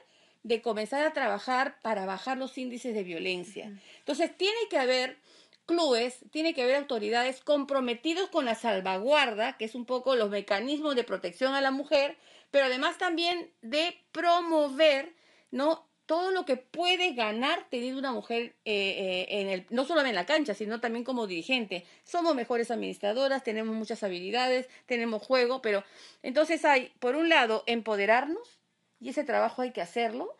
de 0.43 0.61
comenzar 0.61 1.05
a 1.05 1.13
trabajar 1.13 1.79
para 1.81 2.05
bajar 2.05 2.37
los 2.37 2.57
índices 2.57 2.93
de 2.93 3.03
violencia. 3.03 3.71
Entonces 3.99 4.35
tiene 4.37 4.59
que 4.69 4.77
haber 4.77 5.17
clubes, 5.65 6.19
tiene 6.31 6.53
que 6.53 6.63
haber 6.63 6.75
autoridades 6.75 7.41
comprometidos 7.41 8.29
con 8.29 8.45
la 8.45 8.55
salvaguarda, 8.55 9.57
que 9.57 9.65
es 9.65 9.75
un 9.75 9.85
poco 9.85 10.15
los 10.15 10.29
mecanismos 10.29 10.95
de 10.95 11.03
protección 11.03 11.53
a 11.53 11.61
la 11.61 11.71
mujer, 11.71 12.17
pero 12.51 12.65
además 12.65 12.97
también 12.97 13.49
de 13.61 13.97
promover, 14.11 15.13
¿no? 15.51 15.87
todo 16.05 16.31
lo 16.31 16.45
que 16.45 16.57
puede 16.57 17.13
ganar 17.13 17.65
teniendo 17.69 17.97
una 17.97 18.11
mujer 18.11 18.55
eh, 18.65 19.25
eh, 19.25 19.25
en 19.29 19.49
el, 19.49 19.65
no 19.69 19.85
solo 19.85 20.01
en 20.01 20.13
la 20.13 20.25
cancha, 20.25 20.53
sino 20.53 20.81
también 20.81 21.05
como 21.05 21.27
dirigente. 21.27 21.85
Somos 22.03 22.35
mejores 22.35 22.71
administradoras, 22.71 23.43
tenemos 23.43 23.73
muchas 23.73 24.03
habilidades, 24.03 24.67
tenemos 24.85 25.23
juego, 25.23 25.61
pero 25.61 25.83
entonces 26.21 26.65
hay, 26.65 26.91
por 26.99 27.15
un 27.15 27.29
lado, 27.29 27.63
empoderarnos, 27.67 28.59
y 29.03 29.09
ese 29.09 29.23
trabajo 29.23 29.61
hay 29.61 29.71
que 29.71 29.81
hacerlo, 29.81 30.35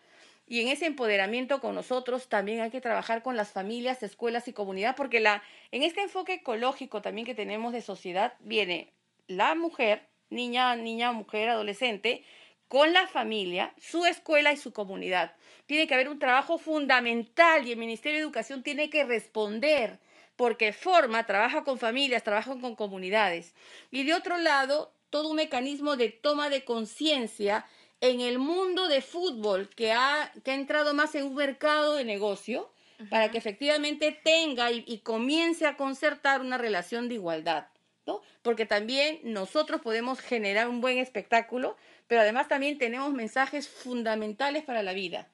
y 0.48 0.62
en 0.62 0.68
ese 0.68 0.86
empoderamiento 0.86 1.60
con 1.62 1.76
nosotros 1.76 2.28
también 2.28 2.62
hay 2.62 2.70
que 2.70 2.82
trabajar 2.82 3.24
con 3.24 3.36
las 3.36 3.52
familias, 3.52 4.04
escuelas 4.04 4.48
y 4.48 4.54
comunidad, 4.54 4.96
porque 4.96 5.20
la, 5.20 5.42
en 5.72 5.84
este 5.84 6.02
enfoque 6.02 6.34
ecológico 6.34 7.02
también 7.02 7.26
que 7.26 7.36
tenemos 7.36 7.74
de 7.74 7.82
sociedad 7.82 8.34
viene 8.40 8.92
la 9.28 9.56
mujer, 9.56 10.08
niña, 10.30 10.76
niña, 10.76 11.12
mujer, 11.12 11.50
adolescente, 11.50 12.24
con 12.68 12.92
la 12.92 13.08
familia, 13.08 13.74
su 13.80 14.06
escuela 14.06 14.52
y 14.52 14.58
su 14.58 14.74
comunidad. 14.74 15.36
Tiene 15.66 15.88
que 15.88 15.94
haber 15.94 16.10
un 16.10 16.20
trabajo 16.20 16.58
fundamental 16.58 17.68
y 17.68 17.72
el 17.72 17.78
Ministerio 17.78 18.18
de 18.18 18.24
Educación 18.24 18.64
tiene 18.64 18.90
que 18.90 19.06
responder 19.06 20.00
porque 20.36 20.74
forma, 20.74 21.26
trabaja 21.26 21.64
con 21.64 21.78
familias, 21.78 22.24
trabaja 22.24 22.60
con 22.60 22.76
comunidades. 22.76 23.54
Y 23.92 24.04
de 24.04 24.14
otro 24.14 24.38
lado, 24.38 24.92
todo 25.10 25.30
un 25.30 25.36
mecanismo 25.36 25.96
de 25.96 26.10
toma 26.10 26.50
de 26.50 26.66
conciencia 26.66 27.66
en 28.04 28.20
el 28.20 28.38
mundo 28.38 28.90
de 28.90 29.02
fútbol 29.02 29.70
que 29.70 29.94
ha, 29.94 30.30
que 30.44 30.52
ha 30.52 30.56
entrado 30.56 30.94
más 30.94 31.16
en 31.16 31.24
un 31.24 31.36
mercado 31.36 31.96
de 31.96 32.04
negocio 32.04 32.70
para 33.10 33.32
que 33.32 33.38
efectivamente 33.38 34.12
tenga 34.12 34.72
y, 34.72 34.84
y 34.86 34.98
comience 35.00 35.66
a 35.66 35.78
concertar 35.78 36.42
una 36.42 36.58
relación 36.58 37.08
de 37.08 37.16
igualdad. 37.16 37.68
¿no? 38.06 38.22
Porque 38.42 38.66
también 38.66 39.22
nosotros 39.24 39.80
podemos 39.80 40.20
generar 40.20 40.68
un 40.68 40.82
buen 40.82 40.98
espectáculo, 40.98 41.78
pero 42.08 42.20
además 42.20 42.50
también 42.50 42.78
tenemos 42.78 43.14
mensajes 43.14 43.70
fundamentales 43.70 44.64
para 44.66 44.84
la 44.84 44.92
vida. 44.92 45.30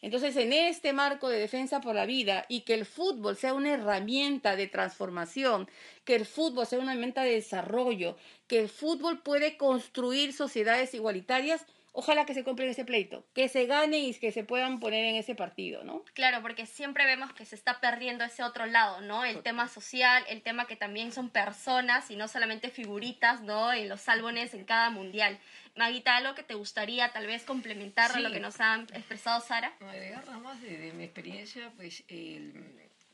Entonces, 0.00 0.36
en 0.36 0.52
este 0.52 0.92
marco 0.92 1.28
de 1.28 1.40
defensa 1.40 1.80
por 1.80 1.96
la 1.96 2.06
vida 2.06 2.44
y 2.48 2.60
que 2.60 2.74
el 2.74 2.86
fútbol 2.86 3.36
sea 3.36 3.54
una 3.54 3.72
herramienta 3.72 4.54
de 4.54 4.68
transformación, 4.68 5.68
que 6.04 6.14
el 6.14 6.26
fútbol 6.26 6.66
sea 6.66 6.78
una 6.78 6.92
herramienta 6.92 7.22
de 7.22 7.32
desarrollo, 7.32 8.16
que 8.46 8.60
el 8.60 8.68
fútbol 8.68 9.22
puede 9.22 9.56
construir 9.56 10.32
sociedades 10.32 10.94
igualitarias, 10.94 11.66
ojalá 11.94 12.26
que 12.26 12.34
se 12.34 12.42
compre 12.42 12.68
ese 12.68 12.84
pleito, 12.84 13.24
que 13.34 13.48
se 13.48 13.66
gane 13.66 13.98
y 13.98 14.14
que 14.14 14.32
se 14.32 14.42
puedan 14.42 14.80
poner 14.80 15.04
en 15.04 15.14
ese 15.14 15.36
partido, 15.36 15.84
¿no? 15.84 16.04
Claro, 16.12 16.42
porque 16.42 16.66
siempre 16.66 17.06
vemos 17.06 17.32
que 17.32 17.46
se 17.46 17.54
está 17.54 17.80
perdiendo 17.80 18.24
ese 18.24 18.42
otro 18.42 18.66
lado, 18.66 19.00
¿no? 19.00 19.24
El 19.24 19.42
tema 19.42 19.68
social, 19.68 20.24
el 20.28 20.42
tema 20.42 20.66
que 20.66 20.74
también 20.74 21.12
son 21.12 21.30
personas 21.30 22.10
y 22.10 22.16
no 22.16 22.26
solamente 22.26 22.68
figuritas, 22.68 23.42
¿no? 23.42 23.72
En 23.72 23.88
los 23.88 24.08
álbumes 24.08 24.54
en 24.54 24.64
cada 24.64 24.90
mundial. 24.90 25.38
Maguita, 25.76 26.16
¿algo 26.16 26.34
que 26.34 26.42
te 26.42 26.54
gustaría 26.54 27.12
tal 27.12 27.28
vez 27.28 27.44
complementar 27.44 28.10
a 28.10 28.20
lo 28.20 28.32
que 28.32 28.40
nos 28.40 28.60
ha 28.60 28.84
expresado 28.92 29.40
Sara? 29.40 29.72
Agregar 29.80 30.26
nada 30.26 30.38
más 30.38 30.60
de, 30.60 30.92
mi 30.94 31.04
experiencia, 31.04 31.72
pues 31.76 32.02
el, 32.08 32.52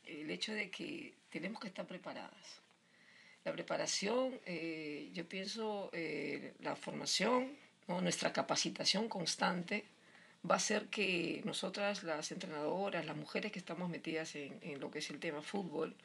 el, 0.05 0.29
hecho 0.31 0.53
de 0.53 0.71
que 0.71 1.13
tenemos 1.29 1.61
que 1.61 1.67
estar 1.67 1.85
preparadas. 1.85 2.61
La 3.43 3.51
preparación, 3.51 4.39
eh, 4.45 5.09
yo 5.13 5.27
pienso, 5.27 5.91
eh, 5.93 6.53
la 6.59 6.75
formación, 6.75 7.57
nuestra 7.99 8.31
capacitación 8.31 9.09
constante 9.09 9.85
va 10.49 10.55
a 10.55 10.59
ser 10.59 10.87
que 10.87 11.41
nosotras, 11.45 12.03
las 12.03 12.31
entrenadoras, 12.31 13.05
las 13.05 13.15
mujeres 13.15 13.51
que 13.51 13.59
estamos 13.59 13.89
metidas 13.89 14.35
en, 14.35 14.79
lo 14.79 14.89
que 14.89 14.99
es 14.99 15.09
el 15.09 15.19
tema 15.19 15.41
fútbol 15.41 15.95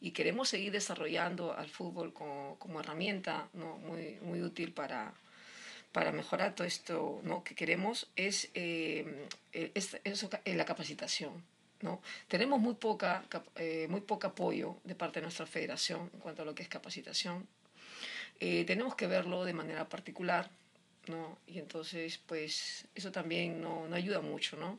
y 0.00 0.10
queremos 0.10 0.48
seguir 0.48 0.72
desarrollando 0.72 1.56
al 1.56 1.68
fútbol 1.68 2.12
como, 2.12 2.56
como 2.58 2.80
herramienta 2.80 3.48
muy, 3.54 4.18
muy 4.20 4.42
útil 4.42 4.72
para, 4.72 5.14
para 5.92 6.12
mejorar 6.12 6.54
todo 6.54 6.66
esto 6.66 7.20
¿no? 7.24 7.42
que 7.42 7.54
queremos, 7.54 8.10
es, 8.16 8.50
eh, 8.52 9.28
es, 9.52 9.96
la 10.44 10.64
capacitación. 10.66 11.42
¿no? 11.80 12.02
Tenemos 12.28 12.60
muy 12.60 12.74
poca, 12.74 13.24
eh, 13.56 13.86
muy 13.88 14.02
poco 14.02 14.26
apoyo 14.26 14.76
de 14.84 14.94
parte 14.94 15.20
de 15.20 15.24
nuestra 15.24 15.46
federación 15.46 16.10
en 16.12 16.20
cuanto 16.20 16.42
a 16.42 16.44
lo 16.44 16.54
que 16.54 16.62
es 16.62 16.68
capacitación. 16.68 17.46
Eh, 18.40 18.64
tenemos 18.66 18.94
que 18.94 19.06
verlo 19.06 19.44
de 19.44 19.54
manera 19.54 19.88
particular 19.88 20.50
¿no? 21.08 21.38
Y 21.46 21.58
entonces, 21.58 22.18
pues 22.26 22.86
eso 22.94 23.12
también 23.12 23.60
no, 23.60 23.86
no 23.88 23.96
ayuda 23.96 24.20
mucho, 24.20 24.56
¿no? 24.56 24.78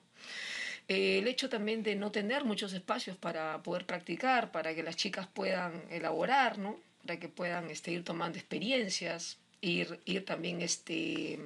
Eh, 0.88 1.19
el 1.19 1.28
hecho 1.28 1.49
también 1.49 1.84
de 1.84 1.95
no 1.95 2.11
tener 2.11 2.45
muchos 2.45 2.73
espacios 2.73 3.17
para 3.17 3.61
poder 3.63 3.86
practicar, 3.86 4.51
para 4.51 4.73
que 4.73 4.84
las 4.84 4.95
chicas 4.95 5.28
puedan 5.28 5.84
elaborar, 5.89 6.57
¿no? 6.57 6.80
Para 7.05 7.19
que 7.19 7.30
puedan 7.30 7.69
este, 7.69 7.91
ir 7.91 8.03
tomando 8.03 8.38
experiencias, 8.38 9.38
ir, 9.61 9.99
ir 10.05 10.23
también 10.25 10.61
este, 10.61 11.39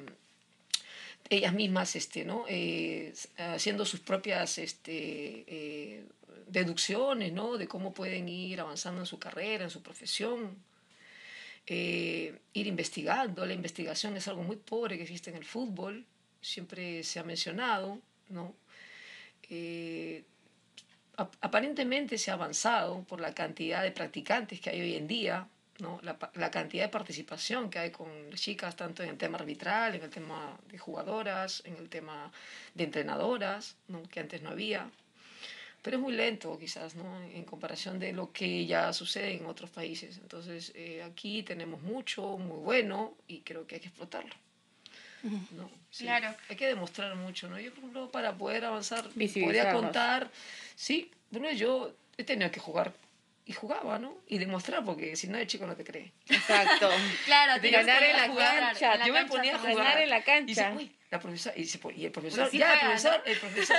ellas 1.29 1.53
mismas 1.53 1.95
este, 1.95 2.23
¿no? 2.25 2.45
Eh, 2.47 3.13
haciendo 3.37 3.85
sus 3.85 4.01
propias 4.01 4.57
este, 4.57 5.45
eh, 5.47 6.03
deducciones 6.51 7.31
¿no? 7.31 7.57
de 7.57 7.67
cómo 7.67 7.93
pueden 7.93 8.27
ir 8.29 8.59
avanzando 8.59 9.01
en 9.01 9.07
su 9.07 9.17
carrera, 9.17 9.63
en 9.63 9.69
su 9.69 9.81
profesión. 9.81 10.55
Eh, 11.67 12.39
ir 12.53 12.67
investigando. 12.67 13.45
La 13.45 13.53
investigación 13.53 14.17
es 14.17 14.27
algo 14.27 14.43
muy 14.43 14.57
pobre 14.57 14.97
que 14.97 15.03
existe 15.03 15.29
en 15.29 15.37
el 15.37 15.45
fútbol, 15.45 16.05
siempre 16.41 17.03
se 17.03 17.19
ha 17.19 17.23
mencionado, 17.23 17.99
¿no? 18.29 18.55
Eh, 19.49 20.23
aparentemente 21.15 22.17
se 22.17 22.31
ha 22.31 22.33
avanzado 22.33 23.03
por 23.03 23.21
la 23.21 23.33
cantidad 23.33 23.83
de 23.83 23.91
practicantes 23.91 24.59
que 24.59 24.71
hay 24.71 24.81
hoy 24.81 24.95
en 24.95 25.07
día, 25.07 25.47
¿no? 25.79 25.99
La, 26.03 26.17
la, 26.33 26.49
cantidad 26.51 26.85
de 26.85 26.89
participación 26.89 27.69
que 27.69 27.79
hay 27.79 27.91
con 27.91 28.09
las 28.31 28.41
chicas, 28.41 28.75
tanto 28.75 29.03
en 29.03 29.09
el 29.09 29.17
tema 29.17 29.37
arbitral, 29.37 29.95
en 29.95 30.03
el 30.03 30.09
tema 30.09 30.57
de 30.67 30.77
jugadoras, 30.77 31.61
en 31.65 31.75
el 31.77 31.89
tema 31.89 32.31
de 32.73 32.83
entrenadoras, 32.85 33.75
¿no? 33.87 34.01
que 34.03 34.19
antes 34.19 34.41
no 34.41 34.49
había 34.49 34.89
pero 35.81 35.97
es 35.97 36.01
muy 36.01 36.13
lento 36.13 36.57
quizás, 36.59 36.95
¿no? 36.95 37.21
En 37.23 37.43
comparación 37.43 37.99
de 37.99 38.13
lo 38.13 38.31
que 38.31 38.65
ya 38.65 38.93
sucede 38.93 39.33
en 39.37 39.45
otros 39.45 39.69
países. 39.69 40.17
Entonces, 40.17 40.71
eh, 40.75 41.03
aquí 41.03 41.43
tenemos 41.43 41.81
mucho, 41.81 42.37
muy 42.37 42.59
bueno, 42.59 43.15
y 43.27 43.39
creo 43.39 43.65
que 43.65 43.75
hay 43.75 43.81
que 43.81 43.87
explotarlo. 43.87 44.35
¿no? 45.51 45.69
claro. 45.97 46.35
Hay 46.49 46.55
que 46.55 46.67
demostrar 46.67 47.15
mucho, 47.15 47.47
¿no? 47.47 47.59
Yo, 47.59 47.69
por 47.71 47.79
ejemplo, 47.79 48.11
para 48.11 48.35
poder 48.35 48.65
avanzar, 48.65 49.07
podría 49.09 49.71
contar, 49.71 50.31
sí, 50.75 51.11
bueno, 51.29 51.51
yo 51.51 51.93
he 52.17 52.23
tenido 52.23 52.49
que 52.51 52.59
jugar 52.59 52.93
y 53.45 53.53
jugaba, 53.53 53.99
¿no? 53.99 54.17
Y 54.27 54.37
demostrar, 54.37 54.83
porque 54.83 55.15
si 55.15 55.27
no 55.27 55.37
el 55.37 55.47
chico 55.47 55.65
no 55.65 55.75
te 55.75 55.83
cree. 55.83 56.11
Exacto. 56.29 56.89
claro, 57.25 57.61
ganar 57.61 58.03
en 58.03 58.17
la 58.17 58.35
cancha. 58.35 59.05
Yo 59.05 59.13
me 59.13 59.25
ponía 59.25 59.55
a 59.55 59.59
jugar. 59.59 59.75
Ganar 59.75 60.01
en 60.01 60.09
la 60.09 60.23
cancha. 60.23 60.75
Y 60.79 60.91
la 61.09 61.19
profesora, 61.19 61.55
y, 61.57 61.63
y 61.97 62.05
el 62.05 62.11
profesor, 62.11 62.49
ya, 62.51 62.73
el 62.73 62.79
profesor, 62.79 63.23
el 63.25 63.37
profesor. 63.37 63.77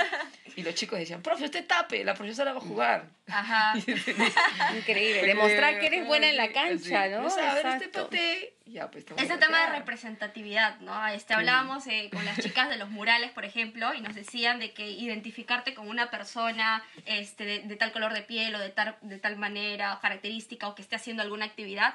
Y 0.55 0.61
los 0.61 0.75
chicos 0.75 0.99
decían, 0.99 1.23
profe, 1.23 1.45
usted 1.45 1.65
tape, 1.65 2.03
la 2.03 2.13
profesora 2.13 2.53
va 2.53 2.59
a 2.59 2.61
jugar. 2.61 3.09
Ajá. 3.27 3.73
Increíble. 4.77 5.25
Demostrar 5.25 5.79
que 5.79 5.87
eres 5.87 6.05
buena 6.05 6.29
en 6.29 6.37
la 6.37 6.51
cancha, 6.51 7.07
¿no? 7.07 7.27
a 7.27 7.53
ver, 7.55 7.65
este. 7.81 8.52
Ya, 8.65 8.89
pues, 8.89 9.05
Ese 9.17 9.37
tema 9.37 9.65
de 9.65 9.79
representatividad, 9.79 10.79
¿no? 10.79 11.07
Este, 11.07 11.33
hablábamos 11.33 11.85
eh, 11.87 12.09
con 12.13 12.23
las 12.23 12.39
chicas 12.39 12.69
de 12.69 12.77
los 12.77 12.89
murales, 12.89 13.31
por 13.31 13.43
ejemplo, 13.43 13.93
y 13.93 13.99
nos 13.99 14.15
decían 14.15 14.59
de 14.59 14.71
que 14.71 14.89
identificarte 14.89 15.73
con 15.73 15.89
una 15.89 16.09
persona 16.09 16.81
este, 17.05 17.43
de, 17.43 17.59
de 17.59 17.75
tal 17.75 17.91
color 17.91 18.13
de 18.13 18.21
piel 18.21 18.55
o 18.55 18.59
de 18.59 18.69
tal, 18.69 18.95
de 19.01 19.19
tal 19.19 19.35
manera, 19.35 19.99
característica, 20.01 20.67
o 20.69 20.75
que 20.75 20.81
esté 20.81 20.95
haciendo 20.95 21.21
alguna 21.21 21.45
actividad, 21.45 21.93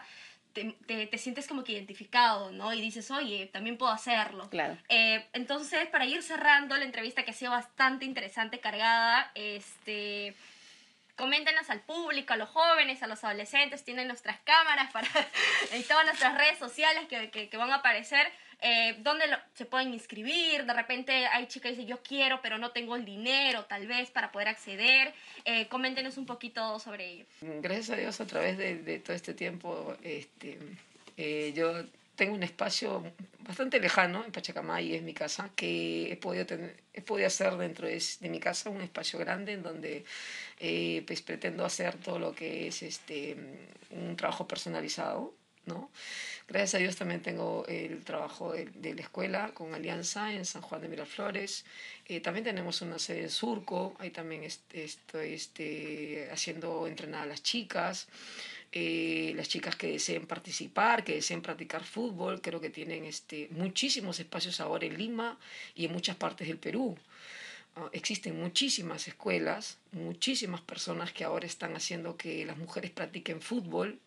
te, 0.52 1.06
te, 1.06 1.18
sientes 1.18 1.46
como 1.46 1.64
que 1.64 1.72
identificado, 1.72 2.50
¿no? 2.52 2.72
Y 2.72 2.80
dices, 2.80 3.10
oye, 3.10 3.46
también 3.46 3.76
puedo 3.78 3.92
hacerlo. 3.92 4.48
Claro. 4.50 4.76
Eh, 4.88 5.24
entonces, 5.32 5.86
para 5.88 6.06
ir 6.06 6.22
cerrando 6.22 6.76
la 6.76 6.84
entrevista 6.84 7.24
que 7.24 7.30
ha 7.30 7.34
sido 7.34 7.52
bastante 7.52 8.04
interesante, 8.04 8.60
cargada, 8.60 9.30
este, 9.34 10.34
coméntenos 11.18 11.68
al 11.68 11.80
público, 11.80 12.32
a 12.32 12.36
los 12.36 12.48
jóvenes, 12.48 13.02
a 13.02 13.08
los 13.08 13.22
adolescentes, 13.24 13.84
tienen 13.84 14.06
nuestras 14.06 14.38
cámaras 14.44 14.90
para, 14.92 15.08
en 15.72 15.82
todas 15.82 16.06
nuestras 16.06 16.38
redes 16.38 16.58
sociales 16.58 17.06
que, 17.08 17.48
que, 17.48 17.56
van 17.58 17.70
a 17.70 17.76
aparecer 17.76 18.26
eh, 18.62 18.94
dónde 19.00 19.24
se 19.54 19.66
pueden 19.66 19.92
inscribir, 19.92 20.64
de 20.64 20.72
repente 20.72 21.26
hay 21.26 21.46
chicas 21.46 21.70
que 21.72 21.76
dicen 21.76 21.86
yo 21.88 22.02
quiero 22.02 22.40
pero 22.40 22.56
no 22.56 22.70
tengo 22.70 22.96
el 22.96 23.04
dinero 23.04 23.64
tal 23.66 23.86
vez 23.86 24.10
para 24.10 24.32
poder 24.32 24.48
acceder, 24.48 25.12
eh, 25.44 25.66
coméntenos 25.66 26.16
un 26.16 26.26
poquito 26.26 26.78
sobre 26.78 27.10
ello. 27.10 27.24
Gracias 27.40 27.90
a 27.90 27.96
Dios 27.96 28.20
a 28.20 28.26
través 28.26 28.56
de, 28.56 28.98
todo 29.00 29.14
este 29.14 29.34
tiempo 29.34 29.96
este, 30.02 30.58
eh, 31.16 31.52
yo 31.54 31.84
tengo 32.18 32.34
un 32.34 32.42
espacio 32.42 33.04
bastante 33.38 33.78
lejano 33.78 34.24
en 34.24 34.32
Pachacamay, 34.32 34.96
es 34.96 35.02
mi 35.02 35.14
casa, 35.14 35.50
que 35.54 36.12
he 36.12 36.16
podido, 36.16 36.44
tener, 36.44 36.76
he 36.92 37.00
podido 37.00 37.28
hacer 37.28 37.56
dentro 37.56 37.86
de, 37.86 38.02
de 38.20 38.28
mi 38.28 38.40
casa 38.40 38.70
un 38.70 38.82
espacio 38.82 39.20
grande 39.20 39.52
en 39.52 39.62
donde 39.62 40.04
pues 41.06 41.22
pretendo 41.22 41.64
hacer 41.64 41.94
todo 41.96 42.18
lo 42.18 42.34
que 42.34 42.66
es 42.66 42.82
este, 42.82 43.36
un 43.90 44.16
trabajo 44.16 44.48
personalizado 44.48 45.32
¿no? 45.68 45.90
Gracias 46.48 46.76
a 46.76 46.78
Dios 46.78 46.96
también 46.96 47.20
tengo 47.20 47.64
el 47.68 48.02
trabajo 48.04 48.54
de, 48.54 48.94
la 48.94 49.02
escuela 49.02 49.50
con 49.52 49.74
Alianza 49.74 50.32
en 50.32 50.46
San 50.46 50.62
Juan 50.62 50.80
de 50.80 50.88
Miraflores. 50.88 51.66
Eh, 52.06 52.20
también 52.20 52.44
tenemos 52.44 52.80
una 52.80 52.98
sede 52.98 53.22
en 53.22 53.30
Surco, 53.30 53.94
ahí 53.98 54.10
también 54.10 54.42
estoy 54.44 55.34
este, 55.34 56.28
haciendo 56.32 56.86
entrenar 56.86 57.24
a 57.24 57.26
las 57.26 57.42
chicas. 57.42 58.08
Eh, 58.72 59.32
las 59.34 59.48
chicas 59.48 59.76
que 59.76 59.92
deseen 59.92 60.26
participar, 60.26 61.02
que 61.02 61.14
deseen 61.14 61.40
practicar 61.40 61.84
fútbol, 61.84 62.40
creo 62.42 62.60
que 62.60 62.68
tienen 62.70 63.04
este, 63.04 63.48
muchísimos 63.50 64.20
espacios 64.20 64.60
ahora 64.60 64.86
en 64.86 64.98
Lima 64.98 65.38
y 65.74 65.86
en 65.86 65.92
muchas 65.92 66.16
partes 66.16 66.48
del 66.48 66.58
Perú. 66.58 66.96
Ah, 67.76 67.88
existen 67.92 68.38
muchísimas 68.38 69.06
escuelas, 69.08 69.78
muchísimas 69.92 70.60
personas 70.60 71.12
que 71.12 71.24
ahora 71.24 71.46
están 71.46 71.76
haciendo 71.76 72.16
que 72.16 72.44
las 72.44 72.58
mujeres 72.58 72.90
practiquen 72.90 73.40
fútbol. 73.40 73.98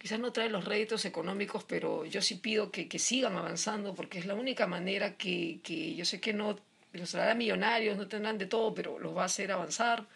Quizás 0.00 0.18
no 0.18 0.32
trae 0.32 0.48
los 0.48 0.64
réditos 0.64 1.04
económicos, 1.04 1.62
pero 1.64 2.06
yo 2.06 2.22
sí 2.22 2.36
pido 2.36 2.70
que, 2.72 2.88
que 2.88 2.98
sigan 2.98 3.36
avanzando 3.36 3.94
porque 3.94 4.18
es 4.18 4.24
la 4.24 4.34
única 4.34 4.66
manera 4.66 5.18
que, 5.18 5.60
que 5.62 5.94
yo 5.94 6.06
sé 6.06 6.20
que 6.22 6.32
no 6.32 6.58
los 6.94 7.14
hará 7.14 7.34
millonarios, 7.34 7.98
no 7.98 8.08
tendrán 8.08 8.38
de 8.38 8.46
todo, 8.46 8.74
pero 8.74 8.98
los 8.98 9.14
va 9.14 9.22
a 9.22 9.26
hacer 9.26 9.52
avanzar. 9.52 10.06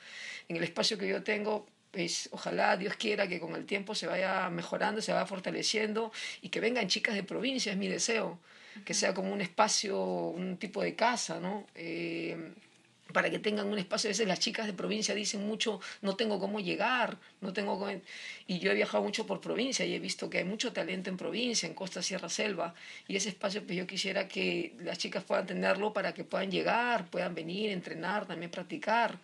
En 0.49 0.57
el 0.57 0.63
espacio 0.63 0.97
que 0.97 1.07
yo 1.07 1.23
tengo, 1.23 1.67
pues 1.91 2.31
ojalá 2.33 2.79
Dios 2.79 2.97
quiera 2.97 3.29
que 3.29 3.39
con 3.39 3.55
el 3.55 3.67
tiempo 3.67 3.95
se 3.95 4.07
vaya 4.07 4.49
mejorando, 4.49 5.03
se 5.03 5.13
vaya 5.13 5.27
fortaleciendo 5.27 6.13
y 6.41 6.49
que 6.49 6.61
vengan 6.61 6.89
chicas 6.89 7.15
de 7.15 7.23
provincia, 7.23 7.71
es 7.71 7.77
mi 7.79 7.89
deseo, 7.89 8.39
que 8.87 8.95
sea 8.95 9.13
como 9.13 9.35
un 9.35 9.43
espacio, 9.43 10.03
un 10.03 10.57
tipo 10.57 10.83
de 10.83 10.97
casa, 10.97 11.41
¿no? 11.41 11.67
Eh, 11.75 12.55
para 13.13 13.31
que 13.31 13.39
tengan 13.39 13.67
un 13.67 13.79
espacio. 13.79 14.09
A 14.09 14.13
veces 14.13 14.27
las 14.27 14.41
chicas 14.41 14.67
de 14.67 14.73
provincia 14.73 15.15
dicen 15.15 15.47
mucho, 15.47 15.81
no 16.03 16.17
tengo 16.17 16.41
cómo 16.41 16.61
llegar, 16.61 17.19
no 17.41 17.53
tengo 17.53 17.79
cómo... 17.79 17.93
Y 18.47 18.59
yo 18.59 18.71
he 18.71 18.75
viajado 18.75 19.03
mucho 19.05 19.27
por 19.27 19.41
provincia 19.41 19.85
y 19.85 19.95
he 19.95 19.99
visto 19.99 20.31
que 20.31 20.39
hay 20.39 20.45
mucho 20.45 20.73
talento 20.73 21.11
en 21.11 21.17
provincia, 21.17 21.69
en 21.69 21.75
Costa 21.75 22.03
Sierra 22.03 22.29
Selva, 22.29 22.75
y 23.07 23.17
ese 23.17 23.29
espacio 23.29 23.63
pues 23.65 23.77
yo 23.77 23.87
quisiera 23.87 24.27
que 24.29 24.75
las 24.81 24.99
chicas 24.99 25.25
puedan 25.25 25.47
tenerlo 25.47 25.93
para 25.93 26.15
que 26.15 26.25
puedan 26.25 26.51
llegar, 26.51 27.07
puedan 27.07 27.35
venir, 27.35 27.71
entrenar, 27.71 28.27
también 28.27 28.51
practicar. 28.51 29.19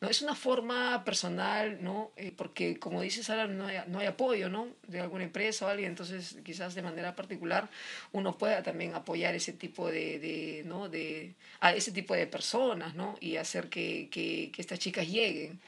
¿No? 0.00 0.08
Es 0.08 0.20
una 0.20 0.34
forma 0.34 1.04
personal, 1.04 1.78
¿no? 1.82 2.12
Eh, 2.16 2.32
porque 2.36 2.78
como 2.78 3.00
dices 3.00 3.30
ahora 3.30 3.46
no 3.46 3.66
hay, 3.66 3.78
no 3.86 3.98
hay 3.98 4.06
apoyo 4.06 4.48
¿no? 4.48 4.68
de 4.86 5.00
alguna 5.00 5.24
empresa 5.24 5.64
o 5.64 5.68
alguien, 5.68 5.90
entonces 5.90 6.38
quizás 6.44 6.74
de 6.74 6.82
manera 6.82 7.16
particular 7.16 7.70
uno 8.12 8.36
pueda 8.36 8.62
también 8.62 8.94
apoyar 8.94 9.34
ese 9.34 9.52
tipo 9.52 9.90
de, 9.90 10.18
de 10.18 10.62
¿no? 10.66 10.88
de, 10.88 11.34
a 11.60 11.72
ese 11.72 11.92
tipo 11.92 12.14
de 12.14 12.26
personas 12.26 12.94
¿no? 12.94 13.16
y 13.20 13.36
hacer 13.36 13.68
que, 13.68 14.08
que, 14.10 14.50
que 14.52 14.60
estas 14.60 14.78
chicas 14.78 15.08
lleguen. 15.08 15.60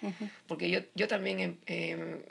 Porque 0.47 0.68
yo, 0.70 0.81
yo 0.95 1.09
también, 1.09 1.41
em, 1.41 1.57
em, 1.66 2.22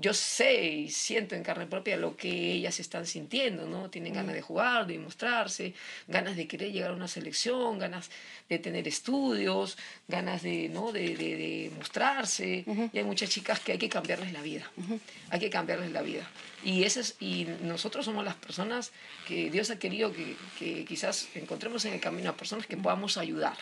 yo 0.00 0.14
sé 0.14 0.64
y 0.64 0.90
siento 0.90 1.34
en 1.34 1.42
carne 1.42 1.66
propia 1.66 1.96
lo 1.96 2.16
que 2.16 2.52
ellas 2.52 2.80
están 2.80 3.06
sintiendo, 3.06 3.66
¿no? 3.66 3.88
Tienen 3.88 4.14
ganas 4.14 4.34
de 4.34 4.42
jugar, 4.42 4.86
de 4.86 4.98
mostrarse, 4.98 5.74
ganas 6.08 6.36
de 6.36 6.48
querer 6.48 6.72
llegar 6.72 6.90
a 6.90 6.94
una 6.94 7.08
selección, 7.08 7.78
ganas 7.78 8.10
de 8.48 8.58
tener 8.58 8.88
estudios, 8.88 9.78
ganas 10.08 10.42
de, 10.42 10.68
¿no? 10.68 10.92
de, 10.92 11.14
de 11.16 11.41
mostrarse. 11.76 12.64
Y 12.92 12.98
hay 12.98 13.04
muchas 13.04 13.30
chicas 13.30 13.60
que 13.60 13.72
hay 13.72 13.78
que 13.78 13.88
cambiarles 13.88 14.32
la 14.32 14.42
vida. 14.42 14.70
Hay 15.30 15.40
que 15.40 15.50
cambiarles 15.50 15.92
la 15.92 16.02
vida. 16.02 16.28
Y, 16.64 16.84
esas, 16.84 17.16
y 17.20 17.46
nosotros 17.62 18.04
somos 18.04 18.24
las 18.24 18.34
personas 18.34 18.92
que 19.26 19.50
Dios 19.50 19.70
ha 19.70 19.78
querido 19.78 20.12
que, 20.12 20.36
que 20.58 20.84
quizás 20.84 21.28
encontremos 21.34 21.84
en 21.84 21.94
el 21.94 22.00
camino 22.00 22.30
a 22.30 22.36
personas 22.36 22.66
que 22.66 22.76
podamos 22.76 23.16
ayudar 23.16 23.56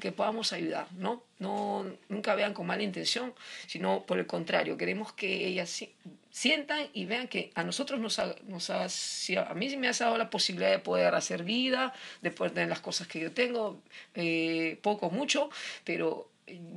que 0.00 0.12
podamos 0.12 0.52
ayudar, 0.52 0.88
¿no? 0.96 1.22
¿no? 1.38 1.86
Nunca 2.08 2.34
vean 2.34 2.52
con 2.52 2.66
mala 2.66 2.82
intención, 2.82 3.32
sino 3.66 4.04
por 4.04 4.18
el 4.18 4.26
contrario, 4.26 4.76
queremos 4.76 5.12
que 5.12 5.46
ellas 5.46 5.84
sientan 6.30 6.88
y 6.92 7.04
vean 7.04 7.28
que 7.28 7.50
a 7.54 7.62
nosotros 7.62 8.00
nos 8.00 8.18
ha, 8.18 8.34
nos 8.46 8.70
ha, 8.70 8.84
a 8.84 9.54
mí 9.54 9.76
me 9.76 9.88
ha 9.88 9.92
dado 9.92 10.18
la 10.18 10.30
posibilidad 10.30 10.70
de 10.70 10.78
poder 10.78 11.14
hacer 11.14 11.44
vida, 11.44 11.92
de 12.22 12.30
poder 12.30 12.52
tener 12.52 12.68
las 12.68 12.80
cosas 12.80 13.06
que 13.06 13.20
yo 13.20 13.32
tengo, 13.32 13.80
eh, 14.14 14.78
poco, 14.82 15.10
mucho, 15.10 15.50
pero 15.84 16.27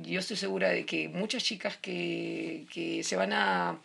yo 0.02 0.20
estoy 0.20 0.36
segura 0.36 0.68
de 0.68 0.84
que 0.84 1.08
muchas 1.08 1.42
chicas 1.42 1.76
que, 1.76 2.66
que 2.72 3.02
se 3.02 3.16
van 3.16 3.32
a, 3.32 3.78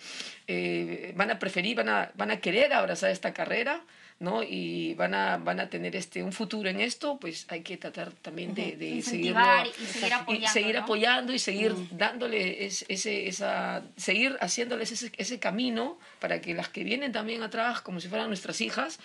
eh, 0.47 1.13
van 1.15 1.31
a 1.31 1.39
preferir, 1.39 1.75
van 1.75 1.89
a, 1.89 2.11
van 2.15 2.31
a 2.31 2.37
querer 2.37 2.73
abrazar 2.73 3.11
esta 3.11 3.33
carrera, 3.33 3.81
¿no? 4.19 4.41
Y 4.41 4.95
van 4.95 5.13
a, 5.13 5.37
van 5.37 5.59
a 5.59 5.69
tener 5.69 5.95
este, 5.95 6.23
un 6.23 6.31
futuro 6.31 6.69
en 6.69 6.79
esto, 6.79 7.17
pues 7.19 7.45
hay 7.49 7.61
que 7.61 7.77
tratar 7.77 8.11
también 8.11 8.55
de, 8.55 8.75
de 8.75 9.01
seguirlo, 9.01 9.43
y 9.79 9.85
seguir 9.85 10.13
apoyando, 10.13 10.45
y 10.45 10.47
seguir, 10.47 10.77
apoyando 10.77 11.33
y 11.33 11.39
seguir 11.39 11.75
dándole 11.91 12.65
ese, 12.65 13.27
esa, 13.27 13.83
seguir 13.95 14.35
haciéndoles 14.41 14.91
ese, 14.91 15.11
ese 15.17 15.39
camino 15.39 15.99
para 16.19 16.41
que 16.41 16.55
las 16.55 16.69
que 16.69 16.83
vienen 16.83 17.11
también 17.11 17.43
atrás, 17.43 17.81
como 17.81 17.99
si 17.99 18.07
fueran 18.07 18.27
nuestras 18.27 18.59
hijas, 18.61 18.99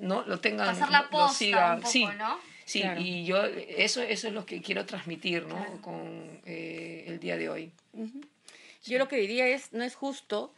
¿no? 0.00 0.22
Lo 0.22 0.40
tengan, 0.40 0.66
Pasar 0.66 0.90
la 0.90 1.08
posta 1.08 1.26
lo 1.26 1.32
sigan, 1.32 1.74
un 1.76 1.80
poco, 1.80 1.92
sí. 1.92 2.06
¿no? 2.18 2.49
Sí, 2.70 2.84
y 2.98 3.24
yo 3.24 3.44
eso, 3.44 4.00
eso 4.00 4.28
es 4.28 4.32
lo 4.32 4.46
que 4.46 4.62
quiero 4.62 4.86
transmitir 4.86 5.44
¿no? 5.44 5.82
con 5.82 6.40
eh, 6.46 7.02
el 7.08 7.18
día 7.18 7.36
de 7.36 7.48
hoy. 7.48 7.72
Yo 8.84 8.98
lo 8.98 9.08
que 9.08 9.16
diría 9.16 9.48
es, 9.48 9.72
no 9.72 9.82
es 9.82 9.96
justo 9.96 10.52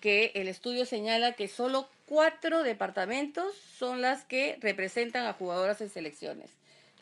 que 0.00 0.32
el 0.34 0.48
estudio 0.48 0.86
señala 0.86 1.32
que 1.32 1.46
solo 1.46 1.90
cuatro 2.06 2.62
departamentos 2.62 3.54
son 3.54 4.00
las 4.00 4.24
que 4.24 4.56
representan 4.62 5.26
a 5.26 5.34
jugadoras 5.34 5.82
en 5.82 5.90
selecciones. 5.90 6.50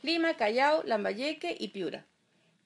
Lima, 0.03 0.37
Callao, 0.37 0.83
Lambayeque 0.83 1.57
y 1.57 1.69
Piura. 1.69 2.05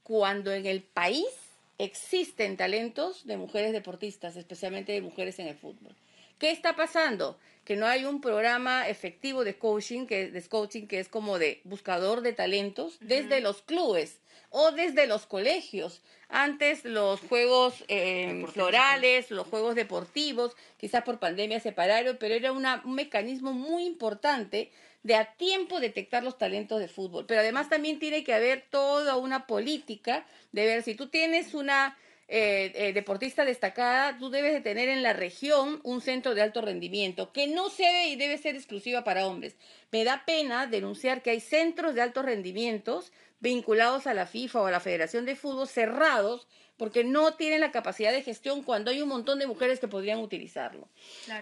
Cuando 0.02 0.52
en 0.54 0.64
el 0.64 0.80
país 0.80 1.28
existen 1.76 2.56
talentos 2.56 3.26
de 3.26 3.36
mujeres 3.36 3.72
deportistas, 3.72 4.36
especialmente 4.36 4.92
de 4.92 5.02
mujeres 5.02 5.38
en 5.38 5.48
el 5.48 5.56
fútbol. 5.56 5.94
¿Qué 6.40 6.50
está 6.50 6.74
pasando? 6.74 7.38
Que 7.66 7.76
no 7.76 7.86
hay 7.86 8.06
un 8.06 8.22
programa 8.22 8.88
efectivo 8.88 9.44
de 9.44 9.58
coaching, 9.58 10.06
que, 10.06 10.30
de 10.30 10.42
coaching, 10.42 10.86
que 10.86 10.98
es 10.98 11.06
como 11.06 11.38
de 11.38 11.60
buscador 11.64 12.22
de 12.22 12.32
talentos 12.32 12.96
desde 13.00 13.42
los 13.42 13.60
clubes 13.60 14.20
o 14.48 14.72
desde 14.72 15.06
los 15.06 15.26
colegios. 15.26 16.00
Antes 16.30 16.86
los 16.86 17.20
juegos 17.20 17.84
eh, 17.88 18.46
florales, 18.54 19.30
los 19.30 19.46
juegos 19.48 19.74
deportivos, 19.74 20.56
quizás 20.78 21.04
por 21.04 21.18
pandemia 21.18 21.60
se 21.60 21.72
pararon, 21.72 22.16
pero 22.18 22.34
era 22.34 22.52
una, 22.52 22.80
un 22.86 22.94
mecanismo 22.94 23.52
muy 23.52 23.84
importante 23.84 24.72
de 25.02 25.16
a 25.16 25.34
tiempo 25.34 25.78
detectar 25.78 26.24
los 26.24 26.38
talentos 26.38 26.80
de 26.80 26.88
fútbol. 26.88 27.26
Pero 27.26 27.40
además 27.40 27.68
también 27.68 27.98
tiene 27.98 28.24
que 28.24 28.32
haber 28.32 28.64
toda 28.70 29.16
una 29.16 29.46
política 29.46 30.24
de 30.52 30.64
ver 30.64 30.82
si 30.82 30.94
tú 30.94 31.08
tienes 31.08 31.52
una 31.52 31.98
eh, 32.32 32.70
eh, 32.76 32.92
deportista 32.92 33.44
destacada, 33.44 34.16
tú 34.16 34.30
debes 34.30 34.52
de 34.52 34.60
tener 34.60 34.88
en 34.88 35.02
la 35.02 35.12
región 35.12 35.80
un 35.82 36.00
centro 36.00 36.36
de 36.36 36.42
alto 36.42 36.60
rendimiento, 36.60 37.32
que 37.32 37.48
no 37.48 37.70
se 37.70 37.82
debe 37.82 38.06
y 38.06 38.14
debe 38.14 38.38
ser 38.38 38.54
exclusiva 38.54 39.02
para 39.02 39.26
hombres. 39.26 39.56
Me 39.90 40.04
da 40.04 40.24
pena 40.24 40.68
denunciar 40.68 41.22
que 41.22 41.30
hay 41.30 41.40
centros 41.40 41.96
de 41.96 42.02
altos 42.02 42.24
rendimientos 42.24 43.12
vinculados 43.40 44.06
a 44.06 44.14
la 44.14 44.26
FIFA 44.26 44.60
o 44.60 44.66
a 44.66 44.70
la 44.70 44.78
Federación 44.78 45.24
de 45.24 45.34
Fútbol 45.34 45.66
cerrados 45.66 46.46
porque 46.76 47.02
no 47.02 47.34
tienen 47.34 47.62
la 47.62 47.72
capacidad 47.72 48.12
de 48.12 48.22
gestión 48.22 48.62
cuando 48.62 48.92
hay 48.92 49.02
un 49.02 49.08
montón 49.08 49.40
de 49.40 49.48
mujeres 49.48 49.80
que 49.80 49.88
podrían 49.88 50.20
utilizarlo. 50.20 50.88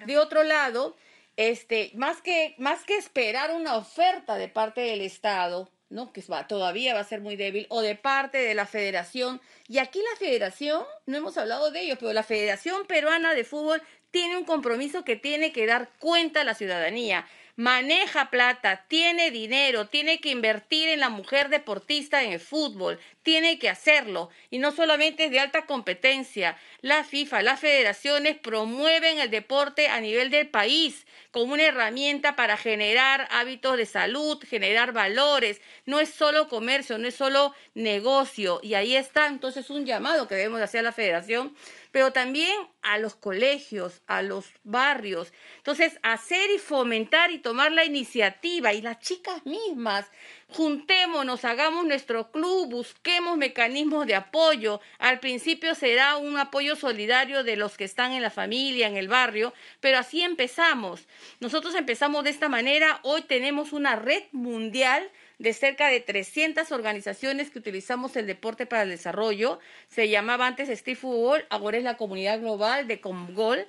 De 0.07 0.17
otro 0.17 0.43
lado, 0.43 0.97
este, 1.37 1.93
más 1.97 2.23
que, 2.23 2.55
más 2.57 2.85
que 2.85 2.97
esperar 2.97 3.53
una 3.53 3.77
oferta 3.77 4.37
de 4.37 4.49
parte 4.49 4.81
del 4.81 5.03
Estado, 5.03 5.71
¿no? 5.91 6.13
que 6.13 6.23
va, 6.31 6.47
todavía 6.47 6.95
va 6.95 7.01
a 7.01 7.05
ser 7.05 7.21
muy 7.21 7.37
débil, 7.37 7.67
o 7.71 7.81
de 7.81 7.95
parte 7.95 8.39
de 8.39 8.55
la 8.55 8.67
federación. 8.67 9.41
Y 9.67 9.79
aquí 9.79 10.01
la 10.01 10.19
federación, 10.19 10.85
no 11.07 11.17
hemos 11.17 11.39
hablado 11.39 11.71
de 11.71 11.83
ello, 11.83 11.97
pero 11.99 12.13
la 12.13 12.23
Federación 12.23 12.87
Peruana 12.87 13.35
de 13.35 13.45
Fútbol 13.45 13.83
tiene 14.11 14.37
un 14.37 14.45
compromiso 14.45 15.05
que 15.05 15.17
tiene 15.17 15.53
que 15.53 15.67
dar 15.67 15.91
cuenta 15.99 16.41
a 16.41 16.45
la 16.45 16.55
ciudadanía 16.55 17.27
maneja 17.59 18.31
plata, 18.31 18.85
tiene 18.87 19.33
dinero, 19.33 19.89
tiene 19.89 20.21
que 20.21 20.31
invertir 20.31 20.89
en 20.91 21.01
la 21.01 21.09
mujer 21.09 21.49
deportista 21.49 22.23
en 22.23 22.31
el 22.31 22.39
fútbol, 22.39 23.01
tiene 23.25 23.59
que 23.59 23.69
hacerlo. 23.69 24.31
Y 24.49 24.59
no 24.59 24.71
solamente 24.71 25.25
es 25.25 25.33
de 25.33 25.41
alta 25.41 25.67
competencia. 25.67 26.57
La 26.83 27.03
FIFA, 27.03 27.43
las 27.43 27.59
federaciones 27.59 28.39
promueven 28.39 29.19
el 29.19 29.31
deporte 29.31 29.89
a 29.89 30.01
nivel 30.01 30.31
del 30.31 30.47
país 30.47 31.05
como 31.33 31.55
una 31.55 31.65
herramienta 31.65 32.37
para 32.37 32.57
generar 32.57 33.27
hábitos 33.33 33.77
de 33.77 33.87
salud, 33.87 34.39
generar 34.49 34.93
valores. 34.93 35.61
No 35.85 35.99
es 35.99 36.11
solo 36.11 36.49
comercio, 36.49 36.97
no 36.97 37.09
es 37.09 37.17
solo 37.17 37.57
negocio. 37.75 38.61
Y 38.63 38.75
ahí 38.75 38.95
está 38.95 39.27
entonces 39.27 39.69
un 39.69 39.85
llamado 39.85 40.29
que 40.29 40.37
debemos 40.37 40.61
hacer 40.61 40.81
a 40.81 40.85
la 40.85 40.93
federación 40.93 41.57
pero 41.93 42.13
también 42.13 42.57
a 42.83 42.99
los 42.99 43.15
colegios, 43.15 44.03
a 44.07 44.23
los 44.23 44.47
barrios. 44.65 45.33
Entonces, 45.59 45.99
hacer 46.03 46.51
y 46.55 46.59
fomentar 46.59 47.31
y 47.31 47.39
tomar 47.39 47.73
la 47.73 47.85
iniciativa 47.85 48.73
y 48.73 48.81
las 48.81 48.99
chicas 49.01 49.45
mismas, 49.45 50.07
juntémonos, 50.49 51.45
hagamos 51.45 51.85
nuestro 51.85 52.31
club, 52.31 52.71
busquemos 52.71 53.37
mecanismos 53.37 54.07
de 54.07 54.15
apoyo. 54.15 54.81
Al 54.99 55.21
principio 55.21 55.75
será 55.75 56.17
un 56.17 56.39
apoyo 56.39 56.77
solidario 56.77 57.45
de 57.45 57.57
los 57.57 57.77
que 57.77 57.85
están 57.85 58.13
en 58.13 58.23
la 58.23 58.31
familia, 58.31 58.87
en 58.87 58.97
el 58.97 59.09
barrio, 59.09 59.53
pero 59.81 59.99
así 59.99 60.23
empezamos. 60.23 61.07
Nosotros 61.41 61.75
empezamos 61.75 62.25
de 62.25 62.31
esta 62.31 62.49
manera, 62.49 63.01
hoy 63.03 63.23
tenemos 63.23 63.73
una 63.73 63.97
red 63.97 64.23
mundial 64.33 65.11
de 65.39 65.53
cerca 65.53 65.89
de 65.89 66.01
300 66.01 66.71
organizaciones 66.73 67.51
que 67.51 67.59
utilizamos 67.59 68.17
el 68.17 68.27
deporte 68.27 68.67
para 68.67 68.83
el 68.83 68.91
desarrollo. 68.91 69.59
Se 69.89 70.09
llamaba 70.09 70.47
antes 70.47 70.69
Steve 70.77 70.97
Football, 70.97 71.47
ahora 71.51 71.79
es 71.79 71.85
la 71.85 71.97
comunidad 71.97 72.41
global 72.41 72.89
de 72.89 73.01
Comgol 73.01 73.67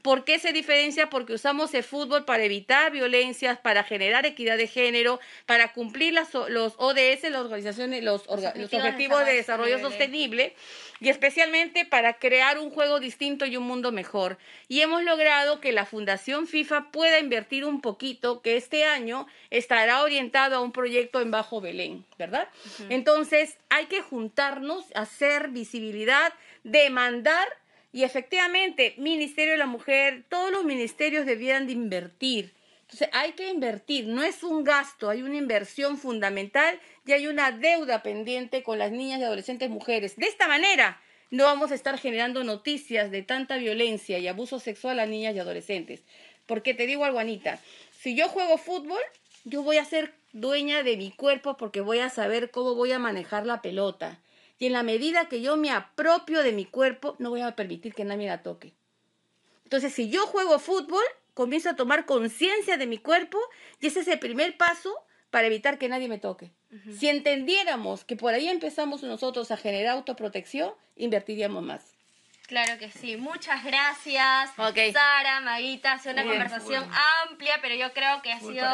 ¿Por 0.00 0.24
qué 0.24 0.38
se 0.38 0.54
diferencia? 0.54 1.10
Porque 1.10 1.34
usamos 1.34 1.74
el 1.74 1.84
fútbol 1.84 2.24
para 2.24 2.42
evitar 2.44 2.92
violencias, 2.92 3.58
para 3.58 3.84
generar 3.84 4.24
equidad 4.24 4.56
de 4.56 4.66
género, 4.66 5.20
para 5.44 5.72
cumplir 5.74 6.14
las, 6.14 6.32
los 6.32 6.74
ODS, 6.78 7.24
las 7.24 7.42
organizaciones, 7.42 8.02
los, 8.02 8.22
objetivos, 8.26 9.26
de 9.26 9.34
desarrollo, 9.34 9.78
sostenible 9.80 10.54
y 11.00 11.10
especialmente 11.10 11.84
para 11.84 12.14
crear 12.14 12.58
un 12.58 12.70
juego 12.70 13.00
distinto 13.00 13.44
y 13.44 13.58
un 13.58 13.64
mundo 13.64 13.92
mejor. 13.92 14.38
Y 14.66 14.80
hemos 14.80 15.02
logrado 15.02 15.60
que 15.60 15.72
la 15.72 15.84
Fundación 15.84 16.46
FIFA 16.46 16.90
pueda 16.90 17.18
invertir 17.18 17.66
un 17.66 17.82
poquito, 17.82 18.40
que 18.40 18.56
este 18.56 18.84
año 18.84 19.26
estará 19.50 20.02
orientado 20.02 20.56
a 20.56 20.60
un 20.60 20.72
proyecto 20.72 21.20
en 21.20 21.30
Bajo 21.30 21.60
Belén, 21.60 22.06
¿verdad? 22.18 22.48
Entonces 22.88 23.58
hay 23.68 23.86
que 23.86 24.00
juntarnos, 24.00 24.86
hacer 24.94 25.48
visibilidad, 25.48 26.32
demandar 26.64 27.46
y 27.92 28.04
efectivamente, 28.04 28.94
Ministerio 28.96 29.52
de 29.52 29.58
la 29.58 29.66
Mujer, 29.66 30.24
todos 30.30 30.50
los 30.50 30.64
ministerios 30.64 31.26
debieran 31.26 31.66
de 31.66 31.74
invertir. 31.74 32.54
Entonces, 32.82 33.10
hay 33.12 33.32
que 33.32 33.50
invertir, 33.50 34.06
no 34.06 34.22
es 34.22 34.42
un 34.42 34.64
gasto, 34.64 35.10
hay 35.10 35.22
una 35.22 35.36
inversión 35.36 35.98
fundamental 35.98 36.80
y 37.06 37.12
hay 37.12 37.26
una 37.26 37.52
deuda 37.52 38.02
pendiente 38.02 38.62
con 38.62 38.78
las 38.78 38.92
niñas 38.92 39.20
y 39.20 39.24
adolescentes 39.24 39.68
mujeres. 39.68 40.16
De 40.16 40.26
esta 40.26 40.48
manera, 40.48 41.02
no 41.30 41.44
vamos 41.44 41.70
a 41.70 41.74
estar 41.74 41.98
generando 41.98 42.44
noticias 42.44 43.10
de 43.10 43.22
tanta 43.22 43.58
violencia 43.58 44.18
y 44.18 44.26
abuso 44.26 44.58
sexual 44.58 44.98
a 44.98 45.06
niñas 45.06 45.34
y 45.34 45.38
adolescentes. 45.38 46.02
Porque 46.46 46.72
te 46.72 46.86
digo 46.86 47.04
algo, 47.04 47.18
Anita, 47.18 47.60
si 47.98 48.14
yo 48.14 48.28
juego 48.28 48.56
fútbol, 48.56 49.00
yo 49.44 49.62
voy 49.62 49.76
a 49.76 49.84
ser 49.84 50.14
dueña 50.32 50.82
de 50.82 50.96
mi 50.96 51.10
cuerpo 51.10 51.58
porque 51.58 51.82
voy 51.82 51.98
a 51.98 52.08
saber 52.08 52.50
cómo 52.50 52.74
voy 52.74 52.92
a 52.92 52.98
manejar 52.98 53.44
la 53.44 53.60
pelota 53.60 54.18
y 54.58 54.66
en 54.66 54.72
la 54.72 54.82
medida 54.82 55.28
que 55.28 55.40
yo 55.40 55.56
me 55.56 55.70
apropio 55.70 56.42
de 56.42 56.52
mi 56.52 56.64
cuerpo, 56.64 57.16
no 57.18 57.30
voy 57.30 57.40
a 57.40 57.56
permitir 57.56 57.94
que 57.94 58.04
nadie 58.04 58.28
la 58.28 58.42
toque. 58.42 58.74
Entonces, 59.64 59.92
si 59.92 60.08
yo 60.08 60.26
juego 60.26 60.58
fútbol, 60.58 61.02
comienzo 61.34 61.70
a 61.70 61.76
tomar 61.76 62.04
conciencia 62.06 62.76
de 62.76 62.86
mi 62.86 62.98
cuerpo 62.98 63.38
y 63.80 63.86
ese 63.86 64.00
es 64.00 64.08
el 64.08 64.18
primer 64.18 64.56
paso 64.56 64.94
para 65.30 65.46
evitar 65.46 65.78
que 65.78 65.88
nadie 65.88 66.08
me 66.08 66.18
toque. 66.18 66.52
Si 66.98 67.08
entendiéramos 67.08 68.04
que 68.04 68.16
por 68.16 68.32
ahí 68.32 68.48
empezamos 68.48 69.02
nosotros 69.02 69.50
a 69.50 69.56
generar 69.56 69.96
autoprotección, 69.96 70.72
invertiríamos 70.96 71.62
más. 71.62 71.96
Claro 72.46 72.78
que 72.78 72.90
sí. 72.90 73.16
Muchas 73.16 73.64
gracias, 73.64 74.50
Sara, 74.92 75.40
Maguita. 75.40 75.92
Ha 75.92 75.98
sido 75.98 76.14
una 76.14 76.24
conversación 76.24 76.84
amplia, 77.24 77.58
pero 77.62 77.74
yo 77.74 77.92
creo 77.92 78.20
que 78.22 78.32
ha 78.32 78.40
sido 78.40 78.66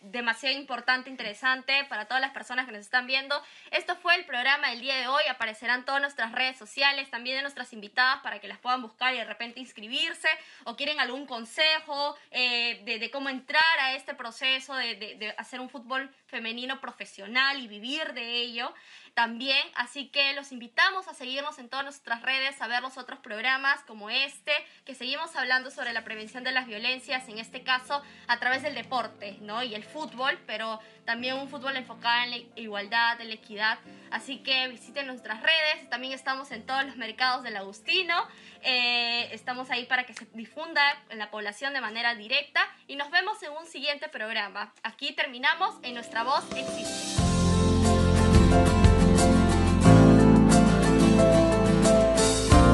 demasiado 0.00 0.56
importante, 0.56 1.10
interesante 1.10 1.84
para 1.88 2.06
todas 2.06 2.20
las 2.20 2.30
personas 2.30 2.66
que 2.66 2.72
nos 2.72 2.82
están 2.82 3.06
viendo. 3.06 3.40
Esto 3.70 3.96
fue 3.96 4.14
el 4.14 4.24
programa 4.24 4.70
del 4.70 4.80
día 4.80 4.96
de 4.96 5.08
hoy. 5.08 5.22
Aparecerán 5.28 5.84
todas 5.84 6.00
nuestras 6.00 6.32
redes 6.32 6.56
sociales, 6.56 7.10
también 7.10 7.36
de 7.36 7.42
nuestras 7.42 7.72
invitadas 7.72 8.20
para 8.22 8.38
que 8.38 8.48
las 8.48 8.58
puedan 8.58 8.82
buscar 8.82 9.14
y 9.14 9.18
de 9.18 9.24
repente 9.24 9.60
inscribirse 9.60 10.28
o 10.64 10.76
quieren 10.76 11.00
algún 11.00 11.26
consejo 11.26 12.16
eh, 12.30 12.82
de, 12.84 13.10
cómo 13.10 13.28
entrar 13.28 13.62
a 13.80 13.94
este 13.94 14.14
proceso 14.14 14.74
de, 14.74 14.94
de 14.96 15.34
hacer 15.36 15.60
un 15.60 15.68
fútbol 15.68 16.10
femenino 16.26 16.80
profesional 16.80 17.58
y 17.60 17.66
vivir 17.66 18.12
de 18.12 18.30
ello 18.30 18.72
también. 19.18 19.66
Así 19.74 20.06
que 20.10 20.32
los 20.34 20.52
invitamos 20.52 21.08
a 21.08 21.12
seguirnos 21.12 21.58
en 21.58 21.68
todas 21.68 21.84
nuestras 21.84 22.22
redes, 22.22 22.62
a 22.62 22.68
ver 22.68 22.82
los 22.82 22.98
otros 22.98 23.18
programas 23.18 23.80
como 23.80 24.10
este, 24.10 24.52
que 24.84 24.94
seguimos 24.94 25.34
hablando 25.34 25.72
sobre 25.72 25.92
la 25.92 26.04
prevención 26.04 26.44
de 26.44 26.52
las 26.52 26.68
violencias, 26.68 27.28
en 27.28 27.40
este 27.40 27.64
caso 27.64 28.00
a 28.28 28.38
través 28.38 28.62
del 28.62 28.76
deporte, 28.76 29.36
¿no? 29.40 29.64
Y 29.64 29.74
el 29.74 29.82
fútbol, 29.82 30.38
pero 30.46 30.78
también 31.04 31.34
un 31.34 31.48
fútbol 31.48 31.74
enfocado 31.76 32.22
en 32.26 32.30
la 32.30 32.36
igualdad, 32.54 33.20
en 33.20 33.30
la 33.30 33.34
equidad. 33.34 33.80
Así 34.12 34.38
que 34.44 34.68
visiten 34.68 35.08
nuestras 35.08 35.42
redes, 35.42 35.90
también 35.90 36.12
estamos 36.12 36.52
en 36.52 36.64
todos 36.64 36.84
los 36.84 36.94
mercados 36.94 37.42
del 37.42 37.56
Agustino, 37.56 38.14
eh, 38.62 39.30
estamos 39.32 39.68
ahí 39.70 39.86
para 39.86 40.04
que 40.04 40.14
se 40.14 40.26
difunda 40.34 40.80
en 41.08 41.18
la 41.18 41.32
población 41.32 41.72
de 41.72 41.80
manera 41.80 42.14
directa 42.14 42.60
y 42.86 42.94
nos 42.94 43.10
vemos 43.10 43.42
en 43.42 43.50
un 43.50 43.66
siguiente 43.66 44.08
programa. 44.08 44.72
Aquí 44.84 45.12
terminamos 45.12 45.74
en 45.82 45.94
Nuestra 45.94 46.22
Voz 46.22 46.44
Existe. 46.54 47.27